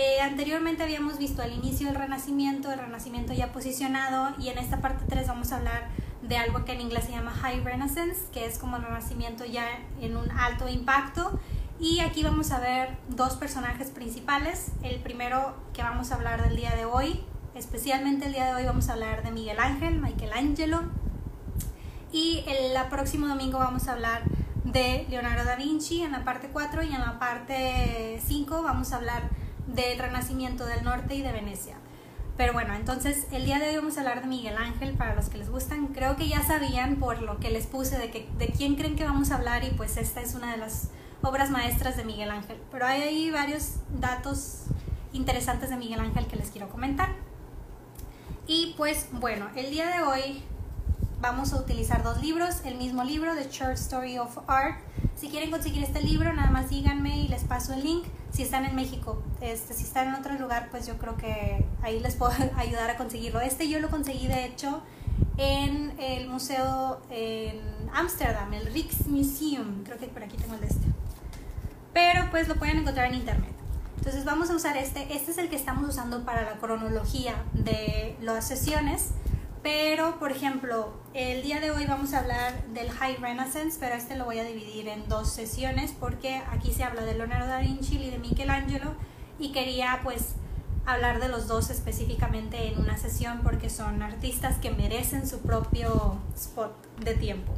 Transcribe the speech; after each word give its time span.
Eh, 0.00 0.20
anteriormente 0.20 0.84
habíamos 0.84 1.18
visto 1.18 1.42
el 1.42 1.52
inicio 1.52 1.88
del 1.88 1.96
Renacimiento, 1.96 2.70
el 2.70 2.78
Renacimiento 2.78 3.32
ya 3.32 3.50
posicionado 3.50 4.32
y 4.38 4.48
en 4.48 4.56
esta 4.58 4.80
parte 4.80 5.04
3 5.08 5.26
vamos 5.26 5.50
a 5.50 5.56
hablar 5.56 5.88
de 6.22 6.36
algo 6.36 6.64
que 6.64 6.70
en 6.70 6.82
inglés 6.82 7.06
se 7.06 7.10
llama 7.10 7.32
High 7.32 7.64
Renaissance, 7.64 8.20
que 8.32 8.46
es 8.46 8.58
como 8.58 8.76
el 8.76 8.84
Renacimiento 8.84 9.44
ya 9.44 9.66
en 10.00 10.16
un 10.16 10.30
alto 10.30 10.68
impacto. 10.68 11.40
Y 11.80 11.98
aquí 11.98 12.22
vamos 12.22 12.52
a 12.52 12.60
ver 12.60 12.96
dos 13.08 13.34
personajes 13.34 13.90
principales. 13.90 14.70
El 14.84 15.00
primero 15.00 15.56
que 15.72 15.82
vamos 15.82 16.12
a 16.12 16.14
hablar 16.14 16.44
del 16.44 16.54
día 16.54 16.76
de 16.76 16.84
hoy, 16.84 17.24
especialmente 17.56 18.26
el 18.26 18.34
día 18.34 18.46
de 18.46 18.54
hoy 18.54 18.66
vamos 18.66 18.88
a 18.90 18.92
hablar 18.92 19.24
de 19.24 19.32
Miguel 19.32 19.58
Ángel, 19.58 20.00
Michelangelo. 20.00 20.82
Y 22.12 22.44
el 22.46 22.80
próximo 22.88 23.26
domingo 23.26 23.58
vamos 23.58 23.88
a 23.88 23.94
hablar 23.94 24.22
de 24.62 25.06
Leonardo 25.10 25.44
da 25.44 25.56
Vinci 25.56 26.02
en 26.02 26.12
la 26.12 26.24
parte 26.24 26.50
4 26.52 26.84
y 26.84 26.94
en 26.94 27.00
la 27.00 27.18
parte 27.18 28.20
5 28.24 28.62
vamos 28.62 28.92
a 28.92 28.96
hablar 28.96 29.37
del 29.68 29.98
Renacimiento 29.98 30.66
del 30.66 30.84
Norte 30.84 31.14
y 31.14 31.22
de 31.22 31.32
Venecia. 31.32 31.76
Pero 32.36 32.52
bueno, 32.52 32.74
entonces 32.74 33.26
el 33.32 33.44
día 33.44 33.58
de 33.58 33.68
hoy 33.68 33.76
vamos 33.76 33.96
a 33.96 34.00
hablar 34.00 34.20
de 34.22 34.28
Miguel 34.28 34.56
Ángel 34.56 34.94
para 34.94 35.14
los 35.14 35.28
que 35.28 35.38
les 35.38 35.50
gustan. 35.50 35.88
Creo 35.88 36.16
que 36.16 36.28
ya 36.28 36.42
sabían 36.42 36.96
por 36.96 37.20
lo 37.20 37.40
que 37.40 37.50
les 37.50 37.66
puse 37.66 37.98
de, 37.98 38.10
que, 38.10 38.28
de 38.38 38.48
quién 38.48 38.76
creen 38.76 38.94
que 38.94 39.04
vamos 39.04 39.32
a 39.32 39.36
hablar 39.36 39.64
y 39.64 39.70
pues 39.70 39.96
esta 39.96 40.20
es 40.20 40.34
una 40.34 40.52
de 40.52 40.58
las 40.58 40.90
obras 41.20 41.50
maestras 41.50 41.96
de 41.96 42.04
Miguel 42.04 42.30
Ángel. 42.30 42.56
Pero 42.70 42.86
hay 42.86 43.02
ahí 43.02 43.30
varios 43.30 43.74
datos 43.98 44.66
interesantes 45.12 45.70
de 45.70 45.76
Miguel 45.76 45.98
Ángel 45.98 46.28
que 46.28 46.36
les 46.36 46.50
quiero 46.50 46.68
comentar. 46.68 47.08
Y 48.46 48.74
pues 48.76 49.08
bueno, 49.10 49.48
el 49.56 49.70
día 49.70 49.88
de 49.88 50.02
hoy 50.02 50.42
vamos 51.20 51.52
a 51.52 51.56
utilizar 51.56 52.04
dos 52.04 52.22
libros, 52.22 52.60
el 52.64 52.76
mismo 52.76 53.02
libro, 53.02 53.34
The 53.34 53.48
Short 53.50 53.74
Story 53.74 54.18
of 54.18 54.38
Art. 54.46 54.78
Si 55.18 55.28
quieren 55.28 55.50
conseguir 55.50 55.82
este 55.82 56.00
libro, 56.00 56.32
nada 56.32 56.50
más 56.50 56.70
díganme 56.70 57.18
y 57.18 57.26
les 57.26 57.42
paso 57.42 57.72
el 57.72 57.82
link. 57.82 58.04
Si 58.30 58.42
están 58.42 58.64
en 58.64 58.76
México, 58.76 59.20
este, 59.40 59.74
si 59.74 59.82
están 59.82 60.08
en 60.08 60.14
otro 60.14 60.34
lugar, 60.34 60.68
pues 60.70 60.86
yo 60.86 60.96
creo 60.96 61.16
que 61.16 61.64
ahí 61.82 61.98
les 61.98 62.14
puedo 62.14 62.32
ayudar 62.56 62.88
a 62.90 62.96
conseguirlo. 62.96 63.40
Este 63.40 63.68
yo 63.68 63.80
lo 63.80 63.90
conseguí 63.90 64.28
de 64.28 64.44
hecho 64.44 64.80
en 65.36 65.92
el 65.98 66.28
museo 66.28 67.00
en 67.10 67.60
Ámsterdam, 67.92 68.54
el 68.54 68.72
Rijksmuseum. 68.72 69.82
Creo 69.82 69.98
que 69.98 70.06
por 70.06 70.22
aquí 70.22 70.36
tengo 70.36 70.54
el 70.54 70.60
de 70.60 70.68
este. 70.68 70.86
Pero 71.92 72.30
pues 72.30 72.46
lo 72.46 72.54
pueden 72.54 72.78
encontrar 72.78 73.08
en 73.08 73.14
internet. 73.14 73.52
Entonces 73.96 74.24
vamos 74.24 74.50
a 74.50 74.54
usar 74.54 74.76
este. 74.76 75.12
Este 75.16 75.32
es 75.32 75.38
el 75.38 75.48
que 75.48 75.56
estamos 75.56 75.88
usando 75.88 76.24
para 76.24 76.42
la 76.42 76.58
cronología 76.60 77.34
de 77.54 78.16
las 78.20 78.46
sesiones. 78.46 79.08
Pero, 79.62 80.18
por 80.18 80.30
ejemplo, 80.30 80.92
el 81.14 81.42
día 81.42 81.60
de 81.60 81.70
hoy 81.70 81.84
vamos 81.86 82.14
a 82.14 82.20
hablar 82.20 82.64
del 82.68 82.90
High 82.90 83.16
Renaissance, 83.16 83.76
pero 83.80 83.96
este 83.96 84.16
lo 84.16 84.24
voy 84.24 84.38
a 84.38 84.44
dividir 84.44 84.88
en 84.88 85.08
dos 85.08 85.32
sesiones 85.32 85.92
porque 85.98 86.42
aquí 86.50 86.72
se 86.72 86.84
habla 86.84 87.02
de 87.02 87.14
Leonardo 87.14 87.48
da 87.48 87.58
Vinci 87.58 87.98
y 87.98 88.10
de 88.10 88.18
Michelangelo 88.18 88.94
y 89.38 89.50
quería 89.52 90.00
pues 90.04 90.34
hablar 90.86 91.20
de 91.20 91.28
los 91.28 91.48
dos 91.48 91.70
específicamente 91.70 92.68
en 92.68 92.78
una 92.78 92.96
sesión 92.96 93.40
porque 93.42 93.68
son 93.68 94.02
artistas 94.02 94.56
que 94.58 94.70
merecen 94.70 95.26
su 95.26 95.40
propio 95.40 96.18
spot 96.36 96.72
de 97.00 97.14
tiempo. 97.14 97.52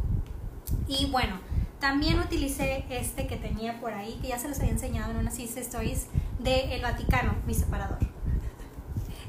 Y 0.88 1.06
bueno, 1.10 1.38
también 1.80 2.18
utilicé 2.18 2.86
este 2.88 3.26
que 3.26 3.36
tenía 3.36 3.78
por 3.78 3.92
ahí, 3.92 4.18
que 4.22 4.28
ya 4.28 4.38
se 4.38 4.48
los 4.48 4.58
había 4.58 4.72
enseñado 4.72 5.10
en 5.10 5.18
unas 5.18 5.38
Stories, 5.38 6.06
de 6.38 6.74
El 6.74 6.82
Vaticano, 6.82 7.34
mi 7.46 7.54
separador. 7.54 7.98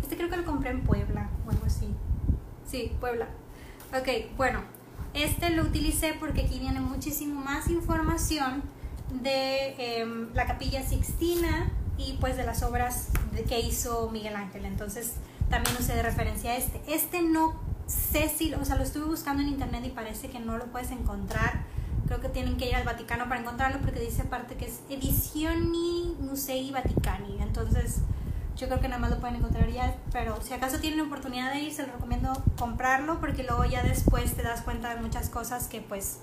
Este 0.02 0.16
creo 0.16 0.30
que 0.30 0.38
lo 0.38 0.46
compré 0.46 0.72
en 0.72 0.82
Puebla 0.82 1.30
o 1.46 1.52
algo 1.52 1.66
así. 1.66 1.88
Sí, 2.72 2.96
Puebla. 3.02 3.28
Ok, 3.94 4.38
bueno, 4.38 4.62
este 5.14 5.50
lo 5.50 5.64
utilicé 5.64 6.14
porque 6.18 6.44
aquí 6.44 6.58
viene 6.58 6.80
muchísimo 6.80 7.42
más 7.42 7.68
información 7.68 8.64
de 9.22 9.76
em, 9.78 10.34
la 10.34 10.46
capilla 10.46 10.82
Sixtina 10.82 11.70
y 11.98 12.14
pues 12.22 12.38
de 12.38 12.46
las 12.46 12.64
obras 12.64 13.10
que 13.50 13.60
hizo 13.60 14.10
Miguel 14.10 14.38
Ángel. 14.38 14.64
Entonces 14.64 15.16
también 15.50 15.76
usé 15.78 15.96
de 15.96 16.02
referencia 16.02 16.52
a 16.52 16.56
este. 16.56 16.82
Este 16.88 17.22
no 17.22 17.60
sé 17.88 18.30
si, 18.30 18.54
o 18.54 18.64
sea, 18.64 18.78
lo 18.78 18.84
estuve 18.84 19.04
buscando 19.04 19.44
en 19.44 19.50
internet 19.50 19.84
y 19.86 19.90
parece 19.90 20.30
que 20.30 20.40
no 20.40 20.58
lo 20.58 20.68
puedes 20.68 20.92
encontrar. 20.92 21.66
Creo 22.08 22.22
que 22.22 22.30
tienen 22.30 22.56
que 22.56 22.70
ir 22.70 22.76
al 22.76 22.86
Vaticano 22.86 23.28
para 23.28 23.42
encontrarlo 23.42 23.82
porque 23.82 24.00
dice 24.00 24.22
aparte 24.22 24.56
que 24.56 24.68
es 24.68 24.80
Edicioni 24.90 26.16
Musei 26.22 26.72
Vaticani. 26.72 27.42
Entonces 27.42 27.98
yo 28.62 28.68
creo 28.68 28.80
que 28.80 28.88
nada 28.88 29.02
más 29.02 29.10
lo 29.10 29.20
pueden 29.20 29.38
encontrar 29.38 29.68
ya, 29.72 29.96
pero 30.14 30.40
si 30.40 30.54
acaso 30.54 30.78
tienen 30.78 31.02
oportunidad 31.02 31.52
de 31.52 31.62
ir, 31.62 31.74
se 31.74 31.86
lo 31.86 31.94
recomiendo 31.94 32.32
comprarlo 32.60 33.20
porque 33.20 33.44
luego 33.44 33.66
ya 33.66 33.82
después 33.82 34.36
te 34.36 34.44
das 34.44 34.62
cuenta 34.62 34.94
de 34.94 35.02
muchas 35.02 35.30
cosas 35.30 35.68
que 35.68 35.82
pues 35.82 36.20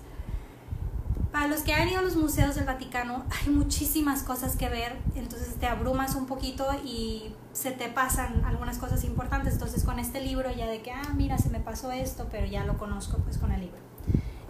para 1.32 1.48
los 1.48 1.62
que 1.62 1.74
han 1.74 1.88
ido 1.88 1.98
a 1.98 2.02
los 2.02 2.14
museos 2.14 2.54
del 2.54 2.64
Vaticano 2.64 3.24
hay 3.42 3.52
muchísimas 3.52 4.22
cosas 4.22 4.54
que 4.54 4.68
ver, 4.68 4.96
entonces 5.16 5.56
te 5.56 5.66
abrumas 5.66 6.14
un 6.14 6.26
poquito 6.26 6.68
y 6.84 7.34
se 7.52 7.72
te 7.72 7.88
pasan 7.88 8.44
algunas 8.44 8.78
cosas 8.78 9.02
importantes, 9.02 9.54
entonces 9.54 9.82
con 9.82 9.98
este 9.98 10.20
libro 10.20 10.48
ya 10.52 10.68
de 10.68 10.80
que, 10.80 10.92
ah, 10.92 11.12
mira, 11.16 11.38
se 11.38 11.50
me 11.50 11.58
pasó 11.58 11.90
esto, 11.90 12.28
pero 12.30 12.46
ya 12.46 12.64
lo 12.64 12.78
conozco 12.78 13.18
pues 13.18 13.36
con 13.36 13.50
el 13.50 13.62
libro. 13.62 13.78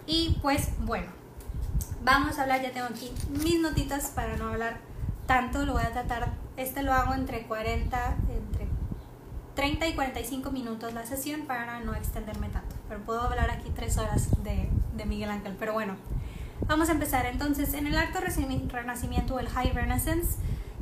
Y 0.05 0.37
pues 0.43 0.69
bueno, 0.81 1.07
vamos 2.03 2.37
a 2.37 2.43
hablar, 2.43 2.61
ya 2.61 2.71
tengo 2.71 2.85
aquí 2.85 3.11
mis 3.31 3.59
notitas 3.59 4.11
para 4.13 4.37
no 4.37 4.49
hablar 4.49 4.77
tanto, 5.25 5.65
lo 5.65 5.73
voy 5.73 5.83
a 5.83 5.91
tratar 5.91 6.33
este 6.59 6.83
lo 6.83 6.93
hago 6.93 7.13
entre 7.13 7.43
40, 7.43 8.15
entre 8.29 8.67
30 9.55 9.87
y 9.87 9.93
45 9.93 10.51
minutos 10.51 10.93
la 10.93 11.05
sesión 11.05 11.47
para 11.47 11.79
no 11.79 11.95
extenderme 11.95 12.49
tanto. 12.49 12.75
Pero 12.87 13.01
puedo 13.01 13.21
hablar 13.21 13.49
aquí 13.49 13.69
tres 13.73 13.97
horas 13.97 14.29
de, 14.43 14.69
Miguel 15.05 15.31
Ángel. 15.31 15.55
Pero 15.57 15.71
bueno, 15.71 15.95
vamos 16.67 16.89
a 16.89 16.91
empezar. 16.91 17.25
Entonces, 17.25 17.73
en 17.73 17.87
el 17.87 17.97
Alto 17.97 18.19
Renacimiento 18.19 19.35
o 19.35 19.39
el 19.39 19.47
High 19.47 19.71
Renaissance, 19.71 20.37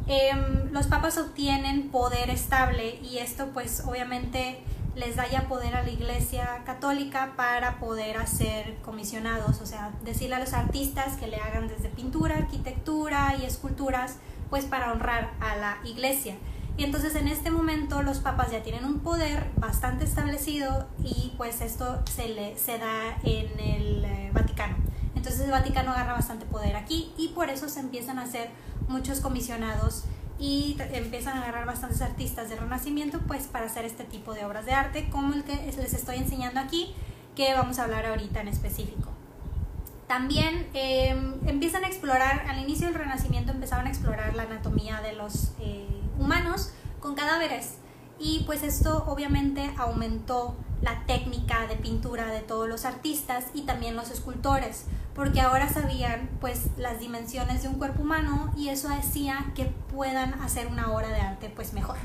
em, 0.07 0.71
los 0.71 0.87
papas 0.87 1.19
obtienen 1.19 1.89
poder 1.89 2.31
estable 2.31 2.95
y 3.01 3.19
esto 3.19 3.49
pues 3.53 3.83
obviamente 3.85 4.63
les 4.95 5.15
da 5.15 5.27
ya 5.29 5.47
poder 5.47 5.75
a 5.75 5.83
la 5.83 5.91
iglesia 5.91 6.63
católica 6.65 7.33
para 7.35 7.77
poder 7.77 8.17
hacer 8.17 8.77
comisionados, 8.83 9.61
o 9.61 9.67
sea, 9.67 9.91
decirle 10.03 10.37
a 10.37 10.39
los 10.39 10.53
artistas 10.53 11.17
que 11.17 11.27
le 11.27 11.37
hagan 11.37 11.67
desde 11.67 11.89
pintura, 11.89 12.37
arquitectura 12.37 13.35
y 13.39 13.45
esculturas 13.45 14.17
pues 14.49 14.65
para 14.65 14.91
honrar 14.91 15.33
a 15.39 15.55
la 15.55 15.77
iglesia. 15.83 16.35
Y 16.77 16.83
entonces 16.83 17.15
en 17.15 17.27
este 17.27 17.49
momento 17.49 18.03
los 18.03 18.19
papas 18.19 18.51
ya 18.51 18.61
tienen 18.61 18.85
un 18.85 18.99
poder 18.99 19.49
bastante 19.57 20.05
establecido 20.05 20.87
y 21.03 21.33
pues 21.35 21.61
esto 21.61 22.03
se, 22.05 22.29
le, 22.29 22.55
se 22.55 22.77
da 22.77 23.17
en 23.23 23.59
el 23.59 24.05
eh, 24.05 24.31
Vaticano. 24.31 24.75
Entonces 25.15 25.41
el 25.41 25.51
Vaticano 25.51 25.91
agarra 25.91 26.13
bastante 26.13 26.45
poder 26.45 26.75
aquí 26.75 27.11
y 27.17 27.29
por 27.29 27.49
eso 27.49 27.67
se 27.67 27.79
empiezan 27.79 28.19
a 28.19 28.23
hacer 28.23 28.51
muchos 28.87 29.21
comisionados 29.21 30.03
y 30.39 30.77
empiezan 30.93 31.37
a 31.37 31.41
agarrar 31.41 31.65
bastantes 31.65 32.01
artistas 32.03 32.49
del 32.49 32.59
Renacimiento 32.59 33.19
pues 33.27 33.47
para 33.47 33.65
hacer 33.65 33.85
este 33.85 34.03
tipo 34.03 34.35
de 34.35 34.45
obras 34.45 34.67
de 34.67 34.73
arte 34.73 35.09
como 35.09 35.33
el 35.33 35.43
que 35.43 35.55
les 35.55 35.93
estoy 35.93 36.17
enseñando 36.17 36.59
aquí 36.59 36.93
que 37.35 37.55
vamos 37.55 37.79
a 37.79 37.85
hablar 37.85 38.05
ahorita 38.05 38.41
en 38.41 38.49
específico. 38.49 39.16
También 40.07 40.69
em, 40.73 41.35
empiezan 41.47 41.83
a 41.83 41.87
explorar, 41.87 42.45
al 42.47 42.59
inicio 42.59 42.87
del 42.87 42.95
Renacimiento 42.95 43.51
empezaban 43.51 43.87
a 43.87 43.89
explorar 43.89 44.35
la 44.35 44.43
anatomía 44.43 45.01
de 45.01 45.13
los 45.13 45.51
eh, 45.59 45.87
humanos 46.17 46.71
con 46.99 47.15
cadáveres. 47.15 47.75
Y 48.19 48.43
pues 48.45 48.63
esto 48.63 49.03
obviamente 49.07 49.69
aumentó 49.77 50.55
la 50.81 51.03
técnica 51.05 51.67
de 51.67 51.75
pintura 51.75 52.27
de 52.27 52.39
todos 52.39 52.67
los 52.69 52.85
artistas 52.85 53.45
y 53.53 53.63
también 53.63 53.95
los 53.95 54.09
escultores 54.11 54.85
porque 55.15 55.41
ahora 55.41 55.67
sabían 55.67 56.29
pues 56.39 56.67
las 56.77 56.99
dimensiones 56.99 57.63
de 57.63 57.69
un 57.69 57.75
cuerpo 57.75 58.03
humano 58.03 58.53
y 58.55 58.69
eso 58.69 58.89
hacía 58.89 59.51
que 59.55 59.65
puedan 59.65 60.35
hacer 60.41 60.67
una 60.67 60.91
obra 60.91 61.09
de 61.09 61.21
arte 61.21 61.51
pues 61.55 61.73
mejor. 61.73 61.97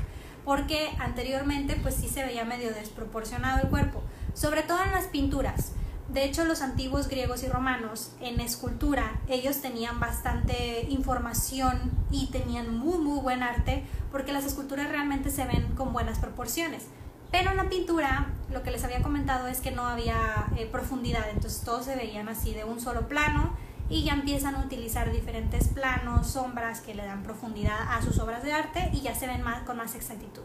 Porque 0.43 0.89
anteriormente 0.99 1.77
pues 1.81 1.95
sí 1.95 2.09
se 2.09 2.23
veía 2.23 2.43
medio 2.43 2.73
desproporcionado 2.73 3.61
el 3.61 3.69
cuerpo 3.69 4.03
sobre 4.33 4.63
todo 4.63 4.83
en 4.83 4.91
las 4.91 5.05
pinturas 5.05 5.73
de 6.13 6.25
hecho, 6.25 6.45
los 6.45 6.61
antiguos 6.61 7.07
griegos 7.07 7.41
y 7.41 7.47
romanos 7.47 8.11
en 8.21 8.39
escultura, 8.39 9.19
ellos 9.27 9.61
tenían 9.61 9.99
bastante 9.99 10.85
información 10.89 11.91
y 12.11 12.27
tenían 12.27 12.77
muy, 12.77 12.99
muy 12.99 13.19
buen 13.19 13.41
arte 13.41 13.83
porque 14.11 14.31
las 14.31 14.45
esculturas 14.45 14.89
realmente 14.89 15.31
se 15.31 15.43
ven 15.45 15.73
con 15.75 15.91
buenas 15.91 16.19
proporciones. 16.19 16.83
Pero 17.31 17.49
en 17.49 17.57
la 17.57 17.67
pintura, 17.67 18.27
lo 18.51 18.61
que 18.61 18.69
les 18.69 18.83
había 18.83 19.01
comentado 19.01 19.47
es 19.47 19.59
que 19.59 19.71
no 19.71 19.87
había 19.87 20.45
eh, 20.55 20.67
profundidad, 20.71 21.27
entonces 21.31 21.63
todos 21.63 21.85
se 21.85 21.95
veían 21.95 22.29
así 22.29 22.53
de 22.53 22.63
un 22.63 22.79
solo 22.79 23.07
plano 23.07 23.57
y 23.89 24.03
ya 24.03 24.13
empiezan 24.13 24.53
a 24.53 24.59
utilizar 24.59 25.11
diferentes 25.11 25.67
planos, 25.67 26.27
sombras 26.27 26.81
que 26.81 26.93
le 26.93 27.05
dan 27.07 27.23
profundidad 27.23 27.79
a 27.89 28.03
sus 28.03 28.19
obras 28.19 28.43
de 28.43 28.53
arte 28.53 28.91
y 28.93 29.01
ya 29.01 29.15
se 29.15 29.25
ven 29.25 29.41
más, 29.41 29.63
con 29.63 29.77
más 29.77 29.95
exactitud. 29.95 30.43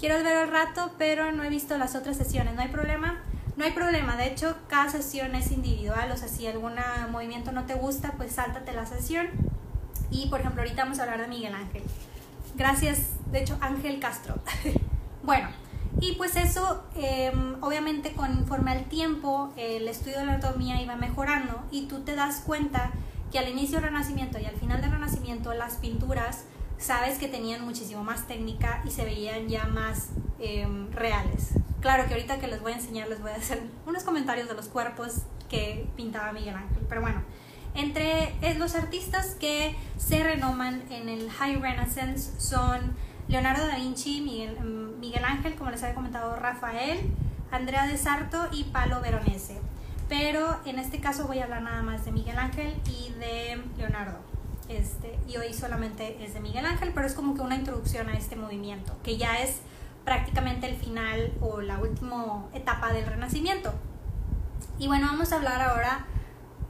Quiero 0.00 0.14
ver 0.24 0.44
el 0.44 0.50
rato, 0.50 0.92
pero 0.96 1.30
no 1.30 1.44
he 1.44 1.50
visto 1.50 1.76
las 1.76 1.94
otras 1.94 2.16
sesiones, 2.16 2.54
no 2.54 2.62
hay 2.62 2.68
problema 2.68 3.20
no 3.62 3.68
hay 3.68 3.74
problema, 3.74 4.16
de 4.16 4.26
hecho 4.26 4.56
cada 4.66 4.90
sesión 4.90 5.36
es 5.36 5.52
individual, 5.52 6.10
o 6.10 6.16
sea, 6.16 6.26
si 6.26 6.48
algún 6.48 6.72
movimiento 7.12 7.52
no 7.52 7.64
te 7.64 7.74
gusta, 7.74 8.14
pues 8.16 8.32
sáltate 8.32 8.72
la 8.72 8.86
sesión. 8.86 9.28
Y 10.10 10.26
por 10.30 10.40
ejemplo, 10.40 10.62
ahorita 10.62 10.82
vamos 10.82 10.98
a 10.98 11.04
hablar 11.04 11.20
de 11.20 11.28
Miguel 11.28 11.54
Ángel. 11.54 11.84
Gracias, 12.56 13.10
de 13.30 13.40
hecho, 13.40 13.56
Ángel 13.60 14.00
Castro. 14.00 14.34
bueno, 15.22 15.48
y 16.00 16.16
pues 16.16 16.34
eso, 16.34 16.82
em, 16.96 17.54
obviamente 17.62 18.14
conforme 18.14 18.72
al 18.72 18.84
tiempo, 18.86 19.52
el 19.56 19.86
estudio 19.86 20.18
de 20.18 20.26
la 20.26 20.32
anatomía 20.32 20.82
iba 20.82 20.96
mejorando 20.96 21.62
y 21.70 21.82
tú 21.86 22.00
te 22.00 22.16
das 22.16 22.40
cuenta 22.44 22.90
que 23.30 23.38
al 23.38 23.48
inicio 23.48 23.76
del 23.76 23.90
Renacimiento 23.90 24.40
y 24.40 24.44
al 24.44 24.56
final 24.56 24.80
del 24.80 24.90
Renacimiento 24.90 25.54
las 25.54 25.76
pinturas 25.76 26.46
sabes 26.78 27.16
que 27.16 27.28
tenían 27.28 27.64
muchísimo 27.64 28.02
más 28.02 28.26
técnica 28.26 28.82
y 28.84 28.90
se 28.90 29.04
veían 29.04 29.46
ya 29.46 29.66
más 29.66 30.08
em, 30.40 30.90
reales. 30.90 31.52
Claro 31.82 32.06
que 32.06 32.14
ahorita 32.14 32.38
que 32.38 32.46
les 32.46 32.62
voy 32.62 32.72
a 32.72 32.76
enseñar 32.76 33.08
les 33.08 33.20
voy 33.20 33.32
a 33.32 33.34
hacer 33.34 33.60
unos 33.86 34.04
comentarios 34.04 34.48
de 34.48 34.54
los 34.54 34.68
cuerpos 34.68 35.22
que 35.50 35.86
pintaba 35.96 36.32
Miguel 36.32 36.54
Ángel, 36.54 36.86
pero 36.88 37.00
bueno, 37.02 37.22
entre 37.74 38.34
los 38.56 38.76
artistas 38.76 39.34
que 39.38 39.74
se 39.98 40.22
renoman 40.22 40.84
en 40.90 41.08
el 41.08 41.28
High 41.28 41.56
Renaissance 41.56 42.40
son 42.40 42.94
Leonardo 43.28 43.66
da 43.66 43.76
Vinci, 43.76 44.20
Miguel, 44.20 44.60
Miguel 45.00 45.24
Ángel, 45.24 45.56
como 45.56 45.70
les 45.70 45.82
había 45.82 45.94
comentado, 45.94 46.36
Rafael, 46.36 47.00
Andrea 47.50 47.86
de 47.86 47.98
Sarto 47.98 48.48
y 48.52 48.64
Palo 48.64 49.00
Veronese. 49.00 49.60
Pero 50.08 50.60
en 50.64 50.78
este 50.78 51.00
caso 51.00 51.26
voy 51.26 51.40
a 51.40 51.44
hablar 51.44 51.62
nada 51.62 51.82
más 51.82 52.04
de 52.04 52.12
Miguel 52.12 52.38
Ángel 52.38 52.74
y 52.86 53.12
de 53.18 53.62
Leonardo. 53.76 54.18
Este, 54.68 55.18
y 55.26 55.36
hoy 55.36 55.52
solamente 55.52 56.22
es 56.22 56.34
de 56.34 56.40
Miguel 56.40 56.64
Ángel, 56.64 56.92
pero 56.94 57.06
es 57.06 57.14
como 57.14 57.34
que 57.34 57.40
una 57.40 57.56
introducción 57.56 58.08
a 58.08 58.14
este 58.14 58.36
movimiento, 58.36 58.94
que 59.02 59.16
ya 59.16 59.40
es 59.40 59.60
prácticamente 60.04 60.68
el 60.68 60.76
final 60.76 61.32
o 61.40 61.60
la 61.60 61.78
última 61.78 62.46
etapa 62.52 62.92
del 62.92 63.06
Renacimiento. 63.06 63.72
Y 64.78 64.86
bueno, 64.86 65.06
vamos 65.06 65.32
a 65.32 65.36
hablar 65.36 65.60
ahora 65.60 66.06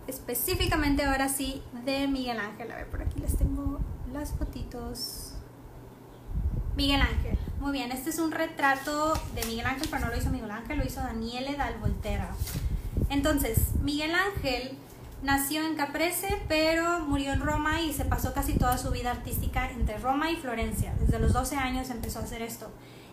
específicamente 0.06 1.04
ahora 1.04 1.28
sí 1.28 1.62
de 1.84 2.08
Miguel 2.08 2.38
Ángel. 2.38 2.70
A 2.72 2.76
ver, 2.76 2.88
por 2.88 3.02
aquí 3.02 3.20
les 3.20 3.36
tengo 3.36 3.80
las 4.12 4.32
fotitos. 4.32 5.34
Miguel 6.76 7.02
Ángel. 7.02 7.38
Muy 7.60 7.72
bien, 7.72 7.92
este 7.92 8.10
es 8.10 8.18
un 8.18 8.32
retrato 8.32 9.14
de 9.34 9.44
Miguel 9.44 9.66
Ángel, 9.66 9.88
pero 9.90 10.06
no 10.06 10.10
lo 10.10 10.18
hizo 10.18 10.30
Miguel 10.30 10.50
Ángel, 10.50 10.78
lo 10.78 10.84
hizo 10.84 11.00
Daniele 11.00 11.54
Dal 11.56 11.78
Volterra. 11.78 12.30
Entonces, 13.08 13.74
Miguel 13.82 14.12
Ángel 14.14 14.76
nació 15.22 15.64
en 15.64 15.76
Caprese, 15.76 16.42
pero 16.48 17.00
murió 17.00 17.32
en 17.32 17.40
Roma 17.40 17.80
y 17.82 17.92
se 17.92 18.04
pasó 18.04 18.32
casi 18.34 18.54
toda 18.54 18.78
su 18.78 18.90
vida 18.90 19.12
artística 19.12 19.70
entre 19.70 19.98
Roma 19.98 20.30
y 20.30 20.36
Florencia. 20.36 20.94
Desde 20.98 21.18
los 21.18 21.32
12 21.32 21.56
años 21.56 21.90
empezó 21.90 22.18
a 22.18 22.22
hacer 22.22 22.42
esto. 22.42 22.70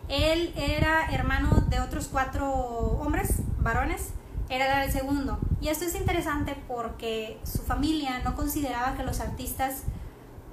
Él 0.10 0.54
era 0.58 1.06
hermano 1.12 1.62
de 1.70 1.80
otros 1.80 2.08
cuatro 2.08 2.52
hombres, 2.52 3.42
varones, 3.60 4.10
era 4.50 4.84
el 4.84 4.92
segundo. 4.92 5.40
Y 5.62 5.68
esto 5.68 5.86
es 5.86 5.96
interesante 5.96 6.56
porque 6.68 7.40
su 7.44 7.60
familia 7.60 8.20
no 8.24 8.36
consideraba 8.36 8.96
que 8.96 9.04
los 9.04 9.20
artistas, 9.20 9.84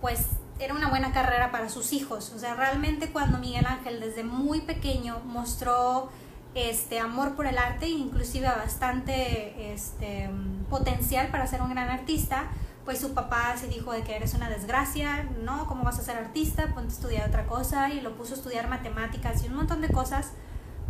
pues, 0.00 0.26
era 0.58 0.74
una 0.74 0.88
buena 0.88 1.12
carrera 1.12 1.50
para 1.50 1.68
sus 1.68 1.92
hijos. 1.92 2.32
O 2.34 2.38
sea, 2.38 2.54
realmente 2.54 3.10
cuando 3.10 3.38
Miguel 3.38 3.66
Ángel 3.66 4.00
desde 4.00 4.24
muy 4.24 4.60
pequeño 4.60 5.20
mostró 5.24 6.10
este 6.54 6.98
amor 6.98 7.34
por 7.34 7.46
el 7.46 7.58
arte, 7.58 7.88
inclusive 7.88 8.46
bastante 8.46 9.72
este, 9.72 10.30
potencial 10.70 11.28
para 11.28 11.46
ser 11.46 11.60
un 11.62 11.70
gran 11.70 11.90
artista, 11.90 12.44
pues 12.86 13.00
su 13.00 13.14
papá 13.14 13.56
se 13.58 13.66
dijo 13.66 13.92
de 13.92 14.02
que 14.02 14.14
eres 14.14 14.34
una 14.34 14.48
desgracia, 14.48 15.24
¿no? 15.42 15.66
¿Cómo 15.66 15.82
vas 15.82 15.98
a 15.98 16.02
ser 16.02 16.16
artista? 16.16 16.72
Ponte 16.72 16.92
a 16.92 16.96
estudiar 16.96 17.28
otra 17.28 17.46
cosa 17.46 17.90
y 17.90 18.00
lo 18.00 18.16
puso 18.16 18.34
a 18.34 18.36
estudiar 18.36 18.68
matemáticas 18.68 19.42
y 19.42 19.48
un 19.48 19.56
montón 19.56 19.80
de 19.80 19.88
cosas. 19.88 20.30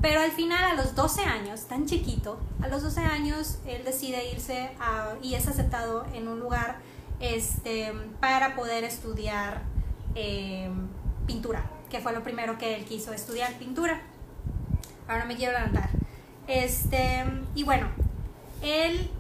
Pero 0.02 0.20
al 0.20 0.31
final, 0.31 0.62
a 0.62 0.75
los 0.75 0.94
12 0.94 1.22
años, 1.22 1.62
tan 1.69 1.87
chiquito, 1.87 2.38
a 2.60 2.69
los 2.69 2.82
12 2.82 3.00
años 3.00 3.60
él 3.66 3.82
decide 3.82 4.31
irse 4.31 4.72
y 5.22 5.34
es 5.34 5.48
aceptado 5.48 6.04
en 6.12 6.28
un 6.28 6.38
lugar 6.38 6.81
este, 7.19 7.94
para 8.20 8.54
poder 8.56 8.84
estudiar 8.84 9.62
eh, 10.14 10.69
pintura, 11.26 11.64
que 11.88 12.00
fue 12.00 12.12
lo 12.12 12.22
primero 12.22 12.58
que 12.58 12.76
él 12.76 12.84
quiso 12.84 13.14
estudiar, 13.14 13.54
pintura. 13.54 14.02
Ahora 15.08 15.25
me 15.25 15.34
quiero 15.34 15.56
adelantar. 15.56 15.88
Este, 16.46 17.25
y 17.54 17.64
bueno, 17.64 17.88
él 18.60 19.10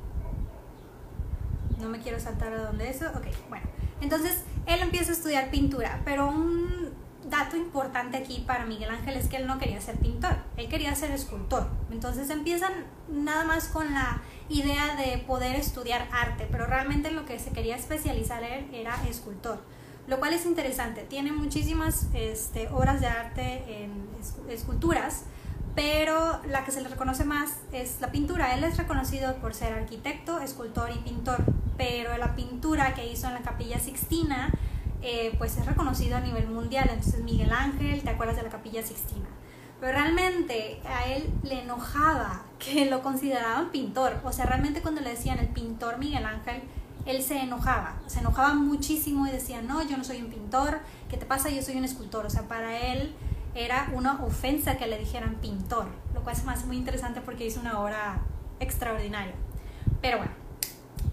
no 1.80 1.88
me 1.88 2.00
quiero 2.00 2.18
saltar 2.20 2.52
a 2.52 2.62
donde 2.62 2.88
eso. 2.88 3.06
Ok, 3.14 3.26
bueno. 3.48 3.66
Entonces, 4.00 4.42
él 4.66 4.80
empieza 4.80 5.10
a 5.10 5.14
estudiar 5.14 5.50
pintura, 5.50 6.00
pero 6.04 6.28
un 6.28 6.92
dato 7.28 7.56
importante 7.56 8.16
aquí 8.16 8.44
para 8.46 8.66
Miguel 8.66 8.90
Ángel 8.90 9.16
es 9.16 9.28
que 9.28 9.36
él 9.36 9.46
no 9.46 9.58
quería 9.58 9.80
ser 9.80 9.96
pintor, 9.96 10.36
él 10.56 10.68
quería 10.68 10.94
ser 10.94 11.10
escultor. 11.10 11.68
Entonces 11.90 12.30
empiezan 12.30 12.72
nada 13.08 13.44
más 13.44 13.68
con 13.68 13.92
la 13.92 14.22
idea 14.48 14.96
de 14.96 15.18
poder 15.18 15.56
estudiar 15.56 16.08
arte, 16.12 16.46
pero 16.50 16.66
realmente 16.66 17.10
lo 17.10 17.24
que 17.26 17.38
se 17.38 17.50
quería 17.50 17.76
especializar 17.76 18.42
él 18.42 18.68
era 18.72 18.94
escultor, 19.08 19.60
lo 20.06 20.18
cual 20.18 20.34
es 20.34 20.46
interesante. 20.46 21.02
Tiene 21.02 21.32
muchísimas 21.32 22.06
este, 22.14 22.68
obras 22.68 23.00
de 23.00 23.08
arte 23.08 23.82
en 23.82 24.08
esculturas, 24.48 25.24
pero 25.74 26.40
la 26.48 26.64
que 26.64 26.70
se 26.70 26.80
le 26.80 26.88
reconoce 26.88 27.24
más 27.24 27.56
es 27.72 28.00
la 28.00 28.10
pintura. 28.10 28.54
Él 28.54 28.64
es 28.64 28.78
reconocido 28.78 29.36
por 29.36 29.52
ser 29.52 29.74
arquitecto, 29.74 30.40
escultor 30.40 30.90
y 30.90 30.98
pintor, 31.00 31.44
pero 31.76 32.16
la 32.18 32.34
pintura 32.34 32.94
que 32.94 33.06
hizo 33.10 33.26
en 33.28 33.34
la 33.34 33.40
capilla 33.40 33.78
Sixtina 33.78 34.50
eh, 35.02 35.34
pues 35.38 35.56
es 35.56 35.66
reconocido 35.66 36.16
a 36.16 36.20
nivel 36.20 36.48
mundial. 36.48 36.88
Entonces 36.90 37.22
Miguel 37.22 37.52
Ángel, 37.52 38.02
¿te 38.02 38.10
acuerdas 38.10 38.36
de 38.36 38.42
la 38.42 38.48
capilla 38.48 38.82
Sixtina? 38.82 39.26
Pero 39.80 39.92
realmente 39.92 40.80
a 40.86 41.06
él 41.06 41.30
le 41.42 41.62
enojaba 41.62 42.42
que 42.58 42.86
lo 42.86 43.02
consideraban 43.02 43.70
pintor. 43.70 44.20
O 44.24 44.32
sea, 44.32 44.46
realmente 44.46 44.80
cuando 44.80 45.00
le 45.02 45.10
decían 45.10 45.38
el 45.38 45.48
pintor 45.48 45.98
Miguel 45.98 46.24
Ángel, 46.24 46.62
él 47.04 47.22
se 47.22 47.38
enojaba. 47.38 47.94
Se 48.06 48.20
enojaba 48.20 48.54
muchísimo 48.54 49.26
y 49.26 49.30
decía, 49.30 49.62
no, 49.62 49.82
yo 49.82 49.96
no 49.96 50.04
soy 50.04 50.22
un 50.22 50.30
pintor. 50.30 50.80
¿Qué 51.08 51.16
te 51.16 51.26
pasa? 51.26 51.50
Yo 51.50 51.62
soy 51.62 51.76
un 51.76 51.84
escultor. 51.84 52.26
O 52.26 52.30
sea, 52.30 52.48
para 52.48 52.78
él 52.78 53.14
era 53.54 53.88
una 53.92 54.24
ofensa 54.24 54.76
que 54.76 54.86
le 54.86 54.98
dijeran 54.98 55.36
pintor, 55.36 55.86
lo 56.14 56.22
cual 56.22 56.36
es 56.36 56.44
más 56.44 56.66
muy 56.66 56.76
interesante 56.76 57.20
porque 57.20 57.46
hizo 57.46 57.60
una 57.60 57.80
obra 57.80 58.20
extraordinaria. 58.60 59.34
Pero 60.02 60.18
bueno, 60.18 60.32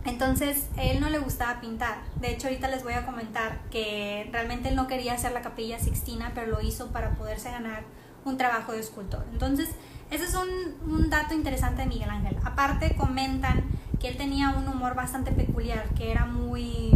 entonces 0.06 0.68
él 0.78 1.00
no 1.00 1.10
le 1.10 1.20
gustaba 1.20 1.62
pintar. 1.62 2.00
De 2.20 2.32
hecho, 2.32 2.48
ahorita 2.48 2.68
les 2.68 2.84
voy 2.84 2.94
a 2.94 3.06
comentar 3.06 3.60
que 3.70 4.30
realmente 4.32 4.70
él 4.70 4.76
no 4.76 4.88
quería 4.88 5.14
hacer 5.14 5.32
la 5.32 5.42
capilla 5.42 5.80
Sixtina, 5.80 6.32
pero 6.36 6.48
lo 6.48 6.62
hizo 6.62 6.88
para 6.92 7.12
poderse 7.12 7.52
ganar 7.52 7.84
un 8.26 8.38
trabajo 8.38 8.72
de 8.74 8.80
escultor. 8.80 9.26
Entonces, 9.32 9.70
ese 10.12 10.26
es 10.26 10.36
un, 10.36 11.10
dato 11.10 11.34
interesante 11.34 11.82
de 11.84 11.88
Miguel 11.88 12.10
Ángel. 12.10 12.38
Aparte, 12.44 12.96
comentan 12.96 13.64
que 14.00 14.10
él 14.10 14.18
tenía 14.18 14.50
un 14.50 14.68
humor 14.68 14.96
bastante 14.96 15.32
peculiar, 15.32 15.88
que 15.96 16.12
era 16.12 16.26
muy 16.26 16.92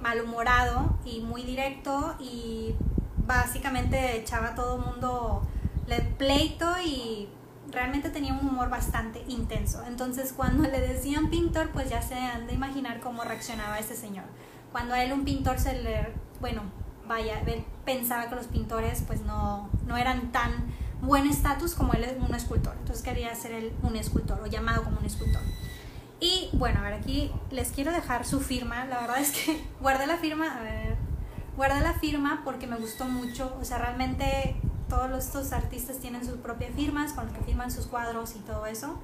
malhumorado 0.00 0.98
y 1.04 1.20
muy 1.20 1.42
directo 1.42 2.14
y 2.20 2.74
básicamente 3.26 4.16
echaba 4.18 4.48
a 4.48 4.54
todo 4.54 4.78
mundo 4.78 5.42
le 5.86 6.00
pleito 6.00 6.66
y 6.84 7.28
realmente 7.74 8.10
tenía 8.10 8.32
un 8.32 8.46
humor 8.46 8.70
bastante 8.70 9.24
intenso. 9.28 9.82
Entonces 9.86 10.32
cuando 10.32 10.62
le 10.68 10.80
decían 10.80 11.30
pintor, 11.30 11.70
pues 11.70 11.90
ya 11.90 12.00
se 12.00 12.14
han 12.14 12.46
de 12.46 12.54
imaginar 12.54 13.00
cómo 13.00 13.24
reaccionaba 13.24 13.78
ese 13.78 13.94
señor. 13.94 14.24
Cuando 14.72 14.94
a 14.94 15.04
él 15.04 15.12
un 15.12 15.24
pintor 15.24 15.58
se 15.58 15.82
le, 15.82 16.12
bueno, 16.40 16.62
vaya, 17.06 17.40
él 17.46 17.64
pensaba 17.84 18.28
que 18.28 18.34
los 18.34 18.46
pintores 18.46 19.02
pues 19.06 19.20
no, 19.22 19.68
no 19.86 19.96
eran 19.96 20.32
tan 20.32 20.52
buen 21.02 21.26
estatus 21.26 21.74
como 21.74 21.92
él 21.92 22.04
es 22.04 22.16
un 22.18 22.34
escultor. 22.34 22.74
Entonces 22.78 23.04
quería 23.04 23.34
ser 23.34 23.52
él 23.52 23.72
un 23.82 23.96
escultor 23.96 24.40
o 24.42 24.46
llamado 24.46 24.82
como 24.84 24.98
un 24.98 25.04
escultor. 25.04 25.42
Y 26.20 26.48
bueno, 26.52 26.80
a 26.80 26.82
ver, 26.82 26.94
aquí 26.94 27.30
les 27.50 27.70
quiero 27.70 27.92
dejar 27.92 28.24
su 28.24 28.40
firma. 28.40 28.84
La 28.86 29.00
verdad 29.00 29.18
es 29.18 29.32
que 29.32 29.62
guardé 29.80 30.06
la 30.06 30.16
firma, 30.16 30.58
a 30.58 30.62
ver, 30.62 30.96
guardé 31.56 31.80
la 31.80 31.94
firma 31.94 32.42
porque 32.44 32.66
me 32.66 32.76
gustó 32.76 33.04
mucho. 33.04 33.56
O 33.60 33.64
sea, 33.64 33.78
realmente 33.78 34.56
todos 34.94 35.24
estos 35.24 35.52
artistas 35.52 35.98
tienen 35.98 36.24
sus 36.24 36.36
propias 36.36 36.72
firmas 36.74 37.12
con 37.14 37.26
las 37.26 37.34
que 37.36 37.42
firman 37.42 37.70
sus 37.70 37.86
cuadros 37.86 38.36
y 38.36 38.38
todo 38.40 38.64
eso. 38.66 38.96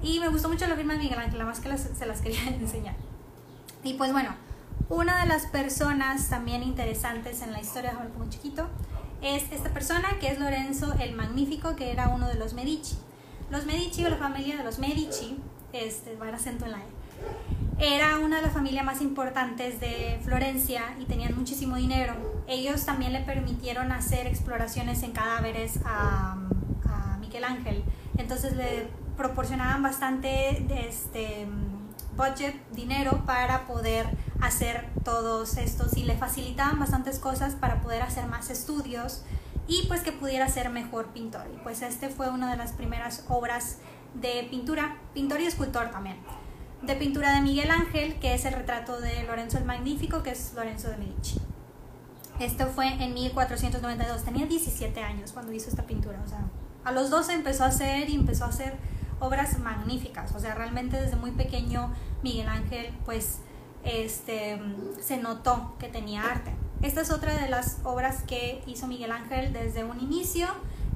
Y 0.00 0.20
me 0.20 0.28
gustó 0.28 0.48
mucho 0.48 0.66
la 0.68 0.76
firma 0.76 0.92
de 0.92 1.00
Miguel 1.00 1.18
Ángel, 1.18 1.44
más 1.44 1.58
que 1.58 1.76
se 1.76 2.06
las 2.06 2.20
quería 2.20 2.46
enseñar. 2.46 2.94
Y 3.82 3.94
pues 3.94 4.12
bueno, 4.12 4.30
una 4.88 5.22
de 5.22 5.26
las 5.26 5.46
personas 5.46 6.28
también 6.28 6.62
interesantes 6.62 7.42
en 7.42 7.50
la 7.50 7.60
historia, 7.60 7.92
de 7.92 8.08
como 8.10 8.30
chiquito, 8.30 8.68
es 9.20 9.50
esta 9.50 9.70
persona 9.70 10.08
que 10.20 10.28
es 10.28 10.38
Lorenzo 10.38 10.94
el 11.00 11.16
Magnífico, 11.16 11.74
que 11.74 11.90
era 11.90 12.08
uno 12.08 12.28
de 12.28 12.34
los 12.34 12.54
Medici. 12.54 12.96
Los 13.50 13.66
Medici 13.66 14.04
o 14.04 14.08
la 14.08 14.18
familia 14.18 14.56
de 14.56 14.62
los 14.62 14.78
Medici, 14.78 15.38
este, 15.72 16.14
va 16.16 16.28
a 16.28 16.36
acento 16.36 16.66
en 16.66 16.72
la 16.72 16.78
E, 16.78 16.86
era 17.78 18.18
una 18.18 18.36
de 18.36 18.42
las 18.42 18.52
familias 18.52 18.84
más 18.84 19.02
importantes 19.02 19.80
de 19.80 20.18
Florencia 20.24 20.96
y 20.98 21.04
tenían 21.04 21.36
muchísimo 21.36 21.76
dinero. 21.76 22.14
Ellos 22.46 22.86
también 22.86 23.12
le 23.12 23.20
permitieron 23.20 23.92
hacer 23.92 24.26
exploraciones 24.26 25.02
en 25.02 25.12
cadáveres 25.12 25.78
a, 25.84 26.38
a 26.88 27.16
Miguel 27.18 27.44
Ángel. 27.44 27.84
Entonces 28.16 28.56
le 28.56 28.88
proporcionaban 29.16 29.82
bastante 29.82 30.66
este 30.88 31.46
budget, 32.16 32.54
dinero 32.72 33.24
para 33.26 33.66
poder 33.66 34.06
hacer 34.40 34.88
todos 35.04 35.58
estos 35.58 35.96
y 35.98 36.04
le 36.04 36.16
facilitaban 36.16 36.78
bastantes 36.78 37.18
cosas 37.18 37.54
para 37.56 37.82
poder 37.82 38.00
hacer 38.00 38.26
más 38.26 38.48
estudios 38.48 39.22
y 39.68 39.86
pues 39.86 40.00
que 40.00 40.12
pudiera 40.12 40.48
ser 40.48 40.70
mejor 40.70 41.08
pintor. 41.08 41.42
Y 41.54 41.58
pues 41.58 41.82
este 41.82 42.08
fue 42.08 42.30
una 42.30 42.50
de 42.50 42.56
las 42.56 42.72
primeras 42.72 43.26
obras 43.28 43.78
de 44.14 44.46
pintura, 44.50 44.96
pintor 45.12 45.40
y 45.40 45.44
escultor 45.44 45.90
también 45.90 46.16
de 46.82 46.94
pintura 46.96 47.34
de 47.34 47.40
Miguel 47.40 47.70
Ángel, 47.70 48.18
que 48.20 48.34
es 48.34 48.44
el 48.44 48.54
retrato 48.54 49.00
de 49.00 49.24
Lorenzo 49.24 49.58
el 49.58 49.64
Magnífico, 49.64 50.22
que 50.22 50.30
es 50.30 50.52
Lorenzo 50.54 50.88
de 50.88 50.96
Medici. 50.98 51.40
Esto 52.38 52.66
fue 52.66 52.88
en 53.02 53.14
1492, 53.14 54.24
tenía 54.24 54.46
17 54.46 55.02
años 55.02 55.32
cuando 55.32 55.52
hizo 55.52 55.70
esta 55.70 55.84
pintura, 55.84 56.20
o 56.24 56.28
sea, 56.28 56.44
a 56.84 56.92
los 56.92 57.10
12 57.10 57.32
empezó 57.32 57.64
a 57.64 57.68
hacer 57.68 58.10
y 58.10 58.14
empezó 58.14 58.44
a 58.44 58.48
hacer 58.48 58.74
obras 59.20 59.58
magníficas, 59.58 60.34
o 60.34 60.40
sea, 60.40 60.54
realmente 60.54 61.00
desde 61.00 61.16
muy 61.16 61.30
pequeño 61.30 61.92
Miguel 62.22 62.48
Ángel 62.48 62.92
pues 63.04 63.40
este, 63.84 64.60
se 65.00 65.16
notó 65.16 65.76
que 65.78 65.88
tenía 65.88 66.24
arte. 66.24 66.52
esta 66.82 67.00
es 67.00 67.10
otra 67.10 67.34
de 67.34 67.48
las 67.48 67.78
obras 67.84 68.22
que 68.24 68.62
hizo 68.66 68.86
Miguel 68.86 69.12
Ángel 69.12 69.52
desde 69.52 69.84
un 69.84 70.00
inicio. 70.00 70.48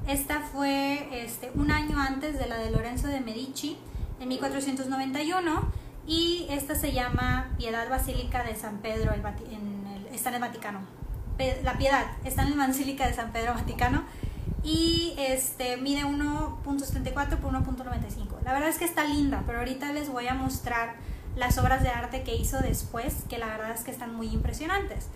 Esta 0.07 0.41
fue 0.41 1.23
este, 1.23 1.51
un 1.55 1.71
año 1.71 1.99
antes 1.99 2.37
de 2.37 2.47
la 2.47 2.57
de 2.57 2.71
Lorenzo 2.71 3.07
de 3.07 3.21
Medici, 3.21 3.77
en 4.21 4.29
1491, 4.29 5.61
y 6.05 6.45
esta 6.49 6.75
se 6.75 6.93
llama 6.93 7.49
Piedad 7.57 7.89
Basílica 7.89 8.43
de 8.43 8.55
San 8.55 8.77
Pedro, 8.77 9.13
en 9.13 9.87
el, 9.87 10.07
está 10.13 10.29
en 10.29 10.35
el 10.35 10.41
Vaticano. 10.41 10.79
La 11.63 11.77
Piedad 11.77 12.05
está 12.23 12.43
en 12.43 12.55
la 12.55 12.67
Basílica 12.67 13.07
de 13.07 13.13
San 13.13 13.31
Pedro 13.31 13.55
Vaticano 13.55 14.03
y 14.63 15.15
este 15.17 15.77
mide 15.77 16.03
1.74 16.03 17.37
por 17.37 17.51
1.95. 17.53 18.41
La 18.43 18.53
verdad 18.53 18.69
es 18.69 18.77
que 18.77 18.85
está 18.85 19.03
linda, 19.05 19.43
pero 19.47 19.59
ahorita 19.59 19.91
les 19.91 20.09
voy 20.09 20.27
a 20.27 20.35
mostrar 20.35 20.95
las 21.35 21.57
obras 21.57 21.81
de 21.81 21.89
arte 21.89 22.21
que 22.21 22.35
hizo 22.35 22.59
después, 22.59 23.23
que 23.27 23.39
la 23.39 23.47
verdad 23.47 23.71
es 23.71 23.83
que 23.83 23.89
están 23.89 24.13
muy 24.13 24.27
impresionantes. 24.27 25.07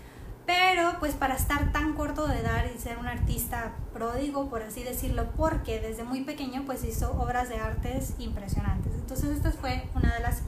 Pero 0.46 0.96
pues 1.00 1.14
para 1.14 1.34
estar 1.34 1.72
tan 1.72 1.94
corto 1.94 2.28
de 2.28 2.38
edad 2.38 2.64
y 2.72 2.78
ser 2.78 2.98
un 2.98 3.08
artista 3.08 3.72
pródigo, 3.92 4.48
por 4.48 4.62
así 4.62 4.84
decirlo, 4.84 5.26
porque 5.36 5.80
desde 5.80 6.04
muy 6.04 6.22
pequeño 6.22 6.62
pues 6.64 6.84
hizo 6.84 7.10
obras 7.20 7.48
de 7.48 7.56
artes 7.56 8.14
impresionantes. 8.18 8.92
Entonces 8.94 9.30
esta 9.30 9.50
fue 9.50 9.88
una 9.94 10.14
de 10.14 10.20
las 10.20 10.42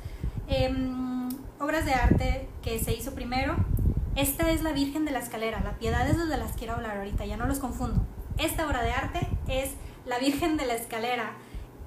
em, 0.46 1.28
obras 1.58 1.84
de 1.84 1.94
arte 1.94 2.48
que 2.62 2.78
se 2.78 2.94
hizo 2.94 3.12
primero. 3.14 3.56
Esta 4.14 4.50
es 4.52 4.62
la 4.62 4.72
Virgen 4.72 5.04
de 5.04 5.10
la 5.10 5.18
Escalera, 5.18 5.60
la 5.60 5.78
piedad 5.78 6.08
es 6.08 6.16
de 6.16 6.36
las 6.36 6.52
quiero 6.52 6.74
hablar 6.74 6.98
ahorita, 6.98 7.26
ya 7.26 7.36
no 7.36 7.46
los 7.46 7.58
confundo. 7.58 8.00
Esta 8.36 8.66
obra 8.66 8.82
de 8.82 8.92
arte 8.92 9.28
es 9.48 9.72
la 10.06 10.18
Virgen 10.20 10.56
de 10.56 10.66
la 10.66 10.74
Escalera 10.74 11.32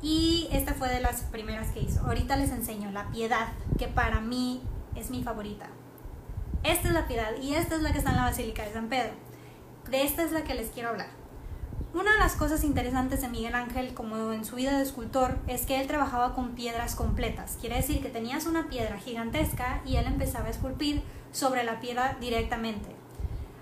y 0.01 0.49
esta 0.51 0.73
fue 0.73 0.89
de 0.89 0.99
las 0.99 1.21
primeras 1.23 1.69
que 1.69 1.81
hizo. 1.81 2.01
Ahorita 2.01 2.35
les 2.35 2.51
enseño 2.51 2.91
la 2.91 3.09
piedad, 3.11 3.47
que 3.77 3.87
para 3.87 4.19
mí 4.19 4.61
es 4.95 5.09
mi 5.09 5.23
favorita. 5.23 5.67
Esta 6.63 6.89
es 6.89 6.93
la 6.93 7.07
piedad 7.07 7.31
y 7.41 7.55
esta 7.55 7.75
es 7.75 7.81
la 7.81 7.91
que 7.91 7.97
está 7.97 8.11
en 8.11 8.17
la 8.17 8.25
Basílica 8.25 8.63
de 8.63 8.73
San 8.73 8.87
Pedro. 8.87 9.13
De 9.89 10.03
esta 10.03 10.23
es 10.23 10.31
la 10.31 10.43
que 10.43 10.53
les 10.53 10.69
quiero 10.69 10.89
hablar. 10.89 11.07
Una 11.93 12.13
de 12.13 12.19
las 12.19 12.35
cosas 12.35 12.63
interesantes 12.63 13.21
de 13.21 13.29
Miguel 13.29 13.55
Ángel, 13.55 13.93
como 13.95 14.31
en 14.31 14.45
su 14.45 14.55
vida 14.55 14.77
de 14.77 14.83
escultor, 14.83 15.39
es 15.47 15.65
que 15.65 15.81
él 15.81 15.87
trabajaba 15.87 16.35
con 16.35 16.51
piedras 16.51 16.95
completas. 16.95 17.57
Quiere 17.59 17.77
decir 17.77 18.01
que 18.01 18.09
tenías 18.09 18.45
una 18.45 18.69
piedra 18.69 18.99
gigantesca 18.99 19.81
y 19.85 19.95
él 19.95 20.05
empezaba 20.05 20.47
a 20.47 20.51
esculpir 20.51 21.01
sobre 21.31 21.63
la 21.63 21.79
piedra 21.79 22.15
directamente. 22.21 22.89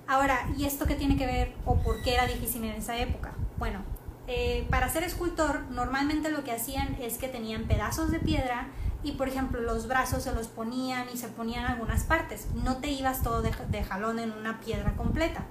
Ahora, 0.06 0.50
¿y 0.58 0.65
esto 0.65 0.86
qué 0.86 0.96
tiene 0.96 1.18
que 1.18 1.25
ver 1.25 1.56
o 1.65 1.77
por 1.77 2.03
qué 2.03 2.15
era 2.15 2.27
difícil 2.27 2.63
en 2.65 2.75
esa 2.75 2.98
época? 2.98 3.32
Bueno, 3.58 3.79
eh, 4.27 4.68
para 4.70 4.89
ser 4.89 5.03
escultor 5.03 5.62
normalmente 5.72 6.29
lo 6.29 6.44
que 6.44 6.51
hacían 6.51 6.98
es 7.01 7.18
que 7.18 7.29
tenían 7.29 7.63
pedazos 7.63 8.12
de 8.12 8.20
piedra 8.20 8.68
y 9.03 9.13
por 9.13 9.29
ejemplo 9.29 9.62
los 9.62 9.88
brazos 9.88 10.24
se 10.24 10.34
los 10.34 10.48
ponían 10.48 11.08
y 11.13 11.18
se 11.18 11.27
ponían 11.29 11.65
algunas 11.65 12.03
partes. 12.03 12.48
No 12.53 12.77
te 12.77 12.89
ibas 12.91 13.22
todo 13.22 13.41
de, 13.41 13.84
jalón 13.84 14.20
en 14.20 14.32
una 14.32 14.60
piedra 14.60 14.96
completa. 14.96 15.46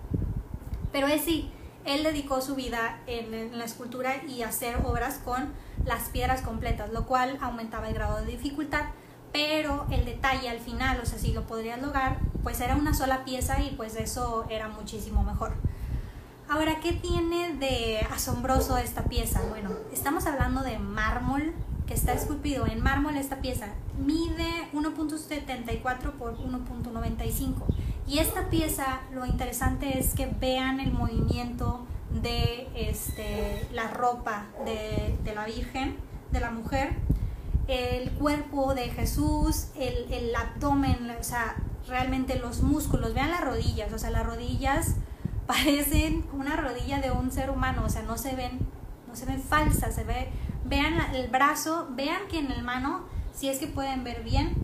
Pero 0.92 1.06
es 1.06 1.22
sí, 1.22 1.50
él 1.84 2.02
dedicó 2.02 2.40
su 2.40 2.54
vida 2.54 3.00
en, 3.06 3.56
la 3.56 3.64
escultura 3.64 4.22
y 4.26 4.42
hacer 4.42 4.76
obras 4.84 5.20
con 5.24 5.52
las 5.84 6.08
piedras 6.10 6.42
completas, 6.42 6.90
lo 6.92 7.06
cual 7.06 7.38
aumentaba 7.40 7.88
el 7.88 7.94
grado 7.94 8.18
de 8.18 8.26
dificultad, 8.26 8.86
pero 9.32 9.86
el 9.90 10.04
detalle 10.04 10.48
al 10.48 10.58
final, 10.58 11.00
o 11.02 11.06
sea, 11.06 11.18
si 11.18 11.32
lo 11.32 11.46
podrías 11.46 11.80
lograr, 11.80 12.18
pues 12.42 12.60
era 12.60 12.76
una 12.76 12.94
sola 12.94 13.24
pieza 13.24 13.60
y 13.60 13.70
pues 13.70 13.96
eso 13.96 14.46
era 14.50 14.68
muchísimo 14.68 15.22
mejor. 15.22 15.54
Ahora, 16.48 16.80
¿qué 16.80 16.94
tiene 16.94 17.54
de 17.56 18.00
asombroso 18.10 18.78
esta 18.78 19.04
pieza? 19.04 19.42
Bueno, 19.50 19.70
estamos 19.92 20.26
hablando 20.26 20.62
de 20.62 20.78
mármol 20.78 21.52
que 21.88 21.94
está 21.94 22.12
esculpido 22.12 22.66
en 22.66 22.80
mármol 22.80 23.16
esta 23.16 23.40
pieza 23.40 23.68
mide 23.98 24.68
1.74 24.74 26.12
por 26.12 26.38
1.95 26.38 27.54
y 28.06 28.18
esta 28.18 28.48
pieza 28.50 29.00
lo 29.12 29.26
interesante 29.26 29.98
es 29.98 30.14
que 30.14 30.26
vean 30.26 30.80
el 30.80 30.92
movimiento 30.92 31.86
de 32.22 32.68
este, 32.74 33.66
la 33.72 33.88
ropa 33.88 34.46
de, 34.64 35.34
la 35.34 35.44
Virgen, 35.44 35.96
de 36.32 36.40
la 36.40 36.50
mujer, 36.50 36.94
el 37.66 38.10
cuerpo 38.12 38.74
de 38.74 38.88
Jesús, 38.88 39.68
el, 39.76 40.10
el 40.10 40.34
abdomen, 40.34 41.10
o 41.20 41.22
sea, 41.22 41.56
realmente 41.86 42.38
los 42.38 42.62
músculos, 42.62 43.12
vean 43.12 43.30
las 43.30 43.42
rodillas, 43.42 43.92
o 43.92 43.98
sea, 43.98 44.10
las 44.10 44.24
rodillas 44.24 44.94
parecen 45.46 46.24
una 46.32 46.56
rodilla 46.56 47.00
de 47.00 47.10
un 47.10 47.30
ser 47.30 47.50
humano, 47.50 47.82
o 47.84 47.90
sea, 47.90 48.02
no 48.02 48.16
se 48.16 48.34
ven, 48.34 48.58
no 49.06 49.16
se 49.16 49.26
ven 49.26 49.42
falsas, 49.42 49.94
se 49.94 50.04
ve 50.04 50.28
Vean 50.68 51.14
el 51.14 51.28
brazo, 51.28 51.88
vean 51.90 52.28
que 52.30 52.38
en 52.38 52.50
el 52.50 52.62
mano, 52.62 53.04
si 53.32 53.48
es 53.48 53.58
que 53.58 53.66
pueden 53.66 54.04
ver 54.04 54.22
bien, 54.22 54.54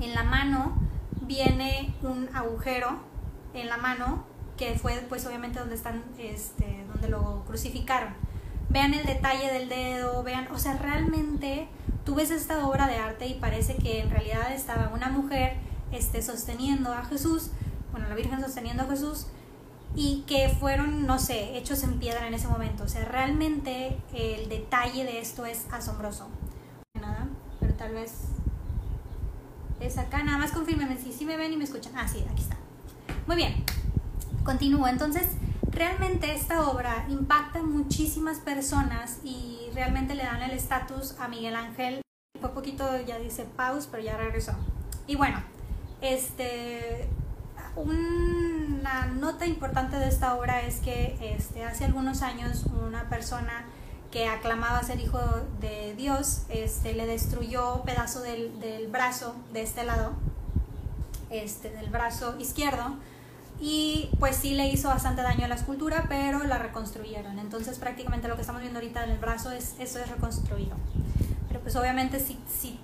en 0.00 0.14
la 0.14 0.22
mano 0.22 0.74
viene 1.22 1.94
un 2.02 2.28
agujero 2.34 3.00
en 3.54 3.68
la 3.68 3.76
mano 3.76 4.24
que 4.56 4.78
fue 4.78 4.94
pues 5.08 5.24
obviamente 5.26 5.58
donde 5.60 5.74
están 5.74 6.02
este 6.18 6.84
donde 6.92 7.08
lo 7.08 7.44
crucificaron. 7.46 8.12
Vean 8.68 8.92
el 8.92 9.06
detalle 9.06 9.50
del 9.50 9.68
dedo, 9.70 10.22
vean, 10.22 10.48
o 10.52 10.58
sea, 10.58 10.76
realmente 10.76 11.68
tú 12.04 12.14
ves 12.14 12.30
esta 12.30 12.66
obra 12.66 12.86
de 12.86 12.96
arte 12.96 13.26
y 13.26 13.34
parece 13.34 13.76
que 13.76 14.00
en 14.00 14.10
realidad 14.10 14.52
estaba 14.52 14.90
una 14.94 15.08
mujer 15.08 15.56
este 15.90 16.20
sosteniendo 16.20 16.92
a 16.92 17.04
Jesús, 17.04 17.50
bueno, 17.92 18.08
la 18.08 18.14
Virgen 18.14 18.42
sosteniendo 18.42 18.82
a 18.82 18.86
Jesús 18.86 19.28
y 19.94 20.24
que 20.26 20.48
fueron, 20.48 21.06
no 21.06 21.18
sé, 21.18 21.56
hechos 21.56 21.82
en 21.82 21.98
piedra 21.98 22.26
en 22.26 22.34
ese 22.34 22.48
momento. 22.48 22.84
O 22.84 22.88
sea, 22.88 23.04
realmente 23.04 23.96
el 24.12 24.48
detalle 24.48 25.04
de 25.04 25.20
esto 25.20 25.46
es 25.46 25.66
asombroso. 25.70 26.28
Nada, 27.00 27.28
pero 27.60 27.74
tal 27.74 27.92
vez 27.92 28.12
es 29.80 29.98
acá. 29.98 30.22
Nada 30.22 30.38
más 30.38 30.52
confírmenme 30.52 30.96
si 30.98 31.12
sí 31.12 31.24
me 31.24 31.36
ven 31.36 31.52
y 31.52 31.56
me 31.56 31.64
escuchan. 31.64 31.92
Ah, 31.96 32.06
sí, 32.08 32.24
aquí 32.30 32.42
está. 32.42 32.56
Muy 33.26 33.36
bien, 33.36 33.64
continúo. 34.44 34.86
Entonces, 34.88 35.26
realmente 35.70 36.34
esta 36.34 36.68
obra 36.68 37.06
impacta 37.08 37.62
muchísimas 37.62 38.38
personas 38.38 39.18
y 39.24 39.68
realmente 39.74 40.14
le 40.14 40.24
dan 40.24 40.42
el 40.42 40.52
estatus 40.52 41.16
a 41.18 41.28
Miguel 41.28 41.56
Ángel. 41.56 42.00
Fue 42.40 42.50
poquito, 42.50 42.84
ya 43.02 43.18
dice 43.18 43.44
pause, 43.44 43.88
pero 43.90 44.02
ya 44.02 44.16
regresó. 44.16 44.52
Y 45.06 45.16
bueno, 45.16 45.42
este 46.00 47.08
una 48.68 49.06
nota 49.06 49.46
importante 49.46 49.96
de 49.96 50.08
esta 50.08 50.34
obra 50.34 50.62
es 50.62 50.76
que 50.76 51.16
este, 51.20 51.64
hace 51.64 51.84
algunos 51.84 52.22
años 52.22 52.64
una 52.86 53.08
persona 53.08 53.64
que 54.10 54.26
aclamaba 54.26 54.82
ser 54.82 55.00
hijo 55.00 55.20
de 55.60 55.94
Dios 55.94 56.42
este, 56.48 56.94
le 56.94 57.06
destruyó 57.06 57.82
pedazo 57.82 58.20
del, 58.20 58.58
del 58.60 58.88
brazo 58.88 59.34
de 59.52 59.62
este 59.62 59.84
lado, 59.84 60.12
este, 61.30 61.70
del 61.70 61.90
brazo 61.90 62.36
izquierdo, 62.38 62.96
y 63.60 64.10
pues 64.18 64.36
sí 64.36 64.54
le 64.54 64.68
hizo 64.68 64.88
bastante 64.88 65.22
daño 65.22 65.44
a 65.44 65.48
la 65.48 65.56
escultura, 65.56 66.06
pero 66.08 66.44
la 66.44 66.58
reconstruyeron. 66.58 67.38
Entonces 67.38 67.78
prácticamente 67.78 68.28
lo 68.28 68.36
que 68.36 68.42
estamos 68.42 68.62
viendo 68.62 68.78
ahorita 68.78 69.04
en 69.04 69.10
el 69.10 69.18
brazo 69.18 69.50
es 69.50 69.74
eso 69.78 69.98
es 69.98 70.08
reconstruido. 70.08 70.76
Pero 71.48 71.60
pues 71.60 71.74
obviamente 71.76 72.20
si, 72.20 72.38
si 72.48 72.78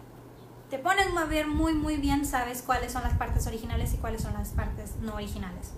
te 0.70 0.78
pones 0.78 1.06
a 1.16 1.24
ver 1.24 1.46
muy 1.46 1.74
muy 1.74 1.96
bien, 1.96 2.24
sabes 2.24 2.62
cuáles 2.62 2.92
son 2.92 3.02
las 3.02 3.14
partes 3.14 3.46
originales 3.46 3.94
y 3.94 3.96
cuáles 3.98 4.22
son 4.22 4.34
las 4.34 4.50
partes 4.50 4.96
no 5.00 5.14
originales. 5.14 5.70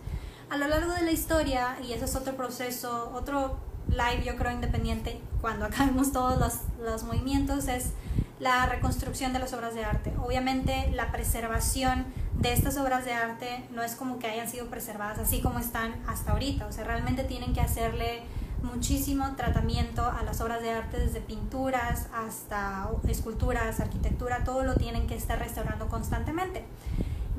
A 0.48 0.56
lo 0.56 0.68
largo 0.68 0.92
de 0.92 1.02
la 1.02 1.12
historia, 1.12 1.76
y 1.82 1.92
ese 1.92 2.04
es 2.04 2.14
otro 2.14 2.36
proceso, 2.36 3.10
otro 3.14 3.58
live 3.88 4.24
yo 4.24 4.36
creo 4.36 4.52
independiente, 4.52 5.20
cuando 5.40 5.64
acabemos 5.66 6.12
todos 6.12 6.38
los, 6.38 6.60
los 6.84 7.02
movimientos, 7.02 7.68
es 7.68 7.92
la 8.38 8.66
reconstrucción 8.66 9.32
de 9.32 9.38
las 9.38 9.52
obras 9.54 9.74
de 9.74 9.84
arte. 9.84 10.12
Obviamente 10.22 10.90
la 10.92 11.10
preservación 11.10 12.04
de 12.34 12.52
estas 12.52 12.76
obras 12.76 13.04
de 13.04 13.12
arte 13.12 13.64
no 13.72 13.82
es 13.82 13.94
como 13.94 14.18
que 14.18 14.26
hayan 14.26 14.48
sido 14.48 14.66
preservadas 14.66 15.18
así 15.18 15.40
como 15.40 15.58
están 15.58 15.94
hasta 16.06 16.32
ahorita, 16.32 16.66
o 16.66 16.72
sea, 16.72 16.84
realmente 16.84 17.24
tienen 17.24 17.54
que 17.54 17.60
hacerle 17.60 18.22
muchísimo 18.66 19.34
tratamiento 19.36 20.04
a 20.04 20.22
las 20.22 20.40
obras 20.40 20.62
de 20.62 20.70
arte, 20.70 20.98
desde 20.98 21.20
pinturas 21.20 22.08
hasta 22.12 22.88
esculturas, 23.08 23.80
arquitectura, 23.80 24.44
todo 24.44 24.62
lo 24.62 24.74
tienen 24.74 25.06
que 25.06 25.14
estar 25.14 25.38
restaurando 25.38 25.88
constantemente. 25.88 26.64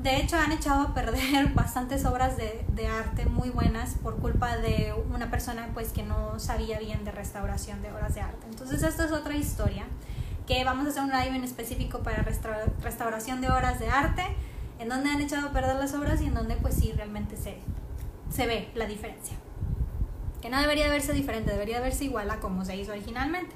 De 0.02 0.16
hecho, 0.16 0.36
han 0.36 0.52
echado 0.52 0.82
a 0.82 0.94
perder 0.94 1.48
bastantes 1.54 2.04
obras 2.04 2.36
de, 2.36 2.86
arte 2.86 3.26
muy 3.26 3.50
buenas 3.50 3.94
por 4.02 4.16
culpa 4.16 4.56
de 4.56 4.94
una 5.12 5.30
persona 5.30 5.68
pues, 5.74 5.92
que 5.92 6.02
no 6.02 6.38
sabía 6.38 6.78
bien 6.78 7.04
de 7.04 7.10
restauración 7.10 7.82
de 7.82 7.92
obras 7.92 8.14
de 8.14 8.20
arte. 8.20 8.46
Entonces, 8.48 8.82
esto 8.82 9.04
es 9.04 9.12
otra 9.12 9.36
historia 9.36 9.84
que 10.46 10.64
vamos 10.64 10.86
a 10.86 10.90
hacer 10.90 11.02
un 11.02 11.10
live 11.10 11.36
en 11.36 11.44
específico 11.44 12.00
para 12.00 12.24
restauración 12.82 13.40
de 13.40 13.50
obras 13.50 13.78
de 13.78 13.90
arte, 13.90 14.22
en 14.78 14.88
donde 14.88 15.10
han 15.10 15.20
echado 15.20 15.48
a 15.48 15.52
perder 15.52 15.76
las 15.76 15.92
obras 15.94 16.22
y 16.22 16.26
en 16.26 16.34
donde 16.34 16.56
pues 16.56 16.74
sí 16.74 16.92
realmente 16.92 17.36
se, 17.36 17.58
se 18.30 18.46
ve 18.46 18.70
la 18.74 18.86
diferencia 18.86 19.36
que 20.40 20.50
no 20.50 20.60
debería 20.60 20.88
verse 20.88 21.12
diferente, 21.12 21.50
debería 21.50 21.80
verse 21.80 22.04
igual 22.04 22.30
a 22.30 22.38
como 22.40 22.64
se 22.64 22.76
hizo 22.76 22.92
originalmente. 22.92 23.54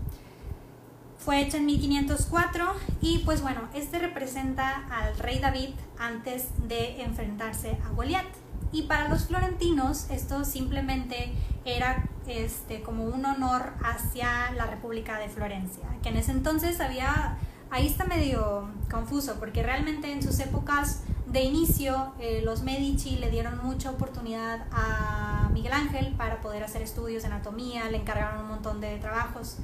Fue 1.28 1.42
hecha 1.42 1.58
en 1.58 1.66
1504 1.66 2.64
y 3.02 3.18
pues 3.18 3.42
bueno, 3.42 3.60
este 3.74 3.98
representa 3.98 4.86
al 4.90 5.14
rey 5.18 5.38
David 5.38 5.74
antes 5.98 6.46
de 6.68 7.02
enfrentarse 7.02 7.76
a 7.84 7.90
Goliat. 7.90 8.24
Y 8.72 8.84
para 8.84 9.10
los 9.10 9.26
florentinos 9.26 10.08
esto 10.08 10.46
simplemente 10.46 11.34
era 11.66 12.08
este, 12.26 12.80
como 12.80 13.04
un 13.04 13.26
honor 13.26 13.74
hacia 13.84 14.52
la 14.52 14.64
República 14.68 15.18
de 15.18 15.28
Florencia, 15.28 15.84
que 16.02 16.08
en 16.08 16.16
ese 16.16 16.32
entonces 16.32 16.80
había, 16.80 17.36
ahí 17.70 17.86
está 17.86 18.06
medio 18.06 18.70
confuso, 18.90 19.34
porque 19.38 19.62
realmente 19.62 20.10
en 20.10 20.22
sus 20.22 20.40
épocas 20.40 21.02
de 21.26 21.42
inicio 21.42 22.14
eh, 22.20 22.40
los 22.42 22.62
Medici 22.62 23.16
le 23.16 23.30
dieron 23.30 23.62
mucha 23.62 23.90
oportunidad 23.90 24.66
a 24.72 25.50
Miguel 25.52 25.74
Ángel 25.74 26.14
para 26.16 26.40
poder 26.40 26.64
hacer 26.64 26.80
estudios 26.80 27.22
de 27.22 27.28
anatomía, 27.28 27.90
le 27.90 27.98
encargaron 27.98 28.44
un 28.44 28.48
montón 28.48 28.80
de 28.80 28.96
trabajos. 28.96 29.58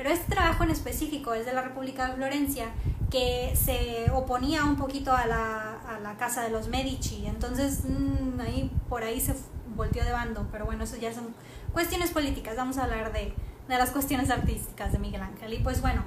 Pero 0.00 0.14
este 0.14 0.32
trabajo 0.32 0.64
en 0.64 0.70
específico 0.70 1.34
es 1.34 1.44
de 1.44 1.52
la 1.52 1.60
República 1.60 2.08
de 2.08 2.14
Florencia, 2.14 2.70
que 3.10 3.52
se 3.54 4.10
oponía 4.10 4.64
un 4.64 4.76
poquito 4.76 5.12
a 5.12 5.26
la, 5.26 5.78
a 5.80 6.00
la 6.00 6.16
casa 6.16 6.40
de 6.40 6.48
los 6.48 6.68
Medici. 6.68 7.26
Entonces, 7.26 7.82
mm, 7.84 8.40
ahí, 8.40 8.70
por 8.88 9.02
ahí 9.02 9.20
se 9.20 9.34
volteó 9.76 10.02
de 10.02 10.12
bando. 10.12 10.48
Pero 10.50 10.64
bueno, 10.64 10.84
eso 10.84 10.96
ya 10.96 11.12
son 11.12 11.34
cuestiones 11.74 12.12
políticas. 12.12 12.56
Vamos 12.56 12.78
a 12.78 12.84
hablar 12.84 13.12
de, 13.12 13.34
de 13.68 13.76
las 13.76 13.90
cuestiones 13.90 14.30
artísticas 14.30 14.90
de 14.90 14.98
Miguel 14.98 15.20
Ángel. 15.20 15.52
Y 15.52 15.58
pues 15.58 15.82
bueno, 15.82 16.02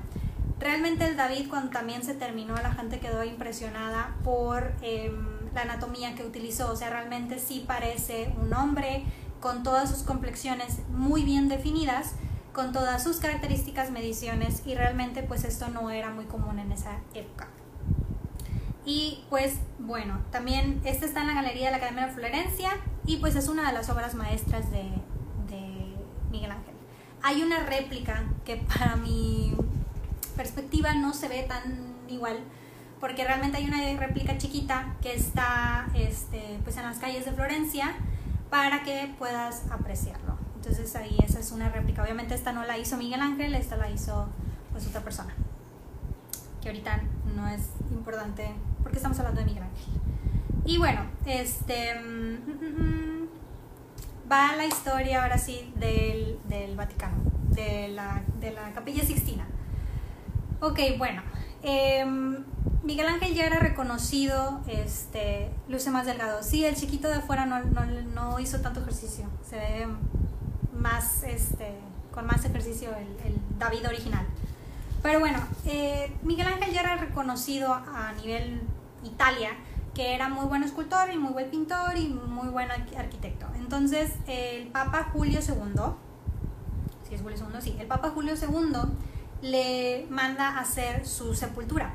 realmente 0.60 1.06
el 1.06 1.16
David, 1.16 1.48
cuando 1.48 1.70
también 1.70 2.02
se 2.02 2.16
terminó, 2.16 2.56
la 2.56 2.74
gente 2.74 3.00
quedó 3.00 3.24
impresionada 3.24 4.16
por 4.24 4.74
em, 4.82 5.52
la 5.54 5.62
anatomía 5.62 6.16
que 6.16 6.26
utilizó. 6.26 6.72
O 6.72 6.76
sea, 6.76 6.90
realmente 6.90 7.38
sí 7.38 7.64
parece 7.68 8.34
un 8.42 8.56
hombre 8.56 9.04
con 9.40 9.62
todas 9.62 9.92
sus 9.92 10.02
complexiones 10.02 10.80
muy 10.90 11.22
bien 11.22 11.48
definidas 11.48 12.16
con 12.54 12.72
todas 12.72 13.04
sus 13.04 13.18
características, 13.18 13.92
mediciones 13.92 14.62
y 14.66 14.76
realmente 14.76 15.24
pues 15.24 15.44
esto 15.44 15.68
no 15.70 15.90
era 15.90 16.12
muy 16.12 16.26
común 16.26 16.60
en 16.60 16.72
esa 16.72 17.00
época. 17.16 17.48
Y 18.86 19.24
pues 19.30 19.56
bueno, 19.80 20.20
también 20.32 20.82
este 20.84 21.06
está 21.06 21.22
en 21.22 21.28
la 21.28 21.34
Galería 21.34 21.66
de 21.66 21.72
la 21.72 21.78
Academia 21.78 22.08
de 22.08 22.14
Florencia 22.14 22.72
y 23.06 23.18
pues 23.18 23.36
es 23.36 23.48
una 23.48 23.68
de 23.68 23.74
las 23.74 23.90
obras 23.90 24.14
maestras 24.14 24.70
de, 24.72 24.84
Miguel 26.32 26.50
Ángel. 26.50 26.74
Hay 27.22 27.44
una 27.44 27.60
réplica 27.60 28.24
que 28.44 28.58
para 28.58 28.96
mi 28.96 29.56
perspectiva 30.36 30.96
no 30.96 31.14
se 31.14 31.28
ve 31.28 31.44
tan 31.44 31.94
igual 32.10 32.40
porque 33.00 33.24
realmente 33.24 33.58
hay 33.58 33.66
una 33.66 33.78
réplica 34.00 34.38
chiquita 34.40 34.96
que 35.02 35.14
está 35.14 35.88
este, 35.94 36.60
pues 36.64 36.78
en 36.78 36.84
las 36.84 36.98
calles 36.98 37.26
de 37.26 37.34
Florencia 37.34 37.94
para 38.50 38.82
que 38.82 39.14
puedas 39.20 39.64
apreciarlo. 39.70 40.33
Entonces 40.66 40.96
ahí 40.96 41.18
esa 41.26 41.40
es 41.40 41.52
una 41.52 41.68
réplica. 41.68 42.04
Obviamente 42.04 42.36
esta 42.36 42.54
no 42.54 42.64
la 42.64 42.78
hizo 42.78 42.96
Miguel 42.96 43.20
Ángel, 43.20 43.54
esta 43.54 43.76
la 43.76 43.90
hizo 43.90 44.30
pues 44.72 44.88
otra 44.88 45.02
persona. 45.02 45.34
Que 46.62 46.70
ahorita 46.70 47.02
no 47.36 47.50
es 47.50 47.64
importante 47.92 48.50
porque 48.82 48.98
estamos 48.98 49.20
hablando 49.20 49.42
de 49.42 49.46
Miguel 49.48 49.64
Ángel. 49.64 50.02
Y 50.64 50.78
bueno, 50.78 51.02
este 51.26 51.96
mm, 51.96 52.36
mm, 52.48 52.82
mm, 52.82 53.30
va 54.32 54.56
la 54.56 54.66
historia 54.66 55.24
ahora 55.24 55.38
sí 55.38 55.74
del, 55.76 56.40
del 56.48 56.78
Vaticano, 56.78 57.18
de 57.50 57.90
la, 57.90 58.24
de 58.40 58.52
la 58.52 58.72
Capilla 58.72 59.04
Sixtina. 59.04 59.46
Ok, 60.62 60.80
bueno. 60.98 61.24
Em, 61.62 62.46
Miguel 62.84 63.08
Ángel 63.08 63.34
ya 63.34 63.48
era 63.48 63.60
reconocido, 63.60 64.62
este, 64.68 65.52
luce 65.68 65.92
más 65.92 66.06
delgado. 66.06 66.42
Sí, 66.42 66.64
el 66.64 66.76
chiquito 66.76 67.10
de 67.10 67.16
afuera 67.16 67.46
no, 67.46 67.60
no, 67.60 67.86
no 67.86 68.40
hizo 68.40 68.62
tanto 68.62 68.80
ejercicio. 68.80 69.26
Se 69.44 69.58
ve 69.58 69.88
más, 70.72 71.24
este, 71.24 71.80
con 72.12 72.26
más 72.26 72.46
ejercicio 72.46 72.90
el, 72.96 73.40
David 73.58 73.88
original. 73.88 74.26
Pero 75.02 75.20
bueno, 75.20 75.40
eh, 75.66 76.16
Miguel 76.24 76.48
Ángel 76.48 76.74
ya 76.74 76.82
era 76.82 76.96
reconocido 76.98 77.74
a 77.74 78.14
nivel 78.14 78.62
Italia, 79.04 79.52
que 79.94 80.16
era 80.16 80.28
muy 80.28 80.46
buen 80.46 80.64
escultor 80.64 81.12
y 81.14 81.18
muy 81.18 81.34
buen 81.34 81.50
pintor 81.50 81.98
y 81.98 82.10
muy 82.10 82.50
buen 82.50 82.70
arquitecto. 82.72 83.46
Entonces, 83.56 84.14
el 84.28 84.68
Papa 84.68 85.10
Julio 85.14 85.40
II, 85.40 85.94
si 87.08 87.16
es 87.16 87.22
Julio 87.22 87.38
II, 87.38 87.62
sí, 87.62 87.78
el 87.80 87.88
Papa 87.88 88.10
Julio 88.10 88.34
II 88.36 88.80
le 89.42 90.08
manda 90.10 90.50
a 90.50 90.62
hacer 90.62 91.06
su 91.06 91.36
sepultura. 91.36 91.94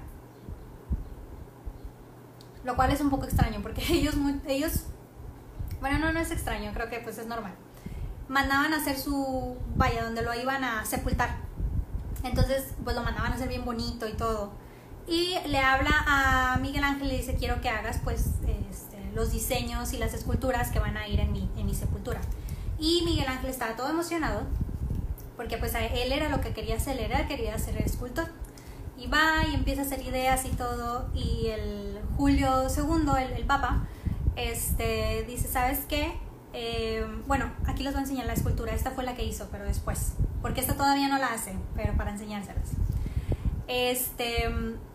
Lo 2.65 2.77
cual 2.77 2.93
es 2.93 3.01
un 3.01 3.11
poco 3.11 3.25
extraño 3.25 3.61
porque 3.63 3.83
ellos, 3.93 4.15
ellos 4.47 4.87
bueno, 5.81 5.99
no, 5.99 6.13
no 6.13 6.21
es 6.21 6.31
extraño, 6.31 6.73
creo 6.73 6.89
que 6.89 7.01
pues 7.01 7.19
es 7.19 7.27
normal 7.27 7.55
mandaban 8.29 8.73
a 8.73 8.79
hacer 8.79 8.99
su, 8.99 9.57
vaya, 9.77 10.05
donde 10.05 10.23
lo 10.23 10.35
iban 10.35 10.65
a 10.65 10.85
sepultar. 10.85 11.37
Entonces, 12.25 12.75
pues 12.85 12.95
lo 12.95 13.03
mandaban 13.03 13.33
a 13.33 13.35
hacer 13.37 13.49
bien 13.49 13.65
bonito 13.65 14.07
y 14.07 14.13
todo. 14.13 14.53
Y 15.07 15.37
le 15.47 15.59
habla 15.59 16.05
a 16.07 16.59
Miguel 16.61 16.85
Ángel 16.85 17.07
y 17.07 17.11
le 17.11 17.17
dice, 17.19 17.35
quiero 17.37 17.61
que 17.61 17.71
hagas 17.71 17.99
pues 18.05 18.27
este, 18.71 19.11
los 19.15 19.33
diseños 19.33 19.93
y 19.95 19.99
las 19.99 20.13
esculturas 20.13 20.71
que 20.71 20.79
van 20.79 20.97
a 20.97 21.09
ir 21.09 21.21
en 21.21 21.33
mi, 21.33 21.49
en 21.57 21.67
mi 21.67 21.75
sepultura. 21.75 22.21
Y 22.79 23.03
Miguel 23.05 23.27
Ángel 23.29 23.49
estaba 23.49 23.75
todo 23.77 23.89
emocionado, 23.89 24.43
porque 25.37 25.57
pues 25.57 25.75
él 25.75 26.13
era 26.13 26.29
lo 26.29 26.41
que 26.41 26.53
quería 26.53 26.77
hacer, 26.77 27.01
era 27.01 27.27
quería 27.27 27.59
ser 27.59 27.81
escultor. 27.81 28.29
Y 28.99 29.07
va 29.07 29.45
y 29.51 29.55
empieza 29.55 29.83
a 29.83 29.85
hacer 29.85 30.03
ideas 30.03 30.45
y 30.45 30.51
todo, 30.51 31.09
y 31.15 31.47
el 31.47 32.01
Julio 32.17 32.67
II, 32.69 33.13
el, 33.23 33.33
el 33.33 33.45
Papa, 33.45 33.87
este, 34.35 35.25
dice, 35.27 35.49
¿sabes 35.49 35.81
qué? 35.89 36.19
Eh, 36.53 37.07
bueno, 37.27 37.51
aquí 37.67 37.83
les 37.83 37.93
voy 37.93 38.01
a 38.01 38.03
enseñar 38.03 38.27
la 38.27 38.33
escultura. 38.33 38.75
Esta 38.75 38.91
fue 38.91 39.05
la 39.05 39.15
que 39.15 39.25
hizo, 39.25 39.49
pero 39.51 39.65
después. 39.65 40.15
Porque 40.43 40.61
esta 40.61 40.75
todavía 40.75 41.09
no 41.09 41.19
la 41.19 41.33
hace, 41.33 41.55
pero 41.75 41.95
para 41.95 42.11
enseñárselas. 42.11 42.71
Este, 43.67 44.49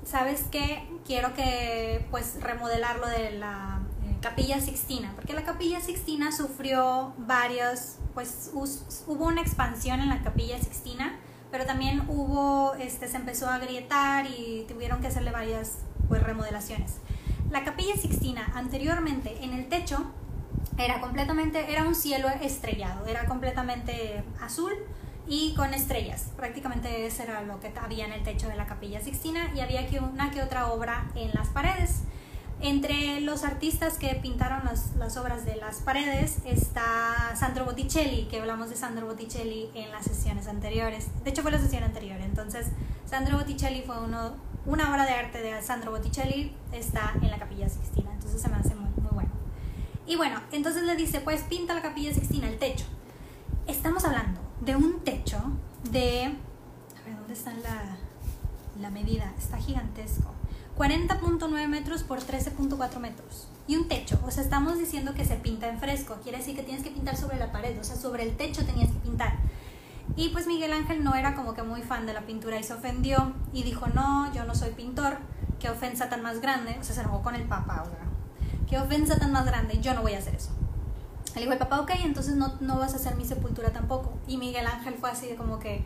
¿sabes 0.04 0.46
qué? 0.52 0.84
Quiero 1.06 1.34
que, 1.36 2.06
pues, 2.10 2.42
remodelar 2.42 2.98
lo 2.98 3.08
de 3.08 3.32
la 3.32 3.82
eh, 4.04 4.18
Capilla 4.20 4.60
Sixtina. 4.60 5.14
Porque 5.16 5.34
la 5.34 5.44
Capilla 5.44 5.80
Sixtina 5.80 6.32
sufrió 6.32 7.14
varios, 7.18 7.98
pues, 8.16 8.50
hubo 8.54 9.26
una 9.26 9.42
expansión 9.42 10.00
en 10.00 10.10
la 10.10 10.24
Capilla 10.24 10.58
Sixtina, 10.60 11.20
pero 11.52 11.68
también 11.68 12.04
hubo, 12.10 12.74
este, 12.76 13.08
se 13.08 13.18
empezó 13.18 13.48
a 13.48 13.56
agrietar 13.56 14.26
y 14.26 14.66
tuvieron 14.68 15.02
que 15.02 15.08
hacerle 15.08 15.30
varias, 15.30 15.78
pues, 16.08 16.24
remodelaciones. 16.24 16.96
La 17.52 17.64
Capilla 17.64 17.96
Sixtina, 17.96 18.52
anteriormente, 18.56 19.44
en 19.44 19.54
el 19.54 19.70
techo, 19.70 20.12
era 20.78 21.00
completamente, 21.02 21.72
era 21.72 21.84
un 21.84 21.96
cielo 21.96 22.28
estrellado, 22.42 23.06
era 23.06 23.26
completamente 23.26 24.24
azul 24.42 24.74
y 25.28 25.54
con 25.56 25.74
estrellas. 25.74 26.32
Prácticamente 26.36 27.06
eso 27.06 27.24
era 27.24 27.42
lo 27.42 27.60
que 27.60 27.72
había 27.80 28.06
en 28.06 28.14
el 28.14 28.24
techo 28.24 28.48
de 28.48 28.56
la 28.56 28.66
capilla 28.66 29.02
Sixtina 29.02 29.52
y 29.56 29.62
había 29.62 29.88
que 29.88 30.00
una 30.00 30.32
que 30.32 30.42
otra 30.42 30.72
obra 30.72 31.06
en 31.16 31.32
las 31.34 31.48
paredes. 31.50 32.02
Entre 32.60 33.20
los 33.20 33.44
artistas 33.44 33.98
que 33.98 34.16
pintaron 34.16 34.64
las, 34.64 34.96
las, 34.96 35.18
obras 35.18 35.44
de 35.44 35.58
las 35.58 35.78
paredes 35.78 36.38
está 36.46 37.36
Sandro 37.36 37.66
Botticelli, 37.66 38.26
que 38.26 38.40
hablamos 38.40 38.70
de 38.70 38.78
Sandro 38.78 39.06
Botticelli 39.06 39.70
en 39.74 39.92
las 39.92 40.06
sesiones 40.06 40.48
anteriores. 40.48 41.08
De 41.24 41.32
hecho 41.32 41.42
fue 41.42 41.52
la 41.52 41.60
sesión 41.60 41.84
anterior. 41.84 42.22
Entonces, 42.22 42.68
Sandro 43.06 43.38
Botticelli 43.38 43.82
fue 43.82 44.00
uno, 44.00 44.38
una 44.66 44.90
obra 44.92 45.06
de 45.06 45.12
arte 45.12 45.42
de 45.42 45.62
Sandro 45.62 45.92
Botticelli, 45.92 46.56
está 46.72 47.14
en 47.22 47.32
la 47.32 47.38
capilla 47.38 47.68
Sixtina. 47.68 48.14
Entonces 48.14 48.42
se 48.42 48.48
me 48.48 48.56
hace 48.56 48.76
muy 48.76 48.93
y 50.06 50.16
bueno, 50.16 50.42
entonces 50.52 50.84
le 50.84 50.96
dice, 50.96 51.22
pues 51.22 51.42
pinta 51.44 51.74
la 51.74 51.82
capilla 51.82 52.14
Sixtina, 52.14 52.48
el 52.48 52.60
techo. 52.60 52.86
Estamos 53.68 54.04
hablando 54.04 54.42
de 54.62 54.76
un 54.76 55.00
techo 55.02 55.40
de... 55.92 56.26
A 56.26 57.06
ver, 57.06 57.18
¿dónde 57.18 57.34
está 57.34 57.54
la, 57.54 57.98
la 58.82 58.90
medida? 58.90 59.34
Está 59.38 59.58
gigantesco. 59.58 60.34
40.9 60.78 61.68
metros 61.68 62.04
por 62.04 62.20
13.4 62.20 63.00
metros. 63.00 63.48
Y 63.68 63.78
un 63.78 63.88
techo, 63.88 64.20
o 64.26 64.32
sea, 64.32 64.44
estamos 64.44 64.78
diciendo 64.78 65.14
que 65.14 65.24
se 65.24 65.36
pinta 65.36 65.70
en 65.70 65.80
fresco, 65.80 66.18
quiere 66.22 66.40
decir 66.40 66.56
que 66.56 66.64
tienes 66.64 66.84
que 66.84 66.92
pintar 66.92 67.16
sobre 67.16 67.38
la 67.38 67.52
pared, 67.52 67.80
o 67.80 67.84
sea, 67.84 67.96
sobre 67.96 68.24
el 68.24 68.36
techo 68.36 68.66
tenías 68.66 68.90
que 68.90 69.00
pintar. 69.00 69.38
Y 70.18 70.30
pues 70.30 70.48
Miguel 70.48 70.74
Ángel 70.74 71.04
no 71.04 71.16
era 71.16 71.34
como 71.34 71.54
que 71.54 71.64
muy 71.64 71.82
fan 71.82 72.06
de 72.06 72.14
la 72.14 72.22
pintura 72.22 72.60
y 72.60 72.64
se 72.64 72.74
ofendió 72.74 73.34
y 73.54 73.64
dijo, 73.64 73.88
no, 73.88 74.34
yo 74.34 74.44
no 74.44 74.54
soy 74.54 74.72
pintor, 74.72 75.18
qué 75.60 75.70
ofensa 75.70 76.10
tan 76.10 76.22
más 76.22 76.42
grande, 76.42 76.76
o 76.80 76.84
sea, 76.84 76.94
se 76.94 77.02
enojó 77.02 77.22
con 77.22 77.36
el 77.36 77.44
Papa, 77.44 77.86
o 77.88 77.90
qué 78.74 78.80
ofensa 78.80 79.20
tan 79.20 79.32
más 79.32 79.46
grande, 79.46 79.78
yo 79.82 79.94
no 79.94 80.02
voy 80.02 80.14
a 80.14 80.18
hacer 80.18 80.34
eso. 80.34 80.50
Le 81.36 81.42
dijo 81.42 81.54
el 81.54 81.60
papá, 81.60 81.80
ok, 81.82 81.92
entonces 82.04 82.34
no, 82.34 82.56
no 82.60 82.80
vas 82.80 82.94
a 82.94 82.96
hacer 82.96 83.16
mi 83.16 83.24
sepultura 83.24 83.70
tampoco. 83.70 84.14
Y 84.28 84.38
Miguel 84.38 84.66
Ángel 84.66 84.96
fue 84.96 85.12
así 85.12 85.28
de 85.28 85.36
como 85.36 85.60
que, 85.60 85.84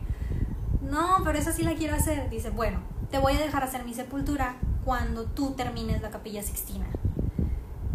no, 0.80 1.18
pero 1.22 1.38
esa 1.38 1.52
sí 1.52 1.64
la 1.64 1.74
quiero 1.74 1.94
hacer. 1.94 2.30
Dice, 2.30 2.48
bueno, 2.48 2.78
te 3.10 3.18
voy 3.18 3.34
a 3.34 3.40
dejar 3.40 3.62
hacer 3.62 3.84
mi 3.84 3.92
sepultura 3.92 4.56
cuando 4.86 5.24
tú 5.26 5.50
termines 5.50 6.00
la 6.00 6.08
capilla 6.08 6.42
sixtina. 6.42 6.86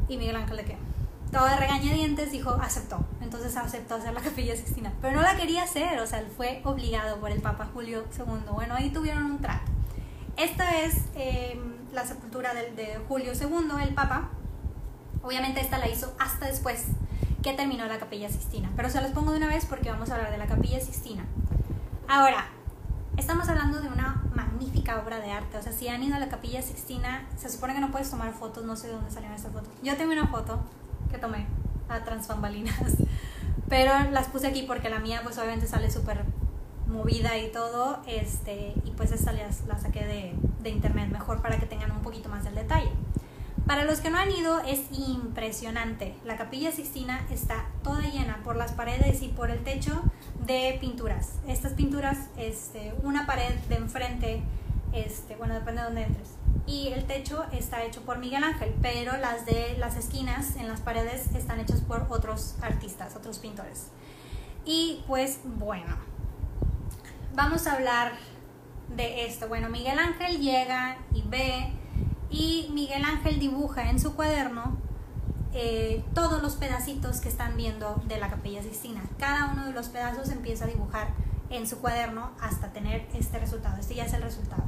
Y 0.08 0.18
Miguel 0.18 0.36
Ángel 0.36 0.58
de 0.58 0.66
qué? 0.66 0.78
Todo 1.32 1.46
de 1.48 1.56
regañadientes 1.56 2.32
dijo, 2.32 2.52
aceptó. 2.52 3.04
Entonces 3.20 3.58
aceptó 3.58 3.96
hacer 3.96 4.14
la 4.14 4.22
capilla 4.22 4.56
sixtina. 4.56 4.94
Pero 5.02 5.16
no 5.16 5.24
la 5.24 5.36
quería 5.36 5.64
hacer, 5.64 6.00
o 6.02 6.06
sea, 6.06 6.20
él 6.20 6.28
fue 6.28 6.62
obligado 6.66 7.20
por 7.20 7.32
el 7.32 7.42
Papa 7.42 7.68
Julio 7.74 8.04
II. 8.16 8.52
Bueno, 8.54 8.76
ahí 8.76 8.92
tuvieron 8.92 9.24
un 9.24 9.40
trato. 9.40 9.72
Esta 10.38 10.82
es 10.82 11.06
eh, 11.16 11.60
la 11.92 12.06
sepultura 12.06 12.54
de, 12.54 12.74
de 12.74 13.00
Julio 13.08 13.32
II, 13.34 13.82
el 13.82 13.96
Papa, 13.96 14.30
Obviamente 15.24 15.62
esta 15.62 15.78
la 15.78 15.88
hizo 15.88 16.14
hasta 16.20 16.46
después 16.46 16.86
que 17.42 17.54
terminó 17.54 17.86
la 17.88 17.98
capilla 17.98 18.30
Sixtina. 18.30 18.70
Pero 18.76 18.90
se 18.90 19.02
los 19.02 19.12
pongo 19.12 19.32
de 19.32 19.38
una 19.38 19.48
vez 19.48 19.66
porque 19.66 19.90
vamos 19.90 20.10
a 20.12 20.16
hablar 20.16 20.32
de 20.32 20.38
la 20.38 20.48
capilla 20.48 20.80
Sixtina. 20.80 21.26
Ahora, 22.08 22.46
Estamos 23.16 23.48
hablando 23.48 23.80
de 23.80 23.90
una 23.90 24.24
magnífica 24.34 25.00
obra 25.00 25.20
de 25.20 25.32
arte. 25.32 25.58
O 25.58 25.62
sea, 25.62 25.72
si 25.72 25.88
han 25.88 26.02
ido 26.02 26.16
a 26.16 26.20
la 26.20 26.30
Capilla 26.30 26.64
Sixtina, 26.64 27.28
se 27.38 27.48
supone 27.48 27.76
que 27.76 27.80
no 27.80 27.92
puedes 27.92 28.10
tomar 28.10 28.34
fotos, 28.34 28.66
no 28.66 28.76
sé 28.76 28.88
de 28.88 28.94
dónde 28.94 29.12
salieron 29.12 29.36
estas 29.36 29.52
fotos. 29.52 29.70
Yo 29.84 29.96
tengo 29.98 30.14
una 30.14 30.28
foto 30.28 30.60
que 31.12 31.20
tomé 31.20 31.46
a 31.90 32.04
transfambalinas, 32.04 32.98
pero 33.70 33.94
las 34.12 34.28
puse 34.30 34.48
aquí 34.48 34.64
porque 34.64 34.90
la 34.90 35.00
mía 35.00 35.20
pues 35.24 35.38
obviamente 35.38 35.68
sale 35.68 35.92
súper 35.92 36.26
movida 36.88 37.38
y 37.38 37.52
todo, 37.52 38.02
este, 38.08 38.74
y 38.84 38.92
pues 38.92 39.12
esta 39.12 39.32
las, 39.32 39.66
la 39.68 39.78
saqué 39.78 40.06
de, 40.06 40.36
de 40.62 40.70
internet, 40.70 41.10
mejor 41.12 41.42
para 41.42 41.60
que 41.60 41.68
tengan 41.68 41.92
un 41.92 42.02
poquito 42.02 42.30
más 42.30 42.44
del 42.44 42.56
detalle. 42.56 42.92
Para 43.68 43.86
los 43.86 44.02
que 44.02 44.10
no 44.10 44.18
han 44.18 44.30
ido, 44.30 44.60
es 44.62 44.82
impresionante. 44.92 46.16
La 46.26 46.36
capilla 46.36 46.72
Sixtina 46.74 47.26
está 47.32 47.66
toda 47.82 48.02
llena 48.02 48.42
por 48.44 48.58
las 48.58 48.74
paredes 48.74 49.22
y 49.22 49.30
por 49.30 49.50
el 49.52 49.64
techo 49.64 50.04
de 50.46 50.78
pinturas. 50.82 51.40
Estas 51.48 51.72
pinturas, 51.74 52.18
este, 52.38 52.94
una 53.04 53.26
pared 53.26 53.54
de 53.70 53.76
enfrente, 53.76 54.42
este, 54.92 55.38
bueno, 55.38 55.54
depende 55.54 55.82
de 55.82 55.88
dónde 55.88 56.04
entres. 56.04 56.30
Y 56.68 56.90
el 56.90 57.06
techo 57.06 57.46
está 57.54 57.84
hecho 57.84 58.02
por 58.02 58.20
Miguel 58.20 58.44
Ángel, 58.44 58.76
pero 58.82 59.16
las 59.18 59.46
de 59.46 59.78
las 59.78 59.96
esquinas 59.96 60.58
en 60.58 60.68
las 60.68 60.82
paredes 60.82 61.34
están 61.34 61.62
hechas 61.62 61.80
por 61.80 62.08
otros 62.10 62.56
artistas, 62.62 63.16
otros 63.16 63.40
pintores. 63.40 63.88
Y 64.66 65.04
pues 65.08 65.40
bueno, 65.44 65.96
vamos 67.34 67.66
a 67.68 67.74
hablar 67.74 68.14
de 68.96 69.26
esto. 69.26 69.48
Bueno, 69.48 69.70
Miguel 69.70 70.00
Ángel 70.00 70.40
llega 70.42 70.98
y 71.14 71.22
ve 71.24 71.74
y 72.34 72.68
Miguel 72.74 73.06
Ángel 73.06 73.40
dibuja 73.40 73.90
en 73.90 74.00
su 74.00 74.16
cuaderno 74.16 74.76
eh, 75.54 76.04
todos 76.16 76.42
los 76.42 76.56
pedacitos 76.56 77.22
que 77.22 77.30
están 77.30 77.56
viendo 77.56 78.02
de 78.08 78.18
la 78.18 78.28
capilla 78.28 78.64
Sistina. 78.64 79.04
Cada 79.20 79.52
uno 79.52 79.66
de 79.66 79.72
los 79.72 79.90
pedazos 79.90 80.30
empieza 80.30 80.66
a 80.66 80.68
dibujar 80.68 81.10
en 81.52 81.68
su 81.68 81.78
cuaderno 81.78 82.32
hasta 82.42 82.74
tener 82.74 83.08
este 83.14 83.38
resultado. 83.38 83.80
Este 83.80 83.94
ya 83.94 84.06
es 84.06 84.14
el 84.14 84.24
resultado. 84.24 84.64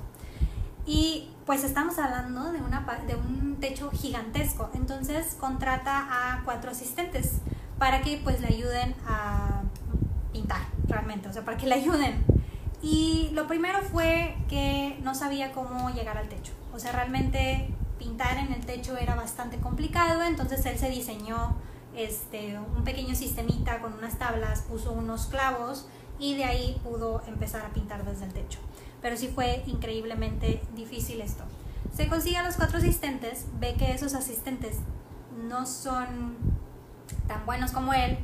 Y 0.85 1.31
pues 1.47 1.63
estamos 1.63 1.97
hablando 1.97 2.51
de, 2.51 2.59
de 3.07 3.15
un 3.15 3.57
techo 3.59 3.89
gigantesco. 3.89 4.69
Entonces 4.75 5.35
contrata 5.39 6.07
a 6.07 6.43
cuatro 6.45 6.69
asistentes 6.69 7.39
para 7.79 8.01
que 8.01 8.21
pues 8.23 8.41
le 8.41 8.47
ayuden 8.47 8.95
a 9.07 9.63
pintar 10.31 10.61
realmente, 10.87 11.29
o 11.29 11.33
sea, 11.33 11.43
para 11.43 11.57
que 11.57 11.65
le 11.65 11.73
ayuden. 11.73 12.23
Y 12.83 13.31
lo 13.33 13.47
primero 13.47 13.81
fue 13.81 14.37
que 14.47 14.99
no 15.01 15.15
sabía 15.15 15.51
cómo 15.51 15.89
llegar 15.89 16.19
al 16.19 16.29
techo. 16.29 16.53
O 16.75 16.79
sea, 16.79 16.91
realmente 16.91 17.69
pintar 17.97 18.37
en 18.37 18.51
el 18.51 18.65
techo 18.65 18.97
era 18.97 19.15
bastante 19.15 19.57
complicado, 19.59 20.23
entonces 20.23 20.65
él 20.65 20.77
se 20.77 20.89
diseñó 20.89 21.55
este, 21.95 22.59
un 22.59 22.83
pequeño 22.83 23.15
sistemita 23.15 23.79
con 23.79 23.93
unas 23.93 24.19
tablas, 24.19 24.63
puso 24.63 24.91
unos 24.91 25.27
clavos 25.27 25.87
y 26.19 26.35
de 26.35 26.43
ahí 26.43 26.81
pudo 26.83 27.23
empezar 27.27 27.65
a 27.65 27.69
pintar 27.69 28.03
desde 28.03 28.25
el 28.25 28.33
techo. 28.33 28.59
Pero 29.01 29.15
sí 29.15 29.29
fue 29.29 29.63
increíblemente 29.67 30.61
difícil 30.75 31.21
esto. 31.21 31.45
Se 31.93 32.09
consigue 32.09 32.37
a 32.37 32.43
los 32.43 32.57
cuatro 32.57 32.79
asistentes, 32.79 33.45
ve 33.57 33.75
que 33.75 33.93
esos 33.93 34.13
asistentes 34.13 34.79
no 35.47 35.65
son 35.65 36.35
tan 37.25 37.45
buenos 37.45 37.71
como 37.71 37.93
él, 37.93 38.17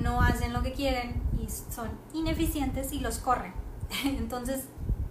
no 0.00 0.22
hacen 0.22 0.54
lo 0.54 0.62
que 0.62 0.72
quieren 0.72 1.20
y 1.38 1.50
son 1.50 1.90
ineficientes 2.14 2.90
y 2.92 3.00
los 3.00 3.18
corren. 3.18 3.52
Entonces 4.04 4.64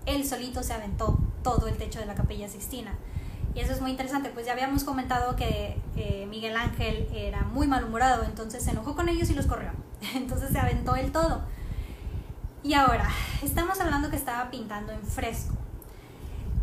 él 0.07 0.25
solito 0.25 0.63
se 0.63 0.73
aventó 0.73 1.19
todo 1.47 1.69
el 1.69 1.77
techo 1.77 1.99
de 1.99 2.05
la 2.05 2.13
capilla 2.13 2.49
Sistina. 2.49 2.91
Y 3.55 3.61
eso 3.61 3.71
es 3.71 3.79
muy 3.79 3.91
interesante, 3.91 4.29
pues 4.31 4.45
ya 4.45 4.51
habíamos 4.51 4.83
comentado 4.83 5.37
que 5.37 5.81
eh, 5.95 6.27
Miguel 6.29 6.57
Ángel 6.57 7.07
era 7.13 7.43
muy 7.43 7.67
malhumorado, 7.67 8.25
entonces 8.25 8.61
se 8.61 8.71
enojó 8.71 8.97
con 8.97 9.07
ellos 9.07 9.29
y 9.29 9.33
los 9.33 9.45
corrió. 9.45 9.71
Entonces 10.13 10.51
se 10.51 10.59
aventó 10.59 10.97
el 10.97 11.13
todo. 11.13 11.41
Y 12.63 12.73
ahora, 12.73 13.07
estamos 13.41 13.79
hablando 13.79 14.09
que 14.09 14.17
estaba 14.17 14.51
pintando 14.51 14.91
en 14.91 15.01
fresco. 15.01 15.55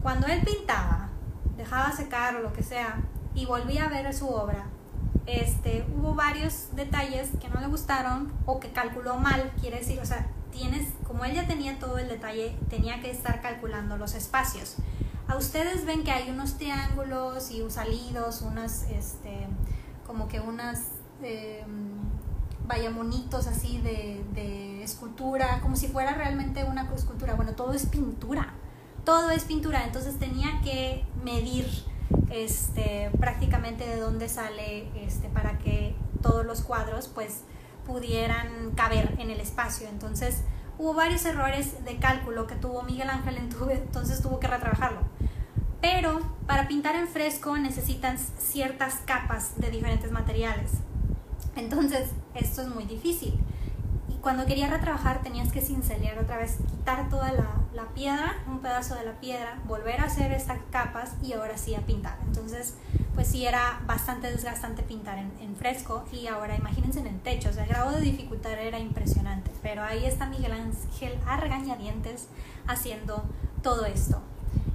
Cuando 0.02 0.26
él 0.26 0.42
pintaba, 0.44 1.08
dejaba 1.56 1.90
secar 1.90 2.36
o 2.36 2.40
lo 2.40 2.52
que 2.52 2.62
sea, 2.62 3.00
y 3.34 3.46
volvía 3.46 3.86
a 3.86 3.88
ver 3.88 4.12
su 4.12 4.28
obra, 4.28 4.66
este, 5.24 5.86
hubo 5.96 6.14
varios 6.14 6.68
detalles 6.76 7.30
que 7.40 7.48
no 7.48 7.58
le 7.58 7.68
gustaron 7.68 8.30
o 8.44 8.60
que 8.60 8.70
calculó 8.70 9.16
mal, 9.16 9.50
quiere 9.60 9.78
decir, 9.78 9.98
o 9.98 10.04
sea, 10.04 10.26
como 11.06 11.24
él 11.24 11.34
ya 11.34 11.46
tenía 11.46 11.78
todo 11.78 11.98
el 11.98 12.08
detalle, 12.08 12.56
tenía 12.68 13.00
que 13.00 13.10
estar 13.10 13.40
calculando 13.40 13.96
los 13.96 14.14
espacios. 14.14 14.76
A 15.26 15.36
ustedes 15.36 15.86
ven 15.86 16.04
que 16.04 16.10
hay 16.10 16.30
unos 16.30 16.58
triángulos 16.58 17.50
y 17.50 17.68
salidos, 17.70 18.42
unas, 18.42 18.84
este, 18.90 19.46
como 20.06 20.28
que 20.28 20.40
unas, 20.40 20.82
eh, 21.22 21.64
vaya 22.66 22.90
monitos 22.90 23.46
así 23.46 23.78
de, 23.78 24.24
de 24.34 24.82
escultura, 24.82 25.60
como 25.62 25.76
si 25.76 25.88
fuera 25.88 26.14
realmente 26.14 26.64
una 26.64 26.90
escultura. 26.94 27.34
Bueno, 27.34 27.52
todo 27.54 27.72
es 27.72 27.86
pintura, 27.86 28.54
todo 29.04 29.30
es 29.30 29.44
pintura, 29.44 29.84
entonces 29.84 30.18
tenía 30.18 30.60
que 30.62 31.04
medir 31.22 31.66
este, 32.30 33.10
prácticamente 33.18 33.86
de 33.86 33.98
dónde 33.98 34.28
sale 34.28 34.88
este, 35.04 35.28
para 35.28 35.58
que 35.58 35.94
todos 36.22 36.44
los 36.44 36.62
cuadros 36.62 37.08
pues 37.08 37.42
pudieran 37.86 38.72
caber 38.74 39.14
en 39.18 39.30
el 39.30 39.40
espacio. 39.40 39.88
Entonces 39.88 40.42
hubo 40.78 40.94
varios 40.94 41.24
errores 41.24 41.84
de 41.84 41.96
cálculo 41.98 42.46
que 42.46 42.54
tuvo 42.54 42.82
Miguel 42.82 43.10
Ángel, 43.10 43.36
entonces 43.36 44.22
tuvo 44.22 44.40
que 44.40 44.46
retrabajarlo. 44.46 45.00
Pero 45.80 46.20
para 46.46 46.66
pintar 46.66 46.96
en 46.96 47.08
fresco 47.08 47.56
necesitan 47.58 48.18
ciertas 48.18 48.96
capas 49.04 49.60
de 49.60 49.70
diferentes 49.70 50.10
materiales. 50.10 50.72
Entonces 51.56 52.10
esto 52.34 52.62
es 52.62 52.68
muy 52.68 52.84
difícil. 52.84 53.38
Cuando 54.24 54.46
quería 54.46 54.68
retrabajar 54.68 55.22
tenías 55.22 55.52
que 55.52 55.60
cincelar 55.60 56.18
otra 56.18 56.38
vez, 56.38 56.56
quitar 56.70 57.10
toda 57.10 57.30
la, 57.30 57.46
la 57.74 57.84
piedra, 57.90 58.42
un 58.48 58.60
pedazo 58.60 58.94
de 58.94 59.04
la 59.04 59.12
piedra, 59.20 59.58
volver 59.68 60.00
a 60.00 60.04
hacer 60.04 60.32
estas 60.32 60.58
capas 60.72 61.12
y 61.22 61.34
ahora 61.34 61.58
sí 61.58 61.74
a 61.74 61.80
pintar. 61.82 62.16
Entonces 62.26 62.74
pues 63.14 63.28
sí 63.28 63.46
era 63.46 63.80
bastante 63.86 64.30
desgastante 64.30 64.82
pintar 64.82 65.18
en, 65.18 65.56
fresco 65.56 66.04
y 66.10 66.26
ahora 66.26 66.56
imagínense 66.56 67.00
en 67.00 67.06
el 67.06 67.20
techo, 67.20 67.50
o 67.50 67.52
sea, 67.52 67.62
el 67.64 67.68
grado 67.68 67.92
de 67.92 68.00
dificultad 68.00 68.52
era 68.52 68.78
impresionante, 68.78 69.50
pero 69.62 69.82
ahí 69.82 70.04
está 70.04 70.26
Miguel 70.26 70.52
Ángel 70.52 71.18
a 71.26 71.36
regañadientes 71.36 72.28
haciendo 72.66 73.24
todo 73.62 73.84
esto. 73.84 74.20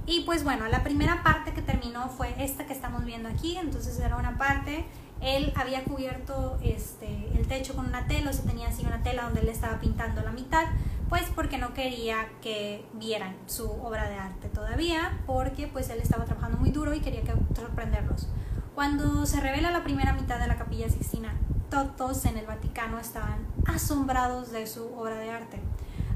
Y 0.06 0.20
pues 0.20 0.42
bueno, 0.42 0.66
la 0.68 0.82
primera 0.82 1.22
parte 1.22 1.52
que 1.52 1.60
terminó 1.60 2.08
fue 2.08 2.34
esta 2.42 2.66
que 2.66 2.72
estamos 2.72 3.04
viendo 3.04 3.28
aquí, 3.28 3.56
entonces 3.56 3.98
era 3.98 4.16
una 4.16 4.38
parte, 4.38 4.86
él 5.20 5.52
había 5.56 5.84
cubierto 5.84 6.58
este, 6.62 7.28
el 7.34 7.46
techo 7.46 7.74
con 7.74 7.86
una 7.86 8.06
tela, 8.06 8.30
o 8.30 8.32
sea, 8.32 8.44
tenía 8.44 8.68
así 8.68 8.84
una 8.84 9.02
tela 9.02 9.24
donde 9.24 9.40
él 9.40 9.48
estaba 9.48 9.78
pintando 9.80 10.22
la 10.22 10.32
mitad, 10.32 10.64
pues 11.08 11.24
porque 11.34 11.58
no 11.58 11.74
quería 11.74 12.28
que 12.40 12.84
vieran 12.94 13.36
su 13.46 13.70
obra 13.70 14.08
de 14.08 14.16
arte 14.16 14.48
todavía, 14.48 15.20
porque 15.26 15.66
pues 15.66 15.90
él 15.90 16.00
estaba 16.00 16.24
trabajando 16.24 16.58
muy 16.58 16.70
duro 16.70 16.94
y 16.94 17.00
quería 17.00 17.22
que 17.22 17.34
sorprenderlos. 17.54 18.28
Cuando 18.74 19.26
se 19.26 19.40
revela 19.40 19.70
la 19.70 19.82
primera 19.82 20.12
mitad 20.12 20.38
de 20.38 20.46
la 20.46 20.56
capilla 20.56 20.88
Sixtina, 20.88 21.34
todos 21.70 22.24
en 22.24 22.36
el 22.36 22.46
Vaticano 22.46 22.98
estaban 22.98 23.46
asombrados 23.66 24.50
de 24.50 24.66
su 24.66 24.86
obra 24.94 25.16
de 25.16 25.30
arte. 25.30 25.60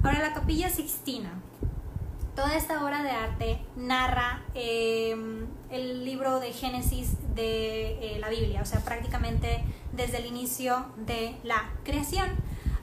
Ahora 0.02 0.20
la 0.20 0.34
capilla 0.34 0.68
Sixtina, 0.68 1.30
toda 2.34 2.56
esta 2.56 2.84
obra 2.84 3.02
de 3.02 3.10
arte 3.10 3.60
narra 3.76 4.42
em, 4.54 5.46
el 5.70 6.04
libro 6.04 6.40
de 6.40 6.52
Génesis 6.52 7.16
de 7.34 8.16
eh, 8.16 8.18
la 8.18 8.28
Biblia, 8.28 8.60
o 8.62 8.66
sea, 8.66 8.80
prácticamente 8.80 9.64
desde 9.92 10.18
el 10.18 10.26
inicio 10.26 10.86
de 10.96 11.36
la 11.44 11.70
creación. 11.84 12.28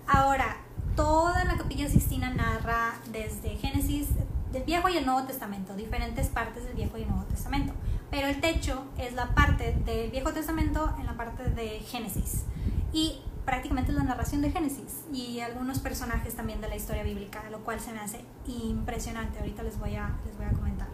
Ahora, 0.07 0.57
toda 0.95 1.43
la 1.45 1.57
capilla 1.57 1.89
Sistina 1.89 2.29
narra 2.31 2.99
desde 3.11 3.57
Génesis, 3.57 4.09
del 4.51 4.63
Viejo 4.63 4.89
y 4.89 4.97
el 4.97 5.05
Nuevo 5.05 5.23
Testamento, 5.23 5.75
diferentes 5.75 6.27
partes 6.27 6.65
del 6.65 6.73
Viejo 6.73 6.97
y 6.97 7.03
el 7.03 7.09
Nuevo 7.09 7.23
Testamento. 7.25 7.73
Pero 8.09 8.27
el 8.27 8.41
techo 8.41 8.83
es 8.97 9.13
la 9.13 9.33
parte 9.33 9.73
del 9.85 10.11
Viejo 10.11 10.33
Testamento 10.33 10.93
en 10.99 11.05
la 11.05 11.15
parte 11.15 11.49
de 11.49 11.79
Génesis. 11.79 12.43
Y 12.91 13.21
prácticamente 13.45 13.91
la 13.91 14.03
narración 14.03 14.41
de 14.41 14.51
Génesis 14.51 15.05
y 15.11 15.39
algunos 15.39 15.79
personajes 15.79 16.35
también 16.35 16.61
de 16.61 16.67
la 16.67 16.75
historia 16.75 17.03
bíblica, 17.03 17.43
lo 17.49 17.59
cual 17.59 17.79
se 17.79 17.91
me 17.91 17.99
hace 17.99 18.23
impresionante. 18.47 19.39
Ahorita 19.39 19.63
les 19.63 19.79
voy 19.79 19.95
a, 19.95 20.17
les 20.25 20.37
voy 20.37 20.45
a 20.45 20.51
comentar. 20.51 20.87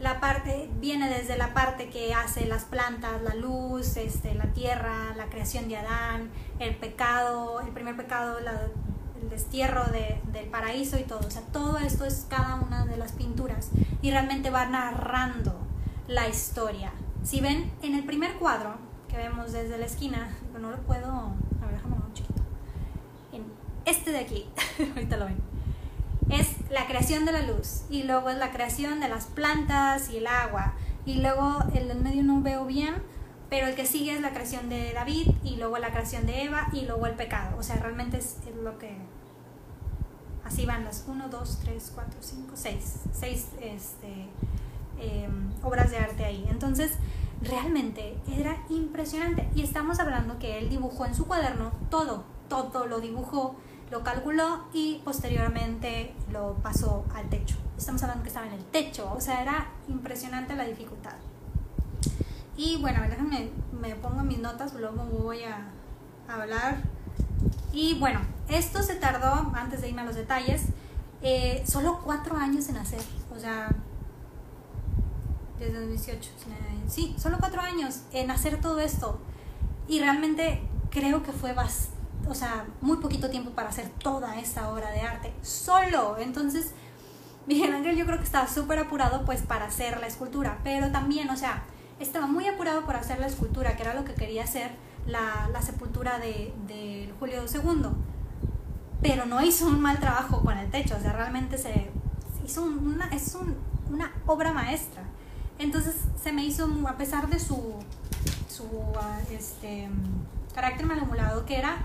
La 0.00 0.20
parte 0.20 0.68
viene 0.78 1.08
desde 1.08 1.38
la 1.38 1.54
parte 1.54 1.88
que 1.88 2.12
hace 2.12 2.46
las 2.46 2.64
plantas, 2.64 3.22
la 3.22 3.34
luz, 3.34 3.96
este, 3.96 4.34
la 4.34 4.52
tierra, 4.52 5.14
la 5.16 5.26
creación 5.26 5.68
de 5.68 5.78
Adán, 5.78 6.30
el 6.58 6.76
pecado, 6.76 7.60
el 7.60 7.68
primer 7.68 7.96
pecado, 7.96 8.38
el 8.38 9.30
destierro 9.30 9.84
del 9.86 10.48
paraíso 10.50 10.98
y 10.98 11.04
todo. 11.04 11.26
O 11.26 11.30
sea, 11.30 11.42
todo 11.50 11.78
esto 11.78 12.04
es 12.04 12.26
cada 12.28 12.56
una 12.56 12.84
de 12.84 12.98
las 12.98 13.12
pinturas 13.12 13.70
y 14.02 14.10
realmente 14.10 14.50
va 14.50 14.66
narrando 14.66 15.58
la 16.08 16.28
historia. 16.28 16.92
Si 17.22 17.40
ven 17.40 17.72
en 17.82 17.94
el 17.94 18.04
primer 18.04 18.34
cuadro 18.34 18.76
que 19.16 19.22
vemos 19.22 19.52
desde 19.52 19.78
la 19.78 19.86
esquina, 19.86 20.28
no 20.60 20.70
lo 20.70 20.76
puedo, 20.78 21.08
a 21.08 21.66
ver, 21.66 21.74
déjame 21.74 21.96
un 21.96 22.12
chiquito. 22.12 22.42
En 23.32 23.44
este 23.84 24.12
de 24.12 24.18
aquí, 24.18 24.46
ahorita 24.94 25.16
lo 25.16 25.26
ven. 25.26 25.38
Es 26.28 26.70
la 26.70 26.86
creación 26.86 27.24
de 27.24 27.32
la 27.32 27.42
luz 27.42 27.82
y 27.88 28.02
luego 28.02 28.30
es 28.30 28.36
la 28.36 28.50
creación 28.50 29.00
de 29.00 29.08
las 29.08 29.26
plantas 29.26 30.10
y 30.10 30.18
el 30.18 30.26
agua 30.26 30.74
y 31.04 31.20
luego 31.20 31.58
el 31.72 31.88
del 31.88 32.00
medio 32.00 32.24
no 32.24 32.42
veo 32.42 32.66
bien, 32.66 32.94
pero 33.48 33.68
el 33.68 33.76
que 33.76 33.86
sigue 33.86 34.12
es 34.12 34.20
la 34.20 34.30
creación 34.30 34.68
de 34.68 34.92
David 34.92 35.28
y 35.44 35.56
luego 35.56 35.78
la 35.78 35.90
creación 35.90 36.26
de 36.26 36.42
Eva 36.42 36.68
y 36.72 36.84
luego 36.84 37.06
el 37.06 37.14
pecado. 37.14 37.56
O 37.58 37.62
sea, 37.62 37.76
realmente 37.76 38.18
es, 38.18 38.38
lo 38.60 38.76
que... 38.78 38.96
así 40.44 40.66
van 40.66 40.84
las 40.84 41.04
1, 41.06 41.28
2, 41.28 41.60
3, 41.62 41.92
4, 41.94 42.12
5, 42.20 42.52
6, 42.54 42.94
6 43.12 43.48
este, 43.60 44.28
eh, 44.98 45.28
obras 45.62 45.92
de 45.92 45.98
arte 45.98 46.24
ahí. 46.24 46.44
Entonces, 46.50 46.92
realmente 47.42 48.16
era 48.36 48.56
impresionante. 48.68 49.48
Y 49.54 49.62
estamos 49.62 50.00
hablando 50.00 50.38
que 50.38 50.58
él 50.58 50.68
dibujó 50.68 51.06
en 51.06 51.14
su 51.14 51.26
cuaderno 51.26 51.72
todo, 51.90 52.24
todo 52.48 52.86
lo 52.86 53.00
dibujó, 53.00 53.56
lo 53.90 54.02
calculó 54.02 54.64
y 54.72 55.00
posteriormente 55.04 56.14
lo 56.32 56.54
pasó 56.62 57.04
al 57.14 57.28
techo. 57.28 57.56
Estamos 57.76 58.02
hablando 58.02 58.22
que 58.22 58.28
estaba 58.28 58.46
en 58.46 58.54
el 58.54 58.64
techo, 58.64 59.12
o 59.12 59.20
sea, 59.20 59.42
era 59.42 59.68
impresionante 59.88 60.54
la 60.56 60.64
dificultad. 60.64 61.14
Y 62.56 62.78
bueno, 62.80 63.00
déjenme, 63.08 63.50
me 63.80 63.94
pongo 63.96 64.22
mis 64.22 64.38
notas, 64.38 64.72
luego 64.74 65.04
voy 65.04 65.42
a 65.42 65.68
hablar. 66.28 66.78
Y 67.72 67.98
bueno, 67.98 68.20
esto 68.48 68.82
se 68.82 68.94
tardó, 68.94 69.52
antes 69.54 69.82
de 69.82 69.88
irme 69.90 70.00
a 70.02 70.04
los 70.04 70.14
detalles, 70.14 70.62
eh, 71.22 71.62
solo 71.66 72.00
cuatro 72.02 72.36
años 72.36 72.68
en 72.70 72.78
hacer. 72.78 73.02
O 73.34 73.38
sea, 73.38 73.68
desde 75.58 75.74
2018. 75.74 76.30
Sí, 76.88 77.14
solo 77.18 77.38
cuatro 77.38 77.60
años 77.60 78.02
en 78.12 78.30
hacer 78.30 78.60
todo 78.60 78.80
esto. 78.80 79.18
Y 79.88 80.00
realmente 80.00 80.62
creo 80.90 81.22
que 81.22 81.32
fue 81.32 81.52
bastante, 81.52 81.96
o 82.28 82.34
sea, 82.34 82.66
muy 82.80 82.96
poquito 82.98 83.30
tiempo 83.30 83.50
para 83.50 83.68
hacer 83.68 83.88
toda 83.98 84.38
esta 84.38 84.70
obra 84.70 84.90
de 84.90 85.00
arte. 85.00 85.32
Solo. 85.42 86.18
Entonces, 86.18 86.72
Miguel 87.46 87.74
Ángel 87.74 87.96
yo 87.96 88.06
creo 88.06 88.18
que 88.18 88.24
estaba 88.24 88.48
súper 88.48 88.78
apurado 88.78 89.24
pues 89.24 89.42
para 89.42 89.66
hacer 89.66 90.00
la 90.00 90.06
escultura. 90.06 90.58
Pero 90.64 90.90
también, 90.90 91.30
o 91.30 91.36
sea, 91.36 91.64
estaba 92.00 92.26
muy 92.26 92.46
apurado 92.46 92.84
para 92.84 93.00
hacer 93.00 93.18
la 93.18 93.26
escultura, 93.26 93.76
que 93.76 93.82
era 93.82 93.94
lo 93.94 94.04
que 94.04 94.14
quería 94.14 94.44
hacer 94.44 94.72
la, 95.06 95.60
sepultura 95.62 96.18
de, 96.18 96.52
de 96.66 97.12
Julio 97.18 97.44
II. 97.52 97.88
Pero 99.02 99.26
no 99.26 99.42
hizo 99.44 99.66
un 99.66 99.80
mal 99.80 99.98
trabajo 100.00 100.42
con 100.42 100.58
el 100.58 100.70
techo. 100.70 100.96
O 100.96 101.00
sea, 101.00 101.12
realmente 101.12 101.58
se 101.58 101.90
hizo 102.44 102.62
una, 102.62 103.08
es 103.08 103.34
un, 103.34 103.56
una 103.90 104.12
obra 104.26 104.52
maestra. 104.52 105.02
Entonces 105.58 105.96
se 106.22 106.32
me 106.32 106.44
hizo, 106.44 106.68
a 106.86 106.96
pesar 106.96 107.28
de 107.28 107.38
su, 107.38 107.74
su 108.48 108.68
ah, 109.00 109.18
este, 109.30 109.88
carácter 110.54 110.86
malhumorado 110.86 111.46
que 111.46 111.58
era, 111.58 111.78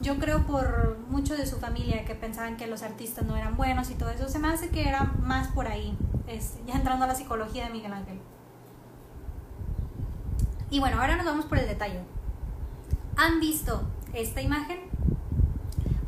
yo 0.00 0.18
creo 0.18 0.46
por 0.46 0.98
mucho 1.08 1.36
de 1.36 1.46
su 1.46 1.56
familia 1.56 2.04
que 2.04 2.14
pensaban 2.14 2.56
que 2.56 2.66
los 2.66 2.82
artistas 2.82 3.24
no 3.24 3.36
eran 3.36 3.56
buenos 3.56 3.90
y 3.90 3.94
todo 3.94 4.10
eso, 4.10 4.28
se 4.28 4.38
me 4.38 4.48
hace 4.48 4.68
que 4.70 4.88
era 4.88 5.04
más 5.22 5.48
por 5.48 5.68
ahí, 5.68 5.96
ya 6.66 6.74
entrando 6.74 7.04
a 7.04 7.08
la 7.08 7.14
psicología 7.14 7.66
de 7.66 7.70
Miguel 7.70 7.92
Ángel. 7.92 8.20
Y 10.70 10.80
bueno, 10.80 11.00
ahora 11.00 11.16
nos 11.16 11.24
vamos 11.24 11.46
por 11.46 11.58
el 11.58 11.68
detalle. 11.68 12.00
¿Han 13.16 13.38
visto 13.38 13.82
esta 14.12 14.42
imagen? 14.42 14.80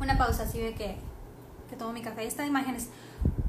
Una 0.01 0.17
pausa, 0.17 0.43
así 0.43 0.59
ve 0.59 0.73
que, 0.73 0.97
que 1.69 1.75
tomo 1.77 1.93
mi 1.93 2.01
café. 2.01 2.27
Esta 2.27 2.45
imagen 2.45 2.75
es 2.75 2.89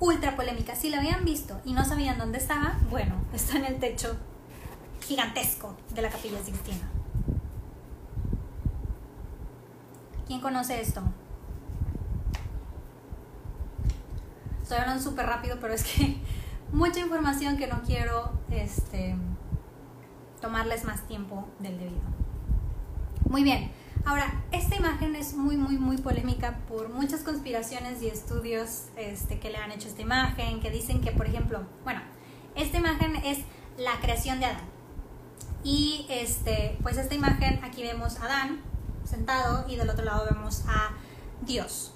ultra 0.00 0.36
polémica. 0.36 0.74
Si 0.74 0.90
la 0.90 0.98
habían 0.98 1.24
visto 1.24 1.60
y 1.64 1.72
no 1.72 1.84
sabían 1.84 2.18
dónde 2.18 2.38
estaba, 2.38 2.78
bueno, 2.90 3.16
está 3.32 3.56
en 3.56 3.64
el 3.64 3.78
techo 3.78 4.16
gigantesco 5.00 5.76
de 5.94 6.02
la 6.02 6.10
capilla 6.10 6.42
Sixtina. 6.42 6.88
¿Quién 10.26 10.40
conoce 10.40 10.80
esto? 10.80 11.02
Estoy 14.62 14.78
hablando 14.78 15.02
súper 15.02 15.24
rápido, 15.24 15.56
pero 15.60 15.72
es 15.72 15.82
que 15.82 16.18
mucha 16.72 17.00
información 17.00 17.56
que 17.56 17.66
no 17.66 17.80
quiero 17.82 18.32
este, 18.50 19.16
tomarles 20.42 20.84
más 20.84 21.06
tiempo 21.06 21.48
del 21.58 21.78
debido. 21.78 22.02
Muy 23.28 23.42
bien, 23.42 23.70
Ahora, 24.08 24.32
esta 24.52 24.74
imagen 24.74 25.14
es 25.14 25.34
muy, 25.34 25.58
muy, 25.58 25.76
muy 25.76 25.98
polémica 25.98 26.60
por 26.66 26.88
muchas 26.88 27.20
conspiraciones 27.20 28.00
y 28.00 28.08
estudios 28.08 28.84
este, 28.96 29.38
que 29.38 29.50
le 29.50 29.58
han 29.58 29.70
hecho 29.70 29.86
esta 29.86 30.00
imagen, 30.00 30.60
que 30.60 30.70
dicen 30.70 31.02
que, 31.02 31.12
por 31.12 31.26
ejemplo, 31.26 31.66
bueno, 31.84 32.00
esta 32.54 32.78
imagen 32.78 33.16
es 33.16 33.40
la 33.76 34.00
creación 34.00 34.40
de 34.40 34.46
Adán. 34.46 34.64
Y 35.62 36.06
este, 36.08 36.78
pues 36.82 36.96
esta 36.96 37.14
imagen, 37.14 37.60
aquí 37.62 37.82
vemos 37.82 38.18
a 38.18 38.24
Adán 38.24 38.62
sentado 39.04 39.66
y 39.68 39.76
del 39.76 39.90
otro 39.90 40.06
lado 40.06 40.24
vemos 40.24 40.64
a 40.66 40.92
Dios. 41.42 41.92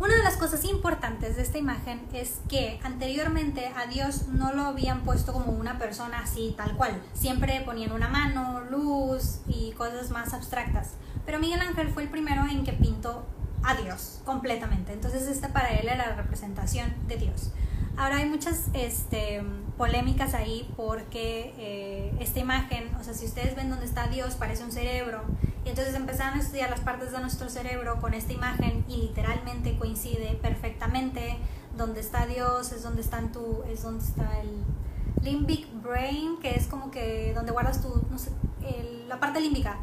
Una 0.00 0.16
de 0.16 0.24
las 0.24 0.36
cosas 0.36 0.64
importantes 0.64 1.36
de 1.36 1.42
esta 1.42 1.58
imagen 1.58 2.08
es 2.12 2.40
que 2.48 2.80
anteriormente 2.82 3.72
a 3.76 3.86
Dios 3.86 4.26
no 4.26 4.52
lo 4.52 4.64
habían 4.64 5.04
puesto 5.04 5.32
como 5.32 5.52
una 5.52 5.78
persona 5.78 6.18
así 6.18 6.54
tal 6.56 6.76
cual. 6.76 7.00
Siempre 7.14 7.60
ponían 7.60 7.92
una 7.92 8.08
mano, 8.08 8.62
luz 8.68 9.42
y 9.46 9.70
cosas 9.74 10.10
más 10.10 10.34
abstractas. 10.34 10.94
Pero 11.26 11.40
Miguel 11.40 11.60
Ángel 11.60 11.88
fue 11.90 12.04
el 12.04 12.08
primero 12.08 12.44
en 12.48 12.64
que 12.64 12.72
pintó 12.72 13.26
a 13.64 13.74
Dios 13.74 14.20
completamente. 14.24 14.92
Entonces 14.92 15.26
esta 15.26 15.48
para 15.52 15.70
él 15.70 15.88
era 15.88 15.96
la 16.08 16.14
representación 16.14 16.94
de 17.08 17.16
Dios. 17.16 17.50
Ahora 17.96 18.18
hay 18.18 18.28
muchas 18.28 18.66
este, 18.74 19.42
polémicas 19.76 20.34
ahí 20.34 20.70
porque 20.76 21.54
eh, 21.58 22.16
esta 22.20 22.38
imagen, 22.38 22.94
o 23.00 23.02
sea, 23.02 23.14
si 23.14 23.24
ustedes 23.24 23.56
ven 23.56 23.70
dónde 23.70 23.86
está 23.86 24.06
Dios, 24.06 24.36
parece 24.36 24.62
un 24.62 24.70
cerebro. 24.70 25.22
Y 25.64 25.70
entonces 25.70 25.94
empezaron 25.94 26.38
a 26.38 26.42
estudiar 26.42 26.70
las 26.70 26.80
partes 26.80 27.10
de 27.10 27.18
nuestro 27.20 27.48
cerebro 27.48 28.00
con 28.00 28.14
esta 28.14 28.32
imagen 28.32 28.84
y 28.88 28.98
literalmente 28.98 29.76
coincide 29.76 30.38
perfectamente. 30.40 31.38
Donde 31.76 32.00
está 32.00 32.26
Dios 32.26 32.72
es 32.72 32.82
donde, 32.82 33.02
están 33.02 33.32
tu, 33.32 33.62
es 33.68 33.82
donde 33.82 34.02
está 34.02 34.40
el 34.40 34.64
limbic 35.22 35.66
brain, 35.82 36.38
que 36.40 36.54
es 36.54 36.66
como 36.68 36.90
que 36.90 37.32
donde 37.34 37.52
guardas 37.52 37.82
tu, 37.82 38.02
no 38.10 38.18
sé, 38.18 38.30
la 39.08 39.20
parte 39.20 39.40
límbica 39.40 39.78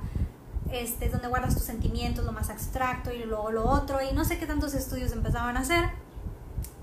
este, 0.74 1.06
es 1.06 1.12
donde 1.12 1.28
guardas 1.28 1.54
tus 1.54 1.64
sentimientos, 1.64 2.26
lo 2.26 2.32
más 2.32 2.50
abstracto 2.50 3.14
y 3.14 3.24
luego 3.24 3.52
lo 3.52 3.66
otro, 3.66 4.00
y 4.02 4.14
no 4.14 4.26
sé 4.26 4.40
qué 4.40 4.48
tantos 4.48 4.74
estudios 4.74 5.12
empezaban 5.12 5.56
a 5.56 5.60
hacer, 5.60 5.86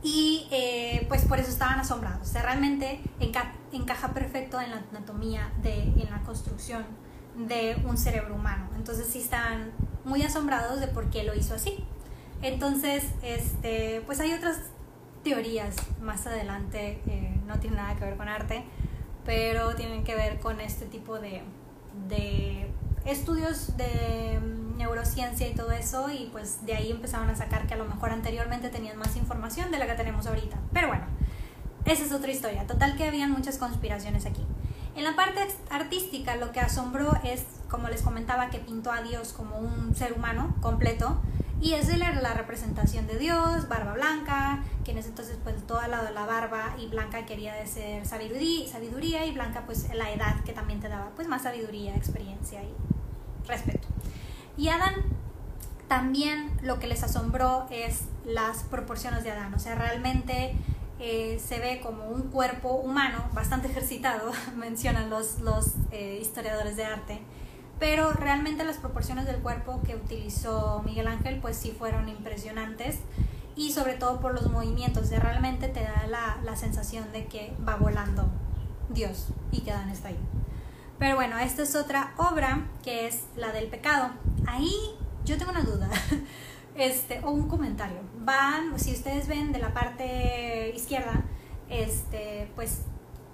y 0.03 0.47
eh, 0.53 1.05
pues 1.09 1.25
por 1.25 1.41
eso 1.41 1.51
estaban 1.51 1.81
asombrados. 1.81 2.35
O 2.35 2.39
realmente 2.39 3.01
encaja 3.73 4.15
perfecto 4.15 4.61
en 4.61 4.71
la 4.71 4.83
anatomía, 4.91 5.53
de, 5.61 5.83
en 5.83 6.09
la 6.11 6.23
construcción 6.23 6.85
de 7.37 7.77
un 7.85 7.99
cerebro 7.99 8.37
humano. 8.37 8.71
Entonces 8.77 9.09
sí 9.09 9.21
están 9.21 9.73
muy 10.05 10.23
asombrados 10.23 10.81
de 10.81 10.87
por 10.87 11.11
qué 11.11 11.25
lo 11.25 11.35
hizo 11.35 11.55
así. 11.55 11.85
Entonces, 12.43 13.05
este, 13.23 14.03
pues 14.07 14.21
hay 14.21 14.33
otras 14.33 14.61
teorías 15.25 15.75
más 16.01 16.27
adelante, 16.27 17.03
eh, 17.07 17.39
no 17.47 17.59
tienen 17.59 17.79
nada 17.79 17.97
que 17.97 18.05
ver 18.05 18.17
con 18.17 18.29
arte, 18.29 18.65
pero 19.27 19.75
tienen 19.75 20.05
que 20.05 20.15
ver 20.15 20.39
con 20.39 20.61
este 20.61 20.87
tipo 20.87 21.19
de 21.19 21.43
estudios 23.05 23.77
de 23.77 24.41
mm, 24.41 24.79
neurociencia 24.79 25.49
y 25.49 25.55
todo 25.55 25.73
eso 25.73 26.11
y 26.11 26.29
pues 26.33 26.65
de 26.67 26.75
ahí 26.75 26.91
empezaron 26.91 27.31
a 27.31 27.37
sacar 27.37 27.67
que 27.67 27.75
a 27.75 27.77
lo 27.77 27.85
mejor 27.85 28.11
anteriormente 28.11 28.69
tenían 28.69 28.99
más 28.99 29.17
información 29.17 29.71
de 29.71 29.79
la 29.79 29.87
que 29.87 29.95
tenemos 29.95 30.27
ahorita. 30.27 30.57
Pero 30.73 30.89
bueno, 30.89 31.05
esa 31.85 32.05
es 32.05 32.13
otra 32.13 32.31
historia. 32.31 32.67
Total 32.67 32.97
que 32.97 33.05
habían 33.05 33.31
muchas 33.31 33.59
conspiraciones 33.59 34.27
aquí. 34.27 34.45
En 34.97 35.05
la 35.05 35.15
parte 35.15 35.41
artística 35.71 36.37
lo 36.37 36.53
que 36.53 36.61
asombró 36.61 37.19
es, 37.25 37.45
como 37.71 37.89
les 37.89 38.03
comentaba, 38.03 38.51
que 38.51 38.59
pintó 38.59 38.93
a 38.93 39.03
Dios 39.03 39.33
como 39.33 39.59
un 39.59 39.95
ser 39.95 40.13
humano 40.13 40.55
completo 40.61 41.21
y 41.61 41.75
es 41.75 41.97
la, 41.99 42.13
la 42.13 42.35
representación 42.35 43.07
de 43.07 43.19
Dios, 43.19 43.69
barba 43.69 43.93
blanca, 43.93 44.65
que 44.85 44.93
en 44.93 44.99
ese 44.99 45.11
entonces 45.11 45.37
pues 45.43 45.57
todo 45.67 45.87
lado 45.87 46.07
de 46.07 46.13
la 46.13 46.25
barba 46.25 46.75
y 46.79 46.87
blanca 46.87 47.27
quería 47.27 47.55
decir 47.55 48.05
sabiduría, 48.07 48.67
sabiduría 48.69 49.27
y 49.27 49.33
blanca 49.33 49.65
pues 49.67 49.93
la 49.95 50.11
edad 50.11 50.43
que 50.45 50.53
también 50.53 50.81
te 50.81 50.89
daba 50.89 51.11
pues 51.17 51.29
más 51.29 51.43
sabiduría, 51.43 51.95
experiencia 51.95 52.63
y 52.63 52.75
respeto. 53.47 53.89
Y 54.57 54.69
Adán 54.69 54.95
también 55.89 56.51
lo 56.63 56.79
que 56.79 56.87
les 56.87 57.03
asombró 57.03 57.67
es 57.71 58.05
las 58.25 58.63
proporciones 58.63 59.25
de 59.25 59.33
Adán, 59.33 59.53
o 59.55 59.59
sea, 59.59 59.75
realmente 59.75 60.55
eh, 61.01 61.41
se 61.45 61.59
ve 61.59 61.81
como 61.83 62.09
un 62.09 62.31
cuerpo 62.31 62.75
humano 62.75 63.29
bastante 63.33 63.69
ejercitado, 63.71 64.33
mencionan 64.57 65.11
los, 65.11 65.41
los 65.41 65.73
eh, 65.91 66.19
historiadores 66.23 66.77
de 66.77 66.85
arte, 66.85 67.21
pero 67.81 68.13
realmente 68.13 68.63
las 68.63 68.77
proporciones 68.77 69.27
del 69.27 69.39
cuerpo 69.39 69.81
que 69.83 69.97
utilizó 69.97 70.83
Miguel 70.85 71.09
Ángel 71.09 71.41
pues 71.41 71.57
sí 71.57 71.75
fueron 71.77 72.09
impresionantes 72.09 73.01
y 73.57 73.73
sobre 73.73 73.95
todo 73.95 74.21
por 74.21 74.35
los 74.35 74.51
movimientos, 74.51 75.11
de 75.11 75.19
realmente 75.19 75.69
te 75.69 75.83
da 75.83 76.07
la, 76.07 76.39
la 76.45 76.57
sensación 76.57 77.11
de 77.13 77.27
que 77.27 77.53
va 77.67 77.77
volando 77.77 78.29
Dios 78.91 79.29
y 79.51 79.63
que 79.63 79.73
Adán 79.73 79.91
está 79.91 80.09
ahí. 80.09 80.19
Pero 80.99 81.17
bueno, 81.17 81.39
esta 81.39 81.63
es 81.63 81.75
otra 81.75 82.13
obra 82.19 82.69
que 82.83 83.07
es 83.07 83.25
la 83.35 83.53
del 83.53 83.69
pecado. 83.69 84.11
Ahí 84.47 84.73
yo 85.25 85.39
tengo 85.39 85.51
una 85.51 85.63
duda. 85.63 85.91
Este, 86.77 87.21
o 87.25 87.31
un 87.33 87.49
comentario. 87.49 87.99
Van, 88.21 88.79
si 88.79 88.93
ustedes 88.93 89.27
ven 89.27 89.51
de 89.53 89.59
la 89.59 89.75
parte 89.75 90.73
izquierda, 90.75 91.25
este, 91.69 92.51
pues 92.55 92.83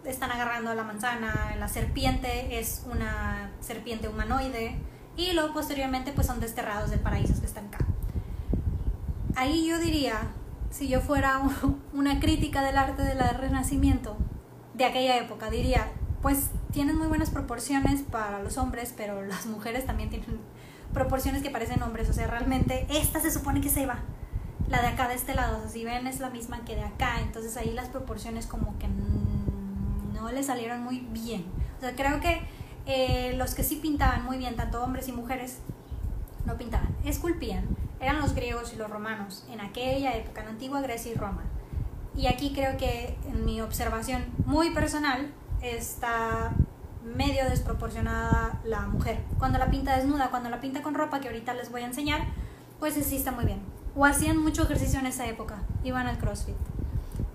están 0.07 0.31
agarrando 0.31 0.75
la 0.75 0.85
manzana, 0.85 1.55
la 1.59 1.69
serpiente 1.69 2.59
es 2.59 2.85
una 2.90 3.51
serpiente 3.61 4.09
humanoide 4.09 4.77
y 5.16 5.33
luego 5.33 5.53
posteriormente 5.53 6.12
pues 6.12 6.27
son 6.27 6.40
desterrados 6.40 6.90
de 6.90 6.99
paraísos 6.99 7.40
que 7.40 7.47
están 7.47 7.66
acá. 7.66 7.85
Ahí 9.35 9.66
yo 9.66 9.79
diría, 9.79 10.29
si 10.71 10.88
yo 10.88 11.01
fuera 11.01 11.40
una 11.92 12.21
crítica 12.21 12.62
del 12.62 12.77
arte 12.77 13.03
del 13.03 13.19
Renacimiento 13.38 14.16
de 14.75 14.85
aquella 14.85 15.16
época, 15.19 15.51
diría, 15.51 15.88
pues 16.23 16.51
tienen 16.73 16.97
muy 16.99 17.07
buenas 17.07 17.31
proporciones 17.31 18.03
para 18.03 18.42
los 18.42 18.59
hombres, 18.59 18.95
pero 18.97 19.23
las 19.27 19.47
mujeres 19.47 19.87
también 19.87 20.11
tienen 20.11 20.38
proporciones 20.92 21.42
que 21.42 21.51
parecen 21.51 21.83
hombres. 21.83 22.09
O 22.09 22.12
sea, 22.12 22.27
realmente 22.27 22.87
esta 22.90 23.21
se 23.21 23.31
supone 23.31 23.61
que 23.61 23.69
se 23.69 23.87
va. 23.87 24.01
la 24.69 24.81
de 24.81 24.88
acá 24.88 25.09
de 25.09 25.14
este 25.14 25.35
lado, 25.35 25.59
o 25.59 25.61
sea, 25.61 25.71
si 25.71 25.85
ven 25.85 26.07
es 26.07 26.21
la 26.21 26.31
misma 26.31 26.64
que 26.64 26.75
de 26.75 26.83
acá, 26.83 27.21
entonces 27.21 27.57
ahí 27.57 27.73
las 27.73 27.88
proporciones 27.88 28.47
como 28.47 28.79
que 28.79 28.88
no 30.17 30.31
le 30.33 30.43
salieron 30.43 30.83
muy 30.83 31.01
bien. 31.13 31.45
O 31.79 31.81
sea, 31.81 31.95
creo 31.95 32.21
que 32.21 32.41
eh, 32.87 33.35
los 33.37 33.55
que 33.55 33.63
sí 33.63 33.77
pintaban 33.77 34.25
muy 34.25 34.39
bien, 34.39 34.57
tanto 34.57 34.83
hombres 34.83 35.09
y 35.09 35.13
mujeres, 35.13 35.61
no 36.45 36.57
pintaban, 36.57 36.95
esculpían, 37.05 37.65
eran 38.01 38.21
los 38.21 38.35
griegos 38.35 38.73
y 38.73 38.77
los 38.77 38.91
romanos, 38.91 39.47
en 39.51 39.61
aquella 39.61 40.15
época, 40.17 40.43
en 40.43 40.49
antigua 40.49 40.81
Grecia 40.81 41.13
y 41.13 41.15
Roma. 41.15 41.43
Y 42.17 42.29
aquí 42.29 42.53
creo 42.55 42.77
que 42.77 43.19
en 43.29 43.45
mi 43.45 43.61
observación 43.61 44.25
muy 44.47 44.71
personal 44.71 45.33
está 45.61 46.53
medio 47.05 47.49
desproporcionada 47.49 48.61
la 48.65 48.87
mujer. 48.87 49.23
Cuando 49.39 49.59
la 49.59 49.71
pinta 49.71 49.97
desnuda, 49.97 50.31
cuando 50.31 50.49
la 50.49 50.61
pinta 50.61 50.83
con 50.83 50.95
ropa, 50.95 51.21
que 51.21 51.29
ahorita 51.29 51.55
les 51.55 51.71
voy 51.71 51.83
a 51.83 51.87
enseñar, 51.87 52.21
pues 52.79 52.95
sí 52.95 53.17
está 53.17 53.33
muy 53.33 53.45
bien. 53.45 53.61
O 53.95 54.05
hacían 54.05 54.39
mucho 54.39 54.63
ejercicio 54.63 54.99
en 54.99 55.07
esa 55.07 55.27
época, 55.27 55.63
iban 55.85 56.07
al 56.07 56.19
CrossFit. 56.19 56.57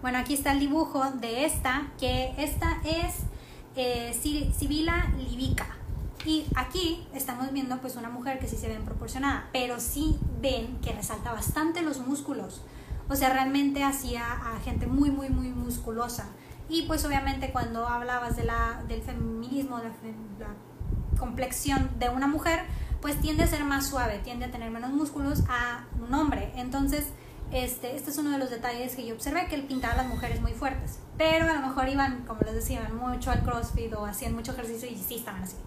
Bueno, 0.02 0.18
aquí 0.18 0.34
está 0.34 0.52
el 0.52 0.60
dibujo 0.60 1.04
de 1.12 1.46
esta, 1.46 1.92
que 2.00 2.34
esta 2.38 2.80
es 2.84 3.18
eh, 3.76 4.18
Sibila 4.58 5.06
libica. 5.18 5.68
Y 6.26 6.46
aquí 6.56 7.08
estamos 7.14 7.52
viendo 7.52 7.78
pues 7.82 7.96
una 7.96 8.10
mujer 8.10 8.40
que 8.40 8.48
sí 8.48 8.58
se 8.58 8.68
ve 8.68 8.76
proporcionada, 8.84 9.50
pero 9.54 9.80
sí 9.80 10.18
ven 10.42 10.80
que 10.82 10.92
resalta 10.92 11.32
bastante 11.32 11.84
los 11.84 12.00
músculos. 12.00 12.64
O 13.10 13.16
sea, 13.16 13.30
realmente 13.30 13.84
hacía 13.84 14.24
a 14.24 14.60
gente 14.62 14.88
muy, 14.88 15.12
muy, 15.12 15.30
muy 15.30 15.50
musculosa. 15.50 16.30
Y 16.68 16.84
pues 16.84 17.06
obviamente 17.06 17.52
cuando 17.52 17.88
hablabas 17.88 18.36
de 18.36 18.46
la, 18.46 18.84
del 18.88 19.04
feminismo, 19.04 19.78
de 19.78 19.90
la 20.40 20.56
complexión 21.20 21.92
de 22.00 22.10
una 22.10 22.26
mujer, 22.26 22.62
pues 23.02 23.20
tiende 23.22 23.44
a 23.44 23.48
ser 23.48 23.64
más 23.66 23.88
suave, 23.88 24.20
tiende 24.24 24.46
a 24.46 24.52
tener 24.52 24.72
menos 24.72 24.92
músculos 24.92 25.44
a 25.48 25.86
un 26.02 26.12
hombre. 26.14 26.52
Entonces, 26.56 27.06
este, 27.52 27.96
este 27.96 28.10
es 28.10 28.18
uno 28.18 28.32
de 28.32 28.38
los 28.38 28.50
detalles 28.50 28.96
que 28.96 29.06
yo 29.06 29.14
observé, 29.14 29.48
que 29.48 29.56
él 29.56 29.64
pintaba 29.64 29.94
a 29.94 29.98
las 29.98 30.08
mujeres 30.08 30.42
muy 30.42 30.54
fuertes. 30.54 31.00
Pero 31.18 31.50
a 31.50 31.54
lo 31.54 31.68
mejor 31.68 31.90
iban, 31.90 32.24
como 32.26 32.42
les 32.42 32.56
decía, 32.56 32.90
mucho 32.90 33.32
al 33.32 33.44
crossfit 33.44 33.94
o 33.94 34.06
hacían 34.06 34.34
mucho 34.34 34.54
ejercicio 34.54 34.90
y 34.90 34.96
sí 34.96 35.16
estaban 35.16 35.44
así. 35.44 35.58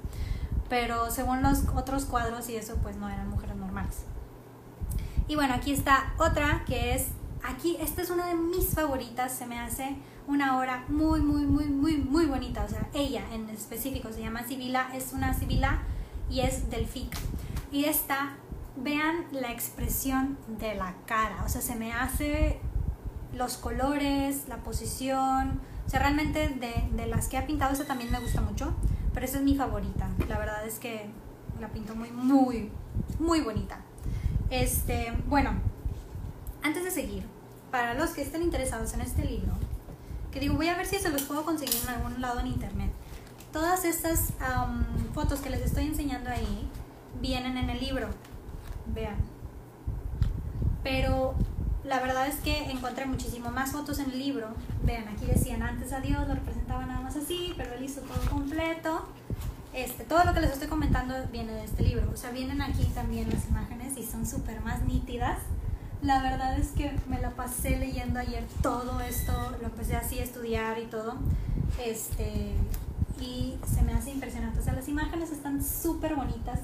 Pero 0.68 1.10
según 1.10 1.42
los 1.42 1.64
otros 1.74 2.06
cuadros 2.06 2.48
y 2.48 2.56
eso, 2.56 2.76
pues 2.82 2.96
no 2.96 3.08
eran 3.08 3.28
mujeres 3.28 3.56
normales. 3.56 4.04
Y 5.28 5.36
bueno, 5.36 5.54
aquí 5.54 5.72
está 5.72 6.14
otra 6.18 6.64
que 6.66 6.94
es, 6.94 7.08
aquí, 7.42 7.76
esta 7.80 8.02
es 8.02 8.10
una 8.10 8.26
de 8.26 8.34
mis 8.34 8.68
favoritas, 8.68 9.32
se 9.32 9.46
me 9.46 9.58
hace 9.58 9.96
una 10.26 10.58
obra 10.58 10.84
muy, 10.88 11.20
muy, 11.20 11.44
muy, 11.46 11.66
muy, 11.66 11.96
muy 11.98 12.26
bonita. 12.26 12.64
O 12.64 12.68
sea, 12.68 12.88
ella 12.94 13.22
en 13.32 13.48
específico 13.50 14.12
se 14.12 14.20
llama 14.20 14.44
Sibila, 14.44 14.90
es 14.94 15.12
una 15.12 15.34
Sibila 15.34 15.82
y 16.30 16.40
es 16.40 16.70
del 16.70 16.86
FIC. 16.86 17.14
Y 17.70 17.86
esta, 17.86 18.36
vean 18.76 19.26
la 19.32 19.52
expresión 19.52 20.36
de 20.58 20.74
la 20.74 20.94
cara, 21.06 21.42
o 21.44 21.48
sea, 21.48 21.60
se 21.60 21.74
me 21.76 21.92
hace 21.92 22.60
los 23.32 23.56
colores, 23.56 24.48
la 24.48 24.58
posición, 24.58 25.60
o 25.86 25.90
sea, 25.90 26.00
realmente 26.00 26.48
de, 26.48 26.88
de 26.92 27.06
las 27.06 27.28
que 27.28 27.36
ha 27.36 27.46
pintado, 27.46 27.72
esta 27.72 27.84
también 27.84 28.10
me 28.10 28.20
gusta 28.20 28.40
mucho, 28.40 28.74
pero 29.12 29.26
esa 29.26 29.38
es 29.38 29.44
mi 29.44 29.54
favorita. 29.54 30.08
La 30.28 30.38
verdad 30.38 30.66
es 30.66 30.78
que 30.78 31.08
la 31.60 31.68
pinto 31.68 31.94
muy, 31.94 32.10
muy, 32.10 32.70
muy 33.18 33.40
bonita. 33.40 33.80
Este, 34.50 35.12
bueno, 35.26 35.52
antes 36.62 36.84
de 36.84 36.90
seguir, 36.90 37.24
para 37.70 37.94
los 37.94 38.10
que 38.10 38.22
estén 38.22 38.42
interesados 38.42 38.94
en 38.94 39.00
este 39.00 39.24
libro, 39.24 39.52
que 40.30 40.40
digo, 40.40 40.54
voy 40.54 40.68
a 40.68 40.76
ver 40.76 40.86
si 40.86 40.98
se 40.98 41.10
los 41.10 41.22
puedo 41.22 41.44
conseguir 41.44 41.76
en 41.84 41.88
algún 41.90 42.20
lado 42.20 42.40
en 42.40 42.48
internet. 42.48 42.92
Todas 43.52 43.84
estas 43.84 44.32
fotos 45.12 45.40
que 45.40 45.50
les 45.50 45.62
estoy 45.62 45.86
enseñando 45.86 46.30
ahí 46.30 46.68
vienen 47.20 47.56
en 47.56 47.70
el 47.70 47.80
libro. 47.80 48.08
Vean. 48.86 49.16
Pero 50.82 51.34
la 51.84 52.00
verdad 52.00 52.26
es 52.26 52.36
que 52.36 52.70
encontré 52.70 53.06
muchísimo 53.06 53.50
más 53.50 53.72
fotos 53.72 53.98
en 53.98 54.10
el 54.10 54.18
libro. 54.18 54.48
Vean, 54.82 55.08
aquí 55.08 55.26
decían 55.26 55.62
antes 55.62 55.92
a 55.92 56.00
Dios, 56.00 56.26
lo 56.26 56.34
representaba 56.34 56.86
nada 56.86 57.00
más 57.00 57.16
así, 57.16 57.54
pero 57.56 57.74
él 57.74 57.84
hizo 57.84 58.00
todo 58.02 58.30
completo. 58.30 59.06
Este, 59.74 60.04
todo 60.04 60.22
lo 60.24 60.32
que 60.32 60.40
les 60.40 60.52
estoy 60.52 60.68
comentando 60.68 61.14
viene 61.32 61.52
de 61.52 61.64
este 61.64 61.82
libro. 61.82 62.08
O 62.12 62.16
sea, 62.16 62.30
vienen 62.30 62.62
aquí 62.62 62.84
también 62.94 63.28
las 63.30 63.48
imágenes 63.48 63.96
y 63.96 64.04
son 64.04 64.26
súper 64.26 64.60
más 64.60 64.82
nítidas. 64.84 65.38
La 66.00 66.22
verdad 66.22 66.58
es 66.58 66.68
que 66.68 66.92
me 67.08 67.20
la 67.20 67.30
pasé 67.30 67.78
leyendo 67.78 68.20
ayer 68.20 68.44
todo 68.62 69.00
esto, 69.00 69.32
lo 69.60 69.66
empecé 69.66 69.96
así 69.96 70.18
a 70.18 70.22
estudiar 70.22 70.78
y 70.78 70.86
todo. 70.86 71.14
Este, 71.84 72.54
y 73.20 73.56
se 73.66 73.82
me 73.82 73.94
hace 73.94 74.10
impresionante. 74.10 74.60
O 74.60 74.62
sea, 74.62 74.74
las 74.74 74.88
imágenes 74.88 75.30
están 75.32 75.62
súper 75.64 76.14
bonitas. 76.14 76.60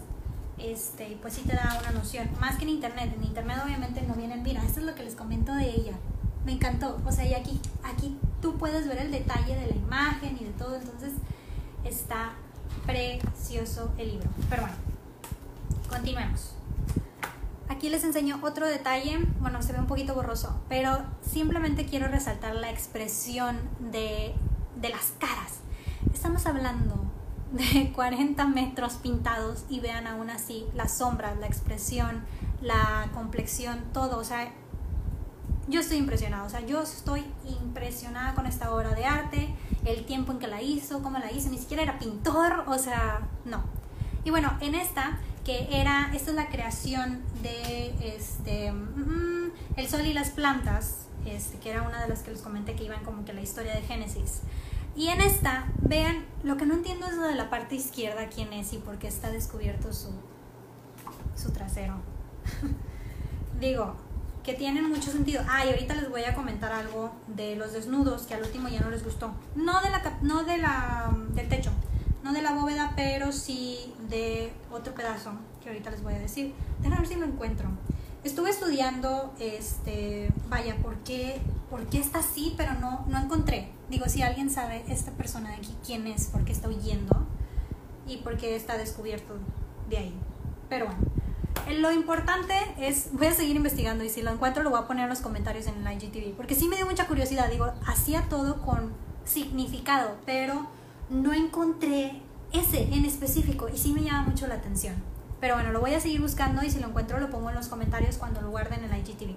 Este, 0.63 1.19
pues 1.23 1.35
sí 1.35 1.43
te 1.43 1.55
da 1.55 1.79
una 1.81 1.91
noción. 1.93 2.29
Más 2.41 2.57
que 2.57 2.65
en 2.65 2.71
internet. 2.71 3.13
En 3.17 3.25
internet 3.25 3.59
obviamente 3.65 4.03
no 4.03 4.15
vienen, 4.15 4.43
mira, 4.43 4.63
esto 4.65 4.81
es 4.81 4.87
lo 4.87 4.95
que 4.95 5.03
les 5.03 5.15
comento 5.15 5.55
de 5.55 5.71
ella. 5.71 5.95
Me 6.45 6.53
encantó. 6.53 7.01
O 7.05 7.13
sea, 7.13 7.27
y 7.27 7.35
aquí, 7.35 7.61
aquí 7.83 8.17
tú 8.41 8.57
puedes 8.57 8.87
ver 8.87 8.99
el 8.99 9.11
detalle 9.11 9.57
de 9.57 9.67
la 9.67 9.77
imagen 9.77 10.37
y 10.41 10.45
de 10.45 10.53
todo. 10.53 10.77
Entonces 10.77 11.13
está 11.85 12.33
precioso 12.87 13.93
el 13.99 14.13
libro. 14.13 14.29
Pero 14.49 14.63
bueno, 14.63 14.77
continuemos. 15.89 16.55
Aquí 17.69 17.89
les 17.89 18.05
enseño 18.05 18.41
otro 18.43 18.67
detalle, 18.67 19.19
bueno, 19.39 19.63
se 19.63 19.73
ve 19.73 19.79
un 19.79 19.87
poquito 19.87 20.15
borroso, 20.15 20.61
pero 20.69 21.05
simplemente 21.23 21.87
quiero 21.87 22.09
resaltar 22.09 22.57
la 22.57 22.69
expresión 22.69 23.59
de, 23.79 24.35
de 24.77 24.89
las 24.89 25.13
caras. 25.19 25.61
Estamos 26.13 26.45
hablando 26.47 26.97
de 27.53 27.93
40 27.95 28.45
metros 28.47 28.95
pintados 28.95 29.65
y 29.69 29.81
vean 29.81 30.07
aún 30.07 30.31
así 30.31 30.67
las 30.75 30.99
sombras, 30.99 31.39
la 31.39 31.47
expresión, 31.47 32.23
la 32.61 33.11
complexión, 33.15 33.85
todo. 33.93 34.19
O 34.19 34.25
sea, 34.25 34.53
yo 35.69 35.81
estoy 35.81 35.99
impresionada. 35.99 36.45
O 36.45 36.51
sea, 36.51 36.61
yo 36.61 36.83
estoy 36.83 37.25
impresionada 37.63 38.35
con 38.35 38.47
esta 38.47 38.73
obra 38.73 38.95
de 38.95 39.05
arte, 39.05 39.55
el 39.85 40.05
tiempo 40.05 40.33
en 40.33 40.39
que 40.39 40.49
la 40.49 40.63
hizo, 40.63 41.03
cómo 41.03 41.19
la 41.19 41.31
hizo. 41.33 41.49
Ni 41.51 41.59
siquiera 41.59 41.83
era 41.83 41.99
pintor, 41.99 42.65
o 42.67 42.79
sea, 42.79 43.29
no. 43.45 43.63
Y 44.25 44.31
bueno, 44.31 44.53
en 44.61 44.75
esta, 44.75 45.19
que 45.45 45.81
era, 45.81 46.11
esta 46.15 46.31
es 46.31 46.37
la 46.37 46.49
creación 46.49 47.23
de 47.43 47.95
este, 48.17 48.73
mm, 48.73 49.53
El 49.77 49.89
Sol 49.89 50.05
y 50.05 50.13
las 50.13 50.31
Plantas, 50.31 51.07
este, 51.25 51.59
que 51.59 51.71
era 51.71 51.83
una 51.83 52.03
de 52.03 52.09
las 52.09 52.21
que 52.21 52.31
les 52.31 52.43
comenté 52.43 52.75
que 52.75 52.85
iban 52.85 53.03
como 53.05 53.25
que 53.25 53.33
la 53.33 53.41
historia 53.41 53.75
de 53.75 53.83
Génesis. 53.83 54.41
Y 54.97 55.09
en 55.09 55.21
esta, 55.21 55.67
vean, 55.81 56.25
lo 56.43 56.57
que 56.57 56.67
no 56.67 56.75
entiendo 56.75 57.07
es 57.07 57.15
lo 57.15 57.25
de 57.25 57.35
la 57.35 57.49
parte 57.51 57.75
izquierda, 57.75 58.29
quién 58.29 58.53
es 58.53 58.73
y 58.73 58.79
por 58.79 58.99
qué 58.99 59.09
está 59.09 59.31
descubierto 59.31 59.93
su, 59.93 60.11
su 61.37 61.53
trasero. 61.53 61.95
Digo, 63.61 63.95
que 64.43 64.55
tienen 64.55 64.89
mucho 64.89 65.11
sentido. 65.11 65.43
Ah, 65.49 65.65
y 65.65 65.71
ahorita 65.71 65.95
les 65.95 66.09
voy 66.09 66.25
a 66.25 66.35
comentar 66.35 66.73
algo 66.73 67.13
de 67.29 67.57
los 67.57 67.73
desnudos 67.73 68.23
que 68.23 68.35
al 68.35 68.43
último 68.43 68.69
ya 68.69 68.81
no 68.81 68.91
les 68.91 69.05
gustó. 69.05 69.33
No 69.55 69.81
de 69.81 69.91
la 69.91 70.19
no 70.23 70.45
de 70.45 70.59
la 70.59 71.11
del 71.35 71.49
techo, 71.49 71.71
no 72.25 72.33
de 72.33 72.43
la 72.43 72.53
bóveda, 72.53 72.93
pero 72.97 73.33
sí 73.33 73.93
de 74.09 74.53
otro 74.71 74.95
pedazo 74.95 75.33
que 75.63 75.69
ahorita 75.69 75.91
les 75.91 76.03
voy 76.03 76.15
a 76.15 76.19
decir. 76.19 76.55
Déjame 76.79 77.01
ver 77.01 77.09
si 77.09 77.15
lo 77.17 77.27
encuentro. 77.27 77.69
Estuve 78.25 78.51
estudiando, 78.51 79.33
este, 79.39 80.31
vaya, 80.49 80.77
¿por 80.77 80.97
qué, 80.99 81.41
por 81.71 81.87
qué 81.87 81.99
está 82.01 82.19
así? 82.19 82.55
Pero 82.57 82.75
no, 82.75 83.07
no 83.09 83.19
encontré. 83.19 83.71
Digo, 83.91 84.07
si 84.09 84.23
alguien 84.23 84.51
sabe 84.51 84.85
esta 84.89 85.11
persona 85.11 85.51
de 85.51 85.57
aquí 85.57 85.75
quién 85.85 86.07
es, 86.07 86.29
por 86.29 86.45
qué 86.45 86.53
está 86.53 86.69
huyendo 86.69 87.27
y 88.07 88.19
por 88.19 88.37
qué 88.37 88.55
está 88.55 88.79
descubierto 88.79 89.35
de 89.89 89.99
ahí. 89.99 90.15
Pero 90.69 90.87
bueno, 90.87 91.01
eh, 91.69 91.79
lo 91.79 91.91
importante 91.93 92.55
es, 92.79 93.09
voy 93.13 93.27
a 93.27 93.35
seguir 93.35 93.57
investigando 93.57 94.05
y 94.05 94.09
si 94.09 94.23
lo 94.23 94.31
encuentro 94.31 94.63
lo 94.63 94.71
voy 94.71 94.79
a 94.79 94.87
poner 94.87 95.05
en 95.05 95.11
los 95.11 95.21
comentarios 95.21 95.67
en 95.67 95.85
el 95.85 95.93
IGTV, 95.93 96.37
porque 96.37 96.55
sí 96.55 96.69
me 96.69 96.77
dio 96.77 96.87
mucha 96.87 97.09
curiosidad. 97.09 97.51
Digo, 97.51 97.73
hacía 97.85 98.29
todo 98.29 98.63
con 98.63 98.93
significado, 99.25 100.17
pero 100.25 100.69
no 101.09 101.33
encontré 101.33 102.23
ese 102.53 102.83
en 102.95 103.05
específico 103.05 103.69
y 103.69 103.77
sí 103.77 103.93
me 103.93 104.03
llama 104.03 104.23
mucho 104.23 104.47
la 104.47 104.55
atención. 104.55 104.95
Pero 105.41 105.55
bueno, 105.55 105.73
lo 105.73 105.81
voy 105.81 105.95
a 105.95 106.01
seguir 106.01 106.21
buscando 106.21 106.63
y 106.63 106.71
si 106.71 106.79
lo 106.79 106.87
encuentro 106.87 107.19
lo 107.19 107.31
pongo 107.31 107.51
en 107.51 107.57
los 107.57 107.69
comentarios 107.69 108.19
cuando 108.19 108.41
lo 108.41 108.51
guarden 108.51 108.85
en 108.85 108.93
el 108.93 109.01
IGTV. 109.01 109.35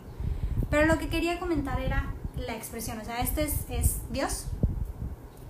Pero 0.69 0.85
lo 0.85 0.99
que 0.99 1.09
quería 1.09 1.39
comentar 1.39 1.79
era 1.79 2.13
la 2.37 2.55
expresión, 2.55 2.99
o 2.99 3.05
sea, 3.05 3.21
este 3.21 3.43
es, 3.43 3.99
Dios 4.11 4.47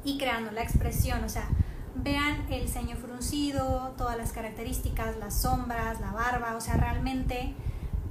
y 0.03 0.17
creando 0.17 0.51
la 0.51 0.61
expresión, 0.61 1.23
o 1.23 1.29
sea, 1.29 1.47
vean 1.95 2.45
el 2.49 2.67
ceño 2.67 2.95
fruncido, 2.97 3.93
todas 3.97 4.17
las 4.17 4.31
características, 4.31 5.17
las 5.17 5.41
sombras, 5.41 6.01
la 6.01 6.11
barba, 6.11 6.55
o 6.55 6.61
sea, 6.61 6.75
realmente 6.75 7.53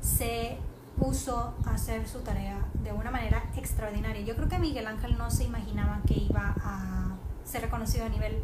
se 0.01 0.57
puso 0.99 1.55
a 1.67 1.75
hacer 1.75 2.09
su 2.09 2.21
tarea 2.21 2.67
de 2.83 2.93
una 2.93 3.11
manera 3.11 3.45
extraordinaria. 3.57 4.23
Yo 4.23 4.37
creo 4.37 4.49
que 4.49 4.59
Miguel 4.59 4.87
Ángel 4.87 5.19
no 5.19 5.31
se 5.31 5.45
imaginaba 5.45 6.01
que 6.07 6.15
iba 6.15 6.55
a 6.63 7.17
ser 7.45 7.63
reconocido 7.63 8.07
a 8.07 8.09
nivel 8.09 8.43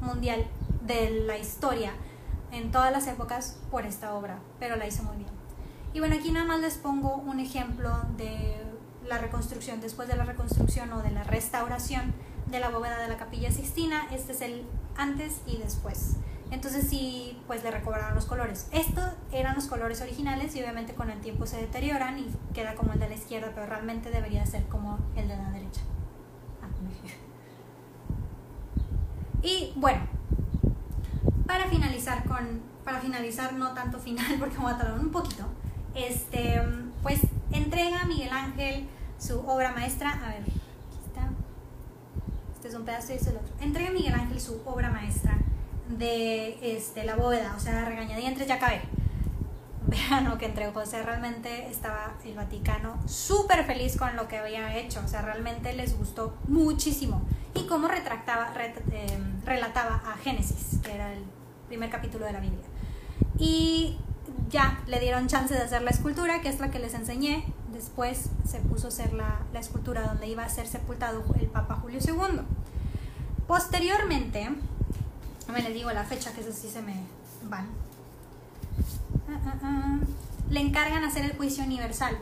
mundial 0.00 0.46
de 0.86 1.10
la 1.26 1.38
historia 1.38 1.92
en 2.52 2.70
todas 2.70 2.92
las 2.92 3.06
épocas 3.06 3.58
por 3.70 3.86
esta 3.86 4.14
obra, 4.14 4.40
pero 4.58 4.76
la 4.76 4.86
hizo 4.86 5.02
muy 5.04 5.16
bien. 5.16 5.30
Y 5.92 6.00
bueno, 6.00 6.16
aquí 6.16 6.30
nada 6.30 6.46
más 6.46 6.60
les 6.60 6.76
pongo 6.76 7.16
un 7.16 7.40
ejemplo 7.40 7.90
de 8.16 8.56
la 9.06 9.18
reconstrucción, 9.18 9.80
después 9.80 10.08
de 10.08 10.16
la 10.16 10.24
reconstrucción 10.24 10.92
o 10.92 11.02
de 11.02 11.10
la 11.10 11.24
restauración 11.24 12.14
de 12.50 12.60
la 12.60 12.70
bóveda 12.70 12.98
de 12.98 13.08
la 13.08 13.16
capilla 13.16 13.50
Sixtina. 13.50 14.08
Este 14.12 14.32
es 14.32 14.40
el 14.40 14.64
antes 14.96 15.40
y 15.46 15.58
después. 15.58 16.16
Entonces 16.50 16.88
sí, 16.88 17.40
pues 17.46 17.62
le 17.62 17.70
recobraron 17.70 18.14
los 18.14 18.26
colores. 18.26 18.68
Estos 18.72 19.04
eran 19.30 19.54
los 19.54 19.66
colores 19.66 20.00
originales 20.00 20.54
y 20.56 20.60
obviamente 20.60 20.94
con 20.94 21.10
el 21.10 21.20
tiempo 21.20 21.46
se 21.46 21.58
deterioran 21.58 22.18
y 22.18 22.28
queda 22.52 22.74
como 22.74 22.92
el 22.92 22.98
de 22.98 23.08
la 23.08 23.14
izquierda, 23.14 23.52
pero 23.54 23.66
realmente 23.66 24.10
debería 24.10 24.44
ser 24.46 24.64
como 24.64 24.98
el 25.16 25.28
de 25.28 25.36
la 25.36 25.50
derecha. 25.50 25.82
Ah, 26.60 26.66
y 29.42 29.72
bueno, 29.76 30.02
para 31.46 31.66
finalizar 31.68 32.24
con, 32.24 32.62
para 32.84 33.00
finalizar 33.00 33.52
no 33.52 33.72
tanto 33.72 33.98
final 34.00 34.36
porque 34.40 34.58
me 34.58 34.70
a 34.70 34.76
tardar 34.76 34.98
un 34.98 35.10
poquito, 35.10 35.44
este, 35.94 36.60
pues 37.02 37.20
entrega 37.52 38.02
a 38.02 38.04
Miguel 38.06 38.30
Ángel 38.32 38.86
su 39.18 39.40
obra 39.40 39.72
maestra, 39.72 40.10
a 40.24 40.28
ver, 40.28 40.42
aquí 40.42 40.98
está, 41.06 41.28
este 42.54 42.68
es 42.68 42.74
un 42.74 42.84
pedazo 42.84 43.12
y 43.12 43.16
este 43.16 43.30
es 43.30 43.36
el 43.36 43.40
otro, 43.40 43.54
entrega 43.60 43.90
a 43.90 43.92
Miguel 43.92 44.14
Ángel 44.14 44.40
su 44.40 44.60
obra 44.64 44.90
maestra 44.90 45.38
de 45.98 46.76
este, 46.76 47.04
la 47.04 47.16
bóveda, 47.16 47.54
o 47.56 47.60
sea, 47.60 47.84
regañadientes, 47.84 48.46
ya 48.46 48.54
acabé. 48.56 48.82
Vean 49.86 50.28
lo 50.28 50.38
que 50.38 50.46
entregó, 50.46 50.80
o 50.80 50.86
sea, 50.86 51.02
realmente 51.02 51.68
estaba 51.68 52.14
el 52.24 52.34
Vaticano 52.34 52.96
súper 53.08 53.64
feliz 53.64 53.96
con 53.96 54.14
lo 54.14 54.28
que 54.28 54.38
había 54.38 54.76
hecho, 54.76 55.00
o 55.04 55.08
sea, 55.08 55.22
realmente 55.22 55.72
les 55.72 55.98
gustó 55.98 56.36
muchísimo. 56.48 57.22
Y 57.54 57.66
cómo 57.66 57.88
retractaba, 57.88 58.52
em, 58.92 59.44
relataba 59.44 60.02
a 60.06 60.16
Génesis, 60.18 60.78
que 60.84 60.94
era 60.94 61.12
el 61.12 61.24
primer 61.66 61.90
capítulo 61.90 62.24
de 62.24 62.32
la 62.32 62.40
Biblia. 62.40 62.60
Y 63.38 63.98
ya 64.50 64.82
le 64.86 65.00
dieron 65.00 65.26
chance 65.28 65.54
de 65.54 65.62
hacer 65.62 65.82
la 65.82 65.90
escultura, 65.90 66.40
que 66.40 66.48
es 66.48 66.60
la 66.60 66.70
que 66.70 66.78
les 66.78 66.94
enseñé. 66.94 67.44
Después 67.72 68.28
se 68.48 68.58
puso 68.60 68.86
a 68.86 68.88
hacer 68.88 69.12
la, 69.12 69.40
escultura 69.58 70.02
donde 70.02 70.26
iba 70.26 70.44
a 70.44 70.48
ser 70.48 70.66
sepultado 70.66 71.22
el 71.38 71.46
Papa 71.46 71.76
Julio 71.76 71.98
II. 72.04 72.40
Posteriormente, 73.46 74.50
no 75.46 75.52
me 75.52 75.62
les 75.62 75.74
digo 75.74 75.90
la 75.92 76.04
fecha, 76.04 76.32
que 76.32 76.40
eso 76.40 76.52
sí 76.52 76.68
se 76.68 76.82
me 76.82 76.94
van. 77.48 77.66
Ah, 79.28 79.40
ah, 79.46 79.54
ah. 79.62 79.98
Le 80.50 80.60
encargan 80.60 81.04
hacer 81.04 81.24
el 81.24 81.36
juicio 81.36 81.64
universal. 81.64 82.18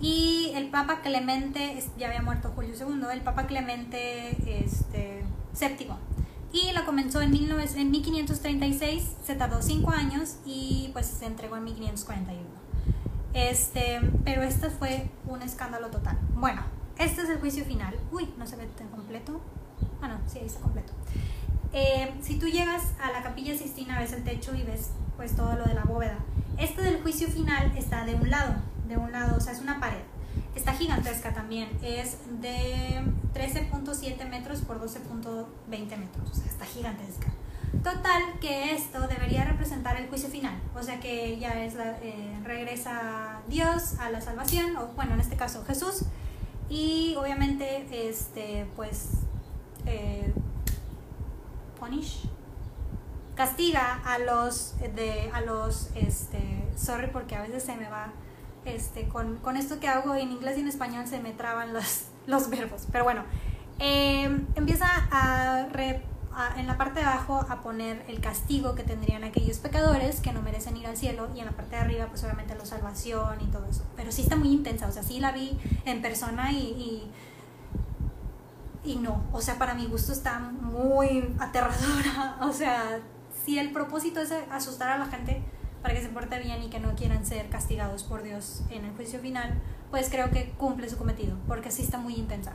Y 0.00 0.52
el 0.54 0.68
Papa 0.68 1.00
Clemente, 1.00 1.82
ya 1.96 2.08
había 2.08 2.22
muerto 2.22 2.52
Julio 2.54 2.74
II, 2.78 3.06
el 3.12 3.22
Papa 3.22 3.46
Clemente 3.46 4.36
este, 4.64 5.24
VII. 5.58 5.88
Y 6.56 6.72
lo 6.72 6.86
comenzó 6.86 7.20
en, 7.20 7.32
19, 7.32 7.68
en 7.76 7.90
1536, 7.90 9.02
se 9.22 9.34
tardó 9.34 9.60
5 9.60 9.90
años 9.90 10.36
y 10.46 10.88
pues 10.94 11.04
se 11.04 11.26
entregó 11.26 11.58
en 11.58 11.64
1541. 11.64 12.42
Este, 13.34 14.00
pero 14.24 14.40
este 14.42 14.70
fue 14.70 15.10
un 15.26 15.42
escándalo 15.42 15.88
total. 15.88 16.18
Bueno, 16.34 16.62
este 16.98 17.20
es 17.20 17.28
el 17.28 17.40
juicio 17.40 17.66
final. 17.66 17.94
Uy, 18.10 18.32
no 18.38 18.46
se 18.46 18.56
ve 18.56 18.66
tan 18.68 18.88
completo. 18.88 19.38
Ah, 20.00 20.08
no, 20.08 20.18
sí, 20.26 20.38
ahí 20.38 20.46
está 20.46 20.60
completo. 20.60 20.94
Eh, 21.74 22.14
si 22.22 22.38
tú 22.38 22.46
llegas 22.46 22.84
a 23.02 23.12
la 23.12 23.22
capilla 23.22 23.54
Sistina, 23.54 24.00
ves 24.00 24.12
el 24.14 24.24
techo 24.24 24.54
y 24.54 24.62
ves 24.62 24.92
pues 25.18 25.36
todo 25.36 25.56
lo 25.56 25.64
de 25.64 25.74
la 25.74 25.84
bóveda. 25.84 26.16
Este 26.56 26.80
del 26.80 27.02
juicio 27.02 27.28
final 27.28 27.76
está 27.76 28.06
de 28.06 28.14
un 28.14 28.30
lado, 28.30 28.54
de 28.88 28.96
un 28.96 29.12
lado, 29.12 29.36
o 29.36 29.40
sea, 29.40 29.52
es 29.52 29.60
una 29.60 29.78
pared. 29.78 30.00
Está 30.56 30.72
gigantesca 30.72 31.32
también, 31.32 31.68
es 31.82 32.16
de 32.40 33.02
13.7 33.34 34.28
metros 34.28 34.62
por 34.62 34.80
12.20 34.80 35.46
metros, 35.68 36.30
o 36.30 36.34
sea, 36.34 36.46
está 36.46 36.64
gigantesca. 36.64 37.28
Total, 37.84 38.22
que 38.40 38.72
esto 38.72 39.06
debería 39.06 39.44
representar 39.44 39.96
el 40.00 40.08
juicio 40.08 40.30
final, 40.30 40.58
o 40.74 40.82
sea 40.82 40.98
que 40.98 41.38
ya 41.38 41.62
es 41.62 41.74
la, 41.74 41.98
eh, 42.02 42.40
regresa 42.42 43.42
Dios 43.48 43.98
a 44.00 44.10
la 44.10 44.20
salvación, 44.20 44.76
o 44.76 44.88
bueno, 44.96 45.14
en 45.14 45.20
este 45.20 45.36
caso 45.36 45.62
Jesús, 45.66 46.04
y 46.70 47.14
obviamente, 47.16 47.86
este, 48.08 48.66
pues, 48.74 49.10
eh, 49.84 50.32
punish 51.78 52.28
castiga 53.36 54.00
a 54.04 54.18
los 54.18 54.74
de 54.78 55.30
a 55.32 55.42
los 55.42 55.90
este 55.94 56.64
sorry 56.74 57.08
porque 57.12 57.36
a 57.36 57.42
veces 57.42 57.62
se 57.62 57.76
me 57.76 57.88
va 57.88 58.12
este 58.66 59.08
con, 59.08 59.36
con 59.36 59.56
esto 59.56 59.80
que 59.80 59.88
hago 59.88 60.14
en 60.14 60.32
inglés 60.32 60.58
y 60.58 60.60
en 60.60 60.68
español 60.68 61.06
se 61.06 61.20
me 61.20 61.32
traban 61.32 61.72
los, 61.72 62.06
los 62.26 62.50
verbos. 62.50 62.86
Pero 62.92 63.04
bueno 63.04 63.24
em, 63.78 64.46
empieza 64.54 64.86
a, 65.10 65.66
en 66.56 66.66
la 66.66 66.76
parte 66.76 67.00
de 67.00 67.06
abajo 67.06 67.46
a 67.48 67.62
poner 67.62 68.04
el 68.08 68.20
castigo 68.20 68.74
que 68.74 68.82
tendrían 68.82 69.24
aquellos 69.24 69.58
pecadores 69.58 70.20
que 70.20 70.32
no 70.32 70.42
merecen 70.42 70.76
ir 70.76 70.86
al 70.86 70.96
cielo 70.96 71.28
y 71.34 71.40
en 71.40 71.46
la 71.46 71.52
parte 71.52 71.76
de 71.76 71.82
arriba 71.82 72.06
pues 72.06 72.22
obviamente 72.24 72.54
la 72.54 72.66
salvación 72.66 73.40
y 73.40 73.46
todo 73.46 73.66
eso. 73.66 73.84
Pero 73.96 74.12
sí 74.12 74.22
está 74.22 74.36
muy 74.36 74.52
intensa 74.52 74.86
o 74.86 74.92
sea 74.92 75.02
sí 75.02 75.20
la 75.20 75.32
vi 75.32 75.58
en 75.84 76.02
persona 76.02 76.52
y 76.52 77.10
y 78.86 78.96
no, 78.96 79.24
o 79.32 79.40
sea, 79.40 79.58
para 79.58 79.74
mi 79.74 79.86
gusto 79.86 80.12
está 80.12 80.38
muy 80.38 81.34
aterradora, 81.40 82.38
o 82.42 82.52
sea, 82.52 83.00
si 83.44 83.58
el 83.58 83.72
propósito 83.72 84.20
es 84.20 84.32
asustar 84.50 84.90
a 84.90 84.98
la 84.98 85.06
gente 85.06 85.42
para 85.86 85.94
que 85.94 86.04
se 86.04 86.08
porte 86.08 86.40
bien 86.40 86.64
y 86.64 86.68
que 86.68 86.80
no 86.80 86.96
quieran 86.96 87.24
ser 87.24 87.48
castigados 87.48 88.02
por 88.02 88.24
Dios 88.24 88.62
en 88.70 88.84
el 88.84 88.90
juicio 88.96 89.20
final, 89.20 89.54
pues 89.92 90.08
creo 90.10 90.30
que 90.30 90.50
cumple 90.58 90.90
su 90.90 90.96
cometido, 90.96 91.36
porque 91.46 91.70
sí 91.70 91.82
está 91.82 91.96
muy 91.96 92.16
intensa. 92.16 92.50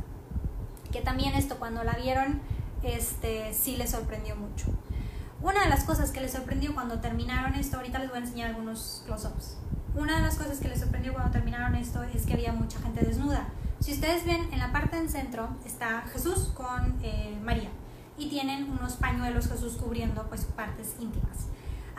Que 0.91 0.99
también 0.99 1.33
esto 1.35 1.55
cuando 1.55 1.81
la 1.85 1.93
vieron, 1.93 2.41
este, 2.83 3.53
sí 3.53 3.77
les 3.77 3.91
sorprendió 3.91 4.35
mucho. 4.35 4.65
Una 5.41 5.63
de 5.63 5.69
las 5.69 5.85
cosas 5.85 6.11
que 6.11 6.19
les 6.19 6.33
sorprendió 6.33 6.73
cuando 6.73 6.99
terminaron 6.99 7.55
esto, 7.55 7.77
ahorita 7.77 7.99
les 7.99 8.09
voy 8.09 8.17
a 8.17 8.21
enseñar 8.21 8.49
algunos 8.49 9.01
close-ups. 9.05 9.55
Una 9.95 10.17
de 10.17 10.23
las 10.23 10.35
cosas 10.35 10.59
que 10.59 10.67
les 10.67 10.81
sorprendió 10.81 11.13
cuando 11.13 11.31
terminaron 11.31 11.75
esto 11.75 12.03
es 12.03 12.25
que 12.25 12.33
había 12.33 12.51
mucha 12.51 12.79
gente 12.79 12.99
desnuda. 12.99 13.47
Si 13.79 13.93
ustedes 13.93 14.25
ven, 14.25 14.49
en 14.51 14.59
la 14.59 14.73
parte 14.73 14.97
del 14.97 15.09
centro 15.09 15.47
está 15.65 16.01
Jesús 16.11 16.51
con 16.53 16.99
eh, 17.01 17.39
María 17.41 17.69
y 18.17 18.27
tienen 18.27 18.69
unos 18.69 18.95
pañuelos 18.95 19.47
Jesús 19.47 19.77
cubriendo 19.77 20.25
pues 20.27 20.43
partes 20.43 20.95
íntimas. 20.99 21.47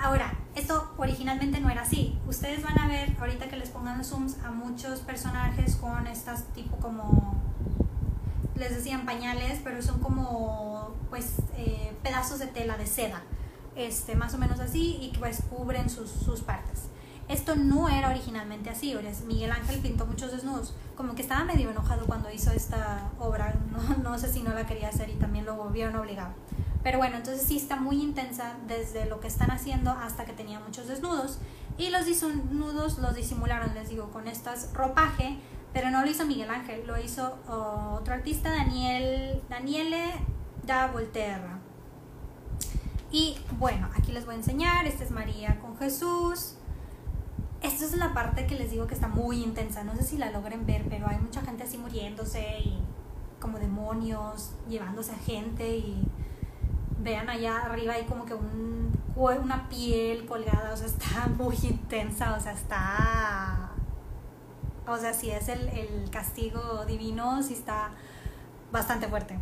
Ahora, 0.02 0.32
esto 0.56 0.92
originalmente 0.98 1.60
no 1.60 1.70
era 1.70 1.82
así. 1.82 2.18
Ustedes 2.26 2.62
van 2.64 2.76
a 2.78 2.88
ver, 2.88 3.16
ahorita 3.20 3.48
que 3.48 3.56
les 3.56 3.70
pongan 3.70 4.04
zooms, 4.04 4.36
a 4.44 4.50
muchos 4.50 4.98
personajes 4.98 5.76
con 5.76 6.08
estas 6.08 6.42
tipo 6.54 6.76
como, 6.78 7.40
les 8.56 8.74
decían 8.74 9.06
pañales, 9.06 9.60
pero 9.62 9.80
son 9.80 10.00
como 10.00 10.90
pues 11.08 11.36
eh, 11.56 11.94
pedazos 12.02 12.40
de 12.40 12.48
tela, 12.48 12.76
de 12.76 12.86
seda, 12.86 13.22
este, 13.76 14.16
más 14.16 14.34
o 14.34 14.38
menos 14.38 14.58
así, 14.58 14.98
y 15.00 15.12
que 15.12 15.20
pues 15.20 15.40
cubren 15.48 15.88
sus, 15.88 16.10
sus 16.10 16.40
partes. 16.40 16.88
Esto 17.28 17.54
no 17.54 17.88
era 17.88 18.10
originalmente 18.10 18.70
así, 18.70 18.94
Miguel 19.26 19.52
Ángel 19.52 19.78
pintó 19.80 20.04
muchos 20.04 20.32
desnudos, 20.32 20.74
como 20.96 21.14
que 21.14 21.22
estaba 21.22 21.44
medio 21.44 21.70
enojado 21.70 22.06
cuando 22.06 22.28
hizo 22.30 22.50
esta 22.50 23.10
obra, 23.20 23.54
no, 24.02 24.18
sé 24.18 24.32
si 24.32 24.42
no 24.42 24.52
la 24.52 24.66
quería 24.66 24.88
hacer 24.88 25.10
y 25.10 25.14
también 25.14 25.46
lo 25.46 25.54
volvieron 25.54 25.94
obligado. 25.94 26.34
Pero 26.82 26.98
bueno, 26.98 27.16
entonces 27.16 27.46
sí 27.46 27.56
está 27.56 27.76
muy 27.76 28.02
intensa 28.02 28.56
desde 28.66 29.06
lo 29.06 29.20
que 29.20 29.28
están 29.28 29.50
haciendo 29.50 29.90
hasta 29.90 30.24
que 30.24 30.32
tenía 30.32 30.60
muchos 30.60 30.88
desnudos. 30.88 31.38
Y 31.78 31.90
los 31.90 32.06
desnudos 32.06 32.98
los 32.98 33.14
disimularon, 33.14 33.74
les 33.74 33.88
digo, 33.88 34.10
con 34.10 34.28
estas 34.28 34.72
ropaje, 34.74 35.38
pero 35.72 35.90
no 35.90 36.02
lo 36.02 36.10
hizo 36.10 36.26
Miguel 36.26 36.50
Ángel, 36.50 36.86
lo 36.86 36.98
hizo 36.98 37.38
otro 37.46 38.14
artista, 38.14 38.50
Daniel, 38.50 39.42
Daniele 39.48 40.12
da 40.66 40.88
Volterra. 40.88 41.58
Y 43.10 43.36
bueno, 43.58 43.88
aquí 43.94 44.12
les 44.12 44.24
voy 44.24 44.34
a 44.34 44.38
enseñar, 44.38 44.86
esta 44.86 45.04
es 45.04 45.10
María 45.10 45.60
con 45.60 45.76
Jesús, 45.76 46.56
esta 47.62 47.84
es 47.84 47.96
la 47.96 48.12
parte 48.12 48.46
que 48.46 48.56
les 48.56 48.70
digo 48.70 48.86
que 48.86 48.94
está 48.94 49.06
muy 49.06 49.42
intensa. 49.42 49.84
No 49.84 49.94
sé 49.94 50.02
si 50.02 50.18
la 50.18 50.30
logren 50.30 50.66
ver, 50.66 50.84
pero 50.88 51.06
hay 51.08 51.18
mucha 51.18 51.42
gente 51.42 51.62
así 51.62 51.78
muriéndose 51.78 52.58
y 52.58 52.78
como 53.38 53.58
demonios 53.58 54.52
llevándose 54.68 55.12
a 55.12 55.16
gente 55.16 55.76
y 55.76 56.02
vean 57.00 57.28
allá 57.28 57.58
arriba 57.60 57.94
hay 57.94 58.04
como 58.04 58.24
que 58.24 58.34
un, 58.34 58.92
una 59.16 59.68
piel 59.68 60.26
colgada, 60.26 60.72
o 60.72 60.76
sea, 60.76 60.86
está 60.86 61.26
muy 61.38 61.56
intensa, 61.62 62.36
o 62.36 62.40
sea, 62.40 62.52
está... 62.52 63.70
O 64.86 64.96
sea, 64.96 65.14
si 65.14 65.30
es 65.30 65.48
el, 65.48 65.68
el 65.68 66.10
castigo 66.10 66.84
divino, 66.86 67.42
sí 67.42 67.54
está 67.54 67.90
bastante 68.72 69.06
fuerte. 69.06 69.38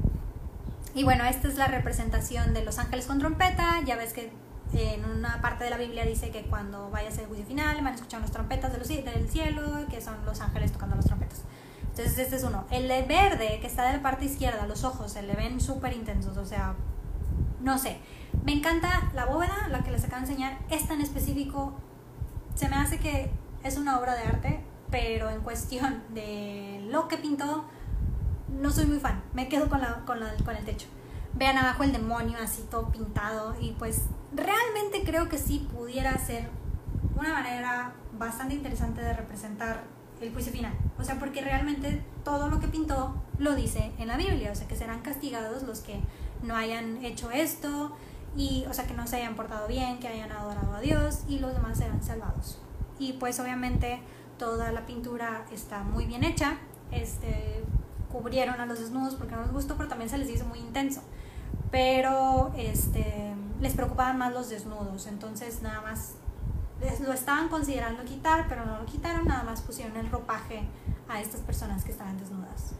Y 0.94 1.05
bueno, 1.05 1.24
esta 1.24 1.48
es 1.48 1.57
la 1.57 1.66
representación 1.66 2.53
de 2.53 2.62
los 2.62 2.78
ángeles 2.78 3.07
con 3.07 3.18
trompeta. 3.18 3.80
Ya 3.86 3.96
ves 3.96 4.12
que 4.12 4.30
en 4.72 5.05
una 5.05 5.40
parte 5.40 5.64
de 5.64 5.70
la 5.70 5.76
Biblia 5.76 6.05
dice 6.05 6.30
que 6.30 6.42
cuando 6.42 6.90
vaya 6.90 7.09
a 7.09 7.12
ser 7.12 7.22
el 7.22 7.28
juicio 7.28 7.46
final 7.46 7.76
van 7.76 7.88
a 7.88 7.94
escuchar 7.94 8.20
unas 8.20 8.30
trompetas 8.30 8.72
de 8.72 8.78
los, 8.78 8.88
del 8.88 9.28
cielo, 9.28 9.86
que 9.90 10.01
son 10.01 10.24
los 10.24 10.40
ángeles 10.40 10.72
tocando 10.72 10.96
las 10.96 11.07
trompetas. 11.07 11.42
Entonces 11.82 12.18
este 12.18 12.36
es 12.36 12.44
uno. 12.44 12.66
El 12.70 12.88
de 12.88 13.03
verde, 13.03 13.59
que 13.61 13.66
está 13.66 13.86
de 13.86 13.96
la 13.96 14.03
parte 14.03 14.24
izquierda, 14.24 14.66
los 14.66 14.84
ojos 14.84 15.12
se 15.12 15.22
le 15.22 15.34
ven 15.34 15.61
súper 15.61 15.92
intensos, 15.92 16.36
o 16.36 16.44
sea, 16.44 16.74
no 17.63 17.79
sé. 17.79 17.99
Me 18.45 18.53
encanta 18.53 19.11
la 19.15 19.27
bóveda, 19.27 19.69
la 19.69 19.83
que 19.83 19.91
les 19.91 20.05
acabo 20.05 20.23
de 20.23 20.31
enseñar. 20.31 20.59
Esta 20.71 20.95
en 20.95 21.01
específico 21.01 21.75
se 22.55 22.69
me 22.69 22.77
hace 22.77 22.99
que 22.99 23.31
es 23.63 23.77
una 23.77 23.99
obra 23.99 24.15
de 24.15 24.23
arte, 24.23 24.61
pero 24.91 25.31
en 25.31 25.41
cuestión 25.41 26.03
de 26.11 26.87
lo 26.91 27.09
que 27.09 27.17
pintó, 27.17 27.65
no 28.61 28.71
soy 28.71 28.87
muy 28.87 28.99
fan. 28.99 29.23
Me 29.35 29.49
quedo 29.49 29.69
con, 29.69 29.81
la, 29.81 30.05
con, 30.05 30.21
la, 30.21 30.35
con 30.45 30.57
el 30.57 30.65
techo. 30.65 30.87
Vean 31.35 31.59
abajo 31.59 31.85
el 31.85 31.93
demonio 31.93 32.39
así 32.43 32.65
todo 32.71 32.91
pintado 32.91 33.55
y 33.61 33.73
pues 33.73 34.07
realmente 34.35 35.03
creo 35.05 35.29
que 35.29 35.39
sí 35.39 35.69
pudiera 35.73 36.17
ser 36.19 36.49
una 37.17 37.33
manera 37.33 37.93
bastante 38.19 38.55
interesante 38.55 39.01
de 39.01 39.13
representar 39.13 39.85
el 40.21 40.33
juicio 40.33 40.53
final. 40.53 40.73
O 40.99 41.05
sea, 41.05 41.19
porque 41.19 41.41
realmente 41.41 42.03
todo 42.25 42.49
lo 42.49 42.61
que 42.61 42.69
pintó 42.69 43.15
lo 43.39 43.55
dice 43.55 43.93
en 43.99 44.09
la 44.09 44.17
Biblia. 44.17 44.51
O 44.53 44.55
sea, 44.55 44.67
que 44.67 44.77
serán 44.77 45.01
castigados 45.01 45.63
los 45.63 45.81
que 45.81 46.01
no 46.43 46.57
hayan 46.57 47.05
hecho 47.05 47.30
esto 47.30 47.93
y 48.36 48.64
o 48.68 48.74
sea 48.74 48.86
que 48.86 48.95
no 48.95 49.07
se 49.07 49.16
hayan 49.16 49.34
portado 49.34 49.66
bien, 49.66 49.99
que 49.99 50.09
hayan 50.09 50.30
adorado 50.32 50.74
a 50.74 50.80
Dios 50.80 51.20
y 51.28 51.38
los 51.38 51.53
demás 51.53 51.78
sean 51.78 52.03
salvados. 52.03 52.59
Y 52.99 53.14
pues 53.14 53.41
obviamente 53.41 54.01
toda 54.38 54.72
la 54.72 54.86
pintura 54.86 55.45
está 55.53 55.82
muy 55.82 56.07
bien 56.07 56.24
hecha, 56.24 56.59
este, 56.91 57.62
cubrieron 58.11 58.61
a 58.61 58.66
los 58.66 58.80
desnudos 58.80 59.14
porque 59.14 59.34
no 59.34 59.43
les 59.43 59.53
gustó, 59.53 59.76
pero 59.76 59.88
también 59.88 60.11
se 60.11 60.18
les 60.18 60.30
hizo 60.30 60.45
muy 60.45 60.59
intenso. 60.59 61.03
Pero 61.70 62.53
este, 62.57 63.34
les 63.61 63.74
preocupaban 63.74 64.18
más 64.18 64.32
los 64.32 64.49
desnudos, 64.49 65.07
entonces 65.07 65.62
nada 65.62 65.80
más 65.82 66.14
lo 67.01 67.12
estaban 67.12 67.49
considerando 67.49 68.05
quitar, 68.05 68.47
pero 68.49 68.64
no 68.64 68.78
lo 68.78 68.86
quitaron, 68.86 69.26
nada 69.26 69.45
más 69.45 69.61
pusieron 69.61 69.97
el 69.97 70.11
ropaje 70.11 70.62
a 71.09 71.20
estas 71.20 71.41
personas 71.41 71.84
que 71.84 71.93
estaban 71.93 72.18
desnudas. 72.18 72.72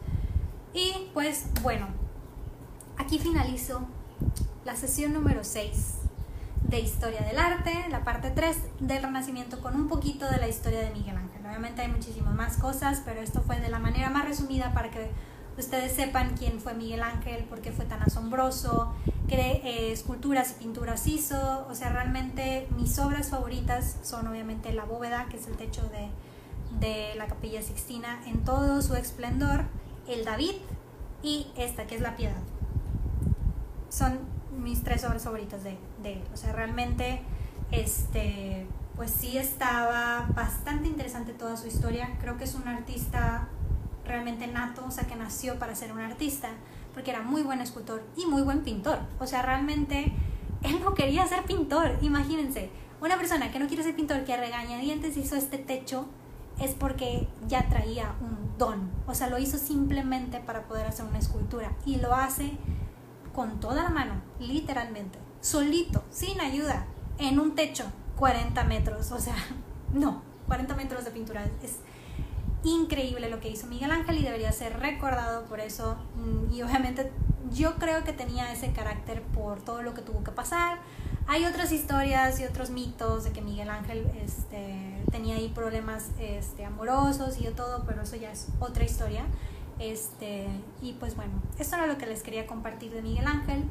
Y 0.73 1.09
pues 1.13 1.45
bueno, 1.61 1.87
aquí 2.97 3.19
finalizo 3.19 3.81
la 4.65 4.75
sesión 4.75 5.13
número 5.13 5.43
6 5.43 5.95
de 6.63 6.79
Historia 6.79 7.21
del 7.21 7.37
Arte, 7.37 7.73
la 7.89 8.03
parte 8.03 8.31
3 8.31 8.57
del 8.79 9.03
Renacimiento 9.03 9.59
con 9.59 9.75
un 9.75 9.87
poquito 9.87 10.29
de 10.29 10.37
la 10.37 10.47
historia 10.47 10.79
de 10.79 10.91
Miguel 10.91 11.17
Ángel. 11.17 11.45
Obviamente 11.45 11.81
hay 11.81 11.89
muchísimas 11.89 12.33
más 12.33 12.57
cosas, 12.57 13.01
pero 13.03 13.21
esto 13.21 13.41
fue 13.41 13.59
de 13.59 13.69
la 13.69 13.79
manera 13.79 14.09
más 14.09 14.25
resumida 14.25 14.73
para 14.73 14.91
que 14.91 15.11
ustedes 15.57 15.91
sepan 15.91 16.35
quién 16.37 16.59
fue 16.59 16.73
Miguel 16.73 17.03
Ángel, 17.03 17.43
por 17.45 17.61
qué 17.61 17.71
fue 17.71 17.85
tan 17.85 18.01
asombroso, 18.01 18.93
qué 19.27 19.61
eh, 19.63 19.91
esculturas 19.91 20.51
y 20.51 20.63
pinturas 20.63 21.07
hizo. 21.07 21.67
O 21.69 21.75
sea, 21.75 21.89
realmente 21.89 22.67
mis 22.77 22.97
obras 22.99 23.29
favoritas 23.29 23.97
son 24.03 24.27
obviamente 24.27 24.71
la 24.71 24.85
bóveda, 24.85 25.27
que 25.29 25.37
es 25.37 25.47
el 25.47 25.57
techo 25.57 25.81
de, 25.89 26.09
de 26.79 27.15
la 27.15 27.27
capilla 27.27 27.61
Sixtina 27.61 28.21
en 28.27 28.45
todo 28.45 28.81
su 28.81 28.95
esplendor, 28.95 29.65
el 30.07 30.23
David 30.23 30.55
y 31.23 31.47
esta 31.57 31.85
que 31.87 31.95
es 31.95 32.01
la 32.01 32.15
piedad. 32.15 32.41
Son 33.91 34.19
mis 34.57 34.83
tres 34.83 35.03
obras 35.03 35.23
favoritas 35.23 35.63
de, 35.63 35.77
de 36.01 36.13
él. 36.13 36.23
O 36.33 36.37
sea, 36.37 36.53
realmente, 36.53 37.21
este, 37.71 38.65
pues 38.95 39.11
sí 39.11 39.37
estaba 39.37 40.27
bastante 40.33 40.87
interesante 40.87 41.33
toda 41.33 41.57
su 41.57 41.67
historia. 41.67 42.17
Creo 42.21 42.37
que 42.37 42.45
es 42.45 42.55
un 42.55 42.67
artista 42.67 43.49
realmente 44.05 44.47
nato, 44.47 44.83
o 44.87 44.91
sea, 44.91 45.05
que 45.05 45.15
nació 45.15 45.57
para 45.59 45.75
ser 45.75 45.91
un 45.91 45.99
artista, 45.99 46.49
porque 46.93 47.11
era 47.11 47.21
muy 47.21 47.43
buen 47.43 47.61
escultor 47.61 48.03
y 48.15 48.25
muy 48.25 48.41
buen 48.41 48.61
pintor. 48.61 48.99
O 49.19 49.27
sea, 49.27 49.41
realmente 49.41 50.11
él 50.63 50.79
no 50.81 50.93
quería 50.93 51.25
ser 51.27 51.43
pintor, 51.43 51.97
imagínense. 52.01 52.69
Una 53.01 53.17
persona 53.17 53.51
que 53.51 53.59
no 53.59 53.67
quiere 53.67 53.83
ser 53.83 53.95
pintor, 53.95 54.23
que 54.23 54.33
a 54.33 54.37
regañadientes 54.37 55.17
hizo 55.17 55.35
este 55.35 55.57
techo, 55.57 56.05
es 56.59 56.75
porque 56.75 57.27
ya 57.47 57.67
traía 57.67 58.13
un 58.21 58.57
don. 58.57 58.91
O 59.07 59.15
sea, 59.15 59.27
lo 59.27 59.39
hizo 59.39 59.57
simplemente 59.57 60.39
para 60.39 60.63
poder 60.63 60.85
hacer 60.85 61.05
una 61.05 61.17
escultura. 61.17 61.71
Y 61.85 61.95
lo 61.95 62.13
hace 62.13 62.51
con 63.33 63.59
toda 63.59 63.83
la 63.83 63.89
mano, 63.89 64.21
literalmente, 64.39 65.19
solito, 65.41 66.03
sin 66.09 66.39
ayuda, 66.41 66.85
en 67.17 67.39
un 67.39 67.55
techo, 67.55 67.85
40 68.17 68.63
metros. 68.65 69.11
O 69.11 69.19
sea, 69.19 69.35
no, 69.93 70.21
40 70.47 70.75
metros 70.75 71.05
de 71.05 71.11
pintura. 71.11 71.43
Es 71.63 71.77
increíble 72.63 73.29
lo 73.29 73.39
que 73.39 73.49
hizo 73.49 73.67
Miguel 73.67 73.91
Ángel 73.91 74.17
y 74.17 74.23
debería 74.23 74.51
ser 74.51 74.79
recordado 74.79 75.45
por 75.45 75.59
eso. 75.59 75.97
Mm, 76.15 76.53
y 76.53 76.61
obviamente 76.61 77.11
yo 77.51 77.75
creo 77.75 78.03
que 78.03 78.13
tenía 78.13 78.51
ese 78.51 78.71
carácter 78.71 79.21
por 79.21 79.61
todo 79.61 79.81
lo 79.81 79.93
que 79.93 80.01
tuvo 80.01 80.23
que 80.23 80.31
pasar. 80.31 80.79
Hay 81.27 81.45
otras 81.45 81.71
historias 81.71 82.39
y 82.39 82.45
otros 82.45 82.71
mitos 82.71 83.23
de 83.23 83.31
que 83.31 83.41
Miguel 83.41 83.69
Ángel 83.69 84.05
este, 84.23 85.03
tenía 85.11 85.35
ahí 85.35 85.49
problemas 85.49 86.09
este, 86.19 86.65
amorosos 86.65 87.39
y 87.39 87.45
todo, 87.51 87.83
pero 87.85 88.01
eso 88.01 88.15
ya 88.15 88.31
es 88.31 88.47
otra 88.59 88.83
historia. 88.83 89.23
Este, 89.81 90.47
y 90.79 90.93
pues 90.93 91.15
bueno, 91.15 91.33
esto 91.57 91.75
era 91.75 91.87
lo 91.87 91.97
que 91.97 92.05
les 92.05 92.21
quería 92.21 92.45
compartir 92.45 92.91
de 92.93 93.01
Miguel 93.01 93.25
Ángel. 93.25 93.63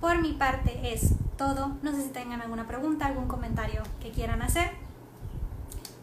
Por 0.00 0.20
mi 0.22 0.32
parte 0.32 0.94
es 0.94 1.12
todo. 1.36 1.76
No 1.82 1.92
sé 1.92 2.04
si 2.04 2.08
tengan 2.08 2.40
alguna 2.40 2.66
pregunta, 2.66 3.04
algún 3.06 3.28
comentario 3.28 3.82
que 4.00 4.10
quieran 4.10 4.40
hacer. 4.40 4.70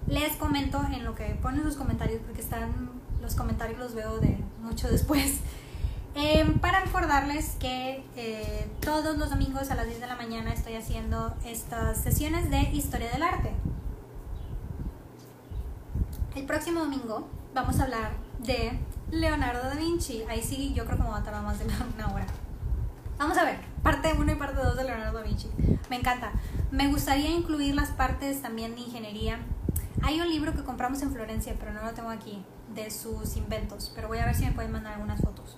Les 0.08 0.36
comento 0.36 0.80
en 0.94 1.04
lo 1.04 1.16
que 1.16 1.36
ponen 1.42 1.64
sus 1.64 1.78
comentarios, 1.78 2.22
porque 2.24 2.42
están 2.42 2.92
los 3.24 3.34
comentarios 3.34 3.80
los 3.80 3.96
veo 3.96 4.20
de 4.20 4.38
mucho 4.62 4.88
después. 4.88 5.40
Em, 6.18 6.60
para 6.60 6.80
recordarles 6.80 7.58
que 7.60 8.02
eh, 8.16 8.70
todos 8.80 9.18
los 9.18 9.30
domingos 9.30 9.70
a 9.70 9.76
las 9.76 9.86
10 9.86 10.00
de 10.00 10.08
la 10.08 10.16
mañana 10.16 10.54
estoy 10.54 10.76
haciendo 10.76 11.36
estas 11.44 11.98
sesiones 11.98 12.50
de 12.50 12.62
historia 12.72 13.12
del 13.12 13.22
arte. 13.22 13.52
El 16.38 16.46
próximo 16.46 16.80
domingo 16.80 17.28
vamos 17.54 17.82
a 17.82 17.84
hablar 17.84 18.14
de 18.40 18.80
Leonardo 19.12 19.70
da 19.70 19.76
Vinci. 19.76 20.24
Ahí 20.30 20.42
sí, 20.42 20.74
yo 20.74 20.86
creo 20.86 20.98
que 20.98 21.04
me 21.04 21.10
va 21.10 21.18
a 21.18 21.24
tardar 21.24 21.44
más 21.44 21.60
de 21.60 21.66
una 21.66 22.14
hora. 22.14 22.26
Vamos 23.18 23.38
a 23.38 23.46
ver, 23.46 23.60
parte 23.82 24.14
1 24.14 24.32
y 24.32 24.36
parte 24.36 24.62
2 24.62 24.76
de 24.76 24.84
Leonardo 24.84 25.20
da 25.20 25.24
Vinci. 25.24 25.50
Me 25.90 25.98
encanta. 25.98 26.32
Me 26.72 26.88
gustaría 26.88 27.30
incluir 27.30 27.76
las 27.76 27.90
partes 27.92 28.42
también 28.42 28.76
de 28.76 28.82
ingeniería. 28.82 29.40
Hay 30.02 30.20
un 30.20 30.30
libro 30.30 30.54
que 30.54 30.64
compramos 30.64 31.02
en 31.02 31.12
Florencia, 31.12 31.56
pero 31.60 31.74
no 31.74 31.84
lo 31.84 31.94
tengo 31.94 32.10
aquí, 32.10 32.44
de 32.74 32.92
sus 32.92 33.38
inventos. 33.38 33.92
Pero 33.96 34.08
voy 34.08 34.20
a 34.20 34.26
ver 34.26 34.36
si 34.36 34.46
me 34.46 34.52
pueden 34.52 34.72
mandar 34.72 34.94
algunas 34.94 35.22
fotos. 35.22 35.56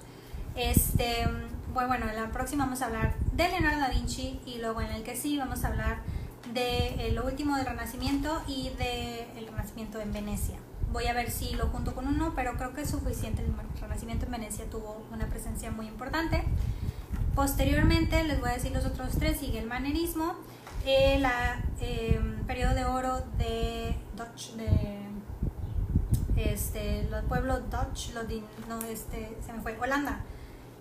Este, 0.56 1.28
bueno, 1.74 2.10
en 2.10 2.16
la 2.16 2.32
próxima 2.32 2.66
vamos 2.66 2.82
a 2.82 2.88
hablar 2.88 3.16
de 3.34 3.48
Leonardo 3.50 3.80
da 3.80 3.90
Vinci 3.90 4.40
y 4.46 4.58
luego 4.60 4.82
en 4.82 4.92
el 4.92 5.04
que 5.04 5.16
sí 5.16 5.38
vamos 5.38 5.64
a 5.64 5.68
hablar 5.68 6.02
de 6.54 7.08
eh, 7.08 7.12
lo 7.12 7.26
último 7.26 7.56
del 7.58 7.66
Renacimiento 7.66 8.42
y 8.48 8.70
del 8.78 9.48
Renacimiento 9.48 10.00
en 10.00 10.14
Venecia. 10.14 10.58
Voy 10.98 11.06
a 11.06 11.14
ver 11.14 11.30
si 11.30 11.54
lo 11.54 11.68
junto 11.68 11.94
con 11.94 12.08
uno, 12.08 12.34
pero 12.36 12.54
creo 12.58 12.74
que 12.74 12.82
es 12.82 12.90
suficiente. 12.90 13.44
El 13.44 13.54
Renacimiento 13.80 14.26
en 14.26 14.32
Venecia 14.32 14.66
tuvo 14.68 15.06
una 15.12 15.28
presencia 15.28 15.70
muy 15.70 15.86
importante. 15.86 16.44
Posteriormente 17.36 18.24
les 18.24 18.40
voy 18.40 18.50
a 18.50 18.54
decir 18.54 18.72
los 18.72 18.84
otros 18.84 19.12
tres. 19.12 19.40
Sigue 19.40 19.60
el 19.60 19.68
manerismo, 19.68 20.34
el 20.88 21.24
eh, 21.82 22.20
periodo 22.48 22.74
de 22.74 22.86
oro 22.86 23.22
de 23.38 23.96
Dutch, 24.16 24.54
de 24.54 25.06
este, 26.36 27.08
los 27.12 27.24
pueblos 27.26 27.62
Dutch, 27.70 28.16
los 28.16 28.26
no, 28.68 28.82
este, 28.88 29.38
se 29.46 29.54
me 29.54 29.62
fue, 29.62 29.78
Holanda 29.80 30.22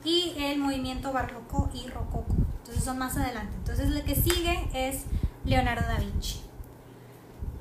y 0.03 0.33
el 0.39 0.59
movimiento 0.59 1.13
barroco 1.13 1.69
y 1.75 1.89
rococo. 1.89 2.35
Entonces 2.61 2.83
son 2.83 2.97
más 2.97 3.19
adelante. 3.19 3.55
Entonces 3.59 3.91
lo 3.91 4.03
que 4.03 4.15
sigue 4.15 4.67
es 4.73 5.03
Leonardo 5.45 5.87
da 5.87 5.99
Vinci. 5.99 6.46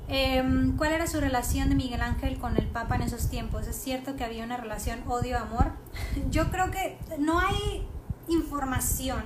Em, 0.08 0.76
¿Cuál 0.76 0.92
era 0.92 1.06
su 1.08 1.20
relación 1.20 1.68
de 1.68 1.74
Miguel 1.74 2.00
Ángel 2.00 2.38
con 2.38 2.56
el 2.56 2.66
Papa 2.66 2.94
en 2.94 3.02
esos 3.02 3.28
tiempos? 3.28 3.66
¿Es 3.66 3.76
cierto 3.76 4.14
que 4.14 4.24
había 4.24 4.44
una 4.44 4.56
relación 4.56 5.02
odio-amor? 5.08 5.72
Yo 6.30 6.50
creo 6.50 6.70
que 6.70 6.98
no 7.18 7.40
hay 7.40 7.86
información 8.28 9.24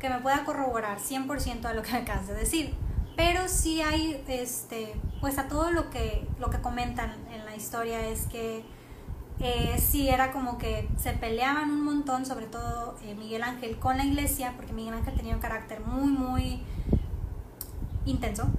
que 0.00 0.08
me 0.08 0.18
pueda 0.18 0.44
corroborar 0.44 0.98
100% 0.98 1.64
a 1.66 1.74
lo 1.74 1.82
que 1.82 1.92
acabas 1.96 2.26
de 2.26 2.34
decir, 2.34 2.74
pero 3.16 3.48
sí 3.48 3.80
hay, 3.80 4.22
este, 4.28 4.94
pues 5.20 5.38
a 5.38 5.48
todo 5.48 5.70
lo 5.70 5.90
que, 5.90 6.26
lo 6.38 6.50
que 6.50 6.60
comentan 6.60 7.14
en 7.32 7.44
la 7.44 7.54
historia 7.54 8.08
es 8.08 8.26
que 8.26 8.64
eh, 9.40 9.76
sí 9.78 10.08
era 10.08 10.32
como 10.32 10.58
que 10.58 10.88
se 10.96 11.12
peleaban 11.12 11.70
un 11.70 11.84
montón, 11.84 12.26
sobre 12.26 12.46
todo 12.46 12.96
eh, 13.04 13.14
Miguel 13.14 13.44
Ángel 13.44 13.78
con 13.78 13.96
la 13.96 14.04
iglesia, 14.04 14.54
porque 14.56 14.72
Miguel 14.72 14.94
Ángel 14.94 15.14
tenía 15.14 15.34
un 15.34 15.40
carácter 15.40 15.80
muy, 15.80 16.10
muy 16.10 16.62
intenso. 18.04 18.50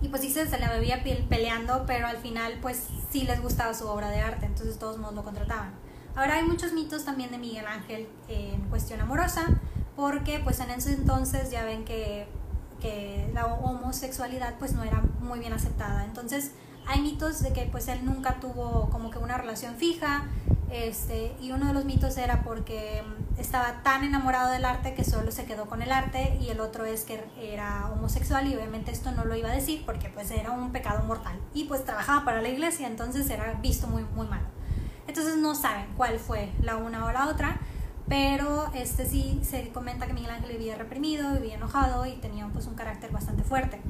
Y 0.00 0.08
pues 0.08 0.22
sí 0.22 0.30
se, 0.30 0.48
se 0.48 0.58
le 0.58 0.68
bebía 0.68 1.02
peleando, 1.28 1.84
pero 1.86 2.06
al 2.06 2.18
final 2.18 2.58
pues 2.62 2.86
sí 3.10 3.22
les 3.22 3.42
gustaba 3.42 3.74
su 3.74 3.86
obra 3.88 4.10
de 4.10 4.20
arte, 4.20 4.46
entonces 4.46 4.78
todos 4.78 4.98
modos 4.98 5.14
lo 5.14 5.24
contrataban. 5.24 5.72
Ahora 6.14 6.34
hay 6.34 6.44
muchos 6.44 6.72
mitos 6.72 7.04
también 7.04 7.30
de 7.30 7.38
Miguel 7.38 7.66
Ángel 7.66 8.08
en 8.28 8.60
cuestión 8.68 9.00
amorosa, 9.00 9.46
porque 9.96 10.40
pues 10.40 10.60
en 10.60 10.70
ese 10.70 10.94
entonces 10.94 11.50
ya 11.50 11.64
ven 11.64 11.84
que, 11.84 12.26
que 12.80 13.30
la 13.34 13.46
homosexualidad 13.46 14.54
pues 14.58 14.72
no 14.72 14.84
era 14.84 15.02
muy 15.20 15.38
bien 15.38 15.52
aceptada. 15.52 16.04
Entonces 16.04 16.52
hay 16.86 17.00
mitos 17.00 17.42
de 17.42 17.52
que 17.52 17.66
pues 17.66 17.88
él 17.88 18.04
nunca 18.04 18.40
tuvo 18.40 18.88
como 18.90 19.10
que 19.10 19.18
una 19.18 19.36
relación 19.38 19.76
fija, 19.76 20.24
este, 20.70 21.34
y 21.40 21.52
uno 21.52 21.66
de 21.66 21.72
los 21.72 21.84
mitos 21.84 22.16
era 22.16 22.42
porque 22.42 23.02
estaba 23.38 23.82
tan 23.82 24.04
enamorado 24.04 24.50
del 24.50 24.64
arte 24.64 24.94
que 24.94 25.04
solo 25.04 25.30
se 25.30 25.44
quedó 25.44 25.66
con 25.66 25.82
el 25.82 25.92
arte 25.92 26.36
y 26.40 26.48
el 26.50 26.60
otro 26.60 26.84
es 26.84 27.04
que 27.04 27.24
era 27.40 27.88
homosexual 27.92 28.46
y 28.46 28.54
obviamente 28.56 28.90
esto 28.90 29.12
no 29.12 29.24
lo 29.24 29.36
iba 29.36 29.50
a 29.50 29.54
decir 29.54 29.84
porque 29.86 30.08
pues 30.08 30.30
era 30.30 30.50
un 30.50 30.72
pecado 30.72 31.02
mortal. 31.04 31.38
Y 31.54 31.64
pues 31.64 31.84
trabajaba 31.84 32.24
para 32.24 32.42
la 32.42 32.48
iglesia 32.48 32.86
entonces 32.86 33.28
era 33.30 33.52
visto 33.54 33.86
muy 33.86 34.04
muy 34.14 34.26
malo 34.26 34.46
entonces 35.08 35.36
no 35.38 35.54
saben 35.54 35.86
cuál 35.96 36.18
fue 36.18 36.52
la 36.62 36.76
una 36.76 37.04
o 37.06 37.10
la 37.10 37.28
otra 37.28 37.58
pero 38.08 38.70
este 38.74 39.06
sí 39.06 39.40
se 39.42 39.68
comenta 39.70 40.06
que 40.06 40.12
Miguel 40.12 40.30
Ángel 40.30 40.52
vivía 40.52 40.76
reprimido 40.76 41.32
vivía 41.34 41.56
enojado 41.56 42.06
y 42.06 42.12
tenía 42.12 42.46
pues 42.52 42.66
un 42.66 42.74
carácter 42.74 43.10
bastante 43.10 43.42
fuerte. 43.42 43.80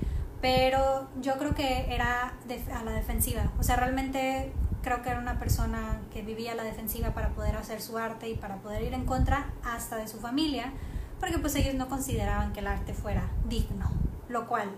Pero 0.41 1.09
yo 1.21 1.37
creo 1.39 1.55
que 1.55 1.93
era 1.93 2.35
a 2.75 2.85
la 2.85 2.93
defensiva. 2.93 3.53
O 3.59 3.63
sea, 3.63 3.77
realmente 3.77 4.53
creo 4.89 5.03
que 5.03 5.11
era 5.11 5.21
una 5.21 5.39
persona 5.39 6.01
que 6.11 6.23
vivía 6.23 6.53
a 6.53 6.55
la 6.55 6.63
defensiva 6.63 7.11
para 7.11 7.29
poder 7.35 7.57
hacer 7.57 7.83
su 7.83 7.99
arte 7.99 8.31
y 8.31 8.37
para 8.37 8.57
poder 8.57 8.83
ir 8.83 8.95
en 8.95 9.05
contra 9.05 9.53
hasta 9.63 9.97
de 9.97 10.09
su 10.09 10.19
familia, 10.19 10.73
porque 11.21 11.39
pues 11.39 11.55
ellos 11.57 11.75
no 11.75 11.91
consideraban 11.91 12.55
que 12.55 12.61
el 12.61 12.69
arte 12.69 12.95
fuera 12.95 13.29
digno, 13.51 13.91
lo 14.31 14.49
cual 14.49 14.71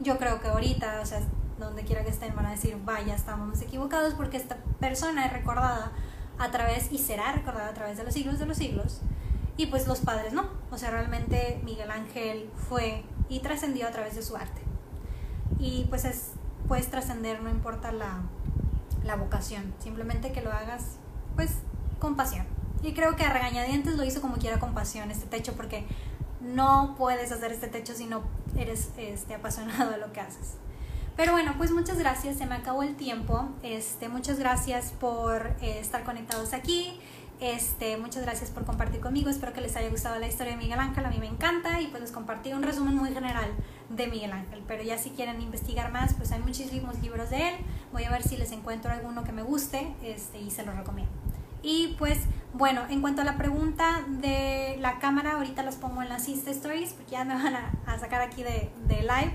yo 0.00 0.16
creo 0.16 0.40
que 0.40 0.48
ahorita, 0.48 1.00
o 1.02 1.04
sea, 1.04 1.20
donde 1.58 1.82
quiera 1.84 2.02
que 2.02 2.08
estén 2.08 2.34
van 2.34 2.46
a 2.46 2.52
decir, 2.52 2.78
vaya, 2.82 3.14
estamos 3.14 3.60
equivocados 3.60 4.14
porque 4.14 4.38
esta 4.38 4.56
persona 4.80 5.26
es 5.26 5.34
recordada 5.34 5.92
a 6.38 6.50
través 6.50 6.90
y 6.90 6.96
será 6.96 7.32
recordada 7.32 7.68
a 7.68 7.74
través 7.74 7.98
de 7.98 8.04
los 8.04 8.14
siglos 8.14 8.38
de 8.38 8.46
los 8.46 8.56
siglos 8.56 9.02
y 9.58 9.66
pues 9.66 9.86
los 9.86 9.98
padres 9.98 10.32
no. 10.32 10.48
O 10.70 10.78
sea, 10.78 10.90
realmente 10.90 11.60
Miguel 11.62 11.90
Ángel 11.90 12.48
fue 12.70 13.04
y 13.28 13.40
trascendió 13.40 13.86
a 13.86 13.90
través 13.90 14.16
de 14.16 14.22
su 14.22 14.34
arte. 14.34 14.62
Y 15.58 15.84
pues 15.90 16.06
es, 16.06 16.30
puedes 16.68 16.88
trascender, 16.88 17.42
no 17.42 17.50
importa 17.50 17.92
la, 17.92 18.22
la 19.08 19.16
vocación, 19.16 19.74
simplemente 19.80 20.30
que 20.30 20.42
lo 20.42 20.52
hagas 20.52 20.84
pues 21.34 21.50
con 21.98 22.14
pasión. 22.14 22.46
Y 22.82 22.92
creo 22.92 23.16
que 23.16 23.24
a 23.24 23.32
regañadientes 23.32 23.96
lo 23.96 24.04
hizo 24.04 24.20
como 24.20 24.36
quiera 24.36 24.60
con 24.60 24.72
pasión 24.72 25.10
este 25.10 25.26
techo 25.26 25.54
porque 25.54 25.84
no 26.40 26.94
puedes 26.96 27.32
hacer 27.32 27.50
este 27.50 27.66
techo 27.66 27.94
si 27.94 28.06
no 28.06 28.22
eres 28.56 28.90
este, 28.96 29.34
apasionado 29.34 29.90
de 29.90 29.98
lo 29.98 30.12
que 30.12 30.20
haces. 30.20 30.54
Pero 31.16 31.32
bueno, 31.32 31.54
pues 31.58 31.72
muchas 31.72 31.98
gracias, 31.98 32.36
se 32.36 32.46
me 32.46 32.54
acabó 32.54 32.84
el 32.84 32.94
tiempo. 32.94 33.48
Este, 33.64 34.08
muchas 34.08 34.38
gracias 34.38 34.92
por 35.00 35.46
eh, 35.60 35.80
estar 35.80 36.04
conectados 36.04 36.52
aquí. 36.52 37.00
Este, 37.40 37.96
muchas 37.96 38.22
gracias 38.22 38.50
por 38.50 38.64
compartir 38.64 39.00
conmigo. 39.00 39.28
Espero 39.28 39.52
que 39.52 39.60
les 39.60 39.74
haya 39.74 39.88
gustado 39.88 40.18
la 40.20 40.28
historia 40.28 40.52
de 40.52 40.58
Miguel 40.58 40.78
Ángel. 40.78 41.04
A 41.04 41.10
mí 41.10 41.18
me 41.18 41.26
encanta 41.26 41.80
y 41.80 41.88
pues 41.88 42.02
les 42.02 42.12
compartí 42.12 42.52
un 42.52 42.62
resumen 42.62 42.94
muy 42.94 43.10
general 43.10 43.50
de 43.90 44.06
Miguel 44.06 44.32
Ángel. 44.32 44.62
Pero 44.66 44.82
ya 44.82 44.98
si 44.98 45.10
quieren 45.10 45.40
investigar 45.40 45.90
más, 45.92 46.14
pues 46.14 46.32
hay 46.32 46.40
muchísimos 46.40 47.00
libros 47.00 47.30
de 47.30 47.48
él. 47.48 47.54
Voy 47.92 48.04
a 48.04 48.10
ver 48.10 48.22
si 48.22 48.36
les 48.36 48.52
encuentro 48.52 48.90
alguno 48.90 49.24
que 49.24 49.32
me 49.32 49.42
guste 49.42 49.94
este, 50.02 50.40
y 50.40 50.50
se 50.50 50.64
los 50.64 50.76
recomiendo. 50.76 51.12
Y 51.62 51.96
pues 51.98 52.18
bueno, 52.54 52.82
en 52.88 53.00
cuanto 53.00 53.22
a 53.22 53.24
la 53.24 53.36
pregunta 53.36 54.04
de 54.08 54.76
la 54.80 54.98
cámara, 54.98 55.32
ahorita 55.32 55.62
las 55.62 55.76
pongo 55.76 56.02
en 56.02 56.08
las 56.08 56.28
Insta 56.28 56.50
Stories 56.50 56.92
porque 56.92 57.12
ya 57.12 57.24
me 57.24 57.34
van 57.34 57.54
a, 57.56 57.98
sacar 57.98 58.22
aquí 58.22 58.42
de, 58.42 58.70
de, 58.86 59.02
live. 59.02 59.32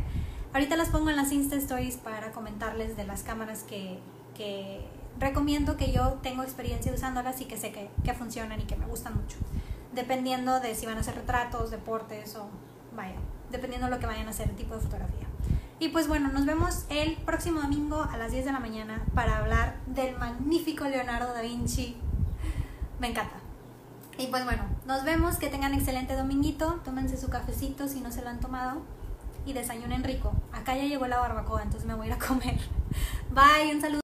Ahorita 0.54 0.76
las 0.76 0.90
pongo 0.90 1.10
en 1.10 1.16
las 1.16 1.32
Insta 1.32 1.56
Stories 1.58 1.98
para 1.98 2.32
comentarles 2.32 2.96
de 2.96 3.06
las 3.06 3.24
cámaras 3.24 3.64
que, 3.64 4.00
que 4.36 4.86
recomiendo 5.20 5.78
que 5.78 5.92
yo 5.92 6.20
tengo 6.22 6.44
experiencia 6.44 6.94
usándolas 6.94 7.42
y 7.42 7.46
que 7.46 7.58
sé 7.58 7.72
que, 7.72 7.90
que, 8.04 8.14
funcionan 8.14 8.62
y 8.62 8.64
que 8.64 8.76
me 8.76 8.86
gustan 8.86 9.16
mucho. 9.16 9.38
Dependiendo 9.94 10.60
de 10.60 10.76
si 10.76 10.86
van 10.86 10.98
a 10.98 11.04
ser 11.04 11.16
retratos, 11.16 11.72
deportes 11.72 12.36
o 12.36 12.48
vaya, 12.96 13.16
dependiendo 13.54 13.88
de 13.88 13.94
lo 13.94 14.00
que 14.00 14.08
vayan 14.08 14.28
a 14.28 14.32
hacer, 14.32 14.50
el 14.50 14.56
tipo 14.58 14.76
de 14.76 14.82
fotografía. 14.82 15.28
Y 15.80 15.90
pues 15.90 16.10
bueno, 16.10 16.30
nos 16.30 16.46
vemos 16.46 16.86
el 16.90 17.16
próximo 17.18 17.62
domingo 17.62 18.04
a 18.04 18.18
las 18.18 18.32
10 18.32 18.46
de 18.46 18.52
la 18.52 18.60
mañana 18.60 19.04
para 19.16 19.38
hablar 19.38 19.78
del 19.86 20.18
magnífico 20.18 20.86
Leonardo 20.86 21.34
da 21.34 21.42
Vinci 21.42 21.98
me 23.00 23.10
encanta. 23.10 23.36
Y 24.18 24.28
pues 24.28 24.46
bueno, 24.46 24.64
nos 24.86 25.04
vemos, 25.04 25.38
que 25.38 25.50
tengan 25.50 25.74
excelente 25.74 26.16
dominguito, 26.16 26.80
tómense 26.86 27.18
su 27.18 27.30
cafecito 27.30 27.88
si 27.88 28.00
no 28.00 28.12
se 28.12 28.22
lo 28.22 28.30
han 28.30 28.40
tomado 28.40 28.82
y 29.46 29.54
desayunen 29.54 30.04
rico. 30.04 30.34
Acá 30.54 30.76
ya 30.76 30.84
llegó 30.84 31.08
la 31.08 31.20
barbacoa, 31.20 31.64
entonces 31.64 31.86
me 31.86 31.96
voy 31.96 32.06
a 32.06 32.10
ir 32.12 32.14
a 32.14 32.20
comer. 32.26 32.60
Bye, 33.32 33.76
un 33.76 33.82
saludo. 33.82 33.92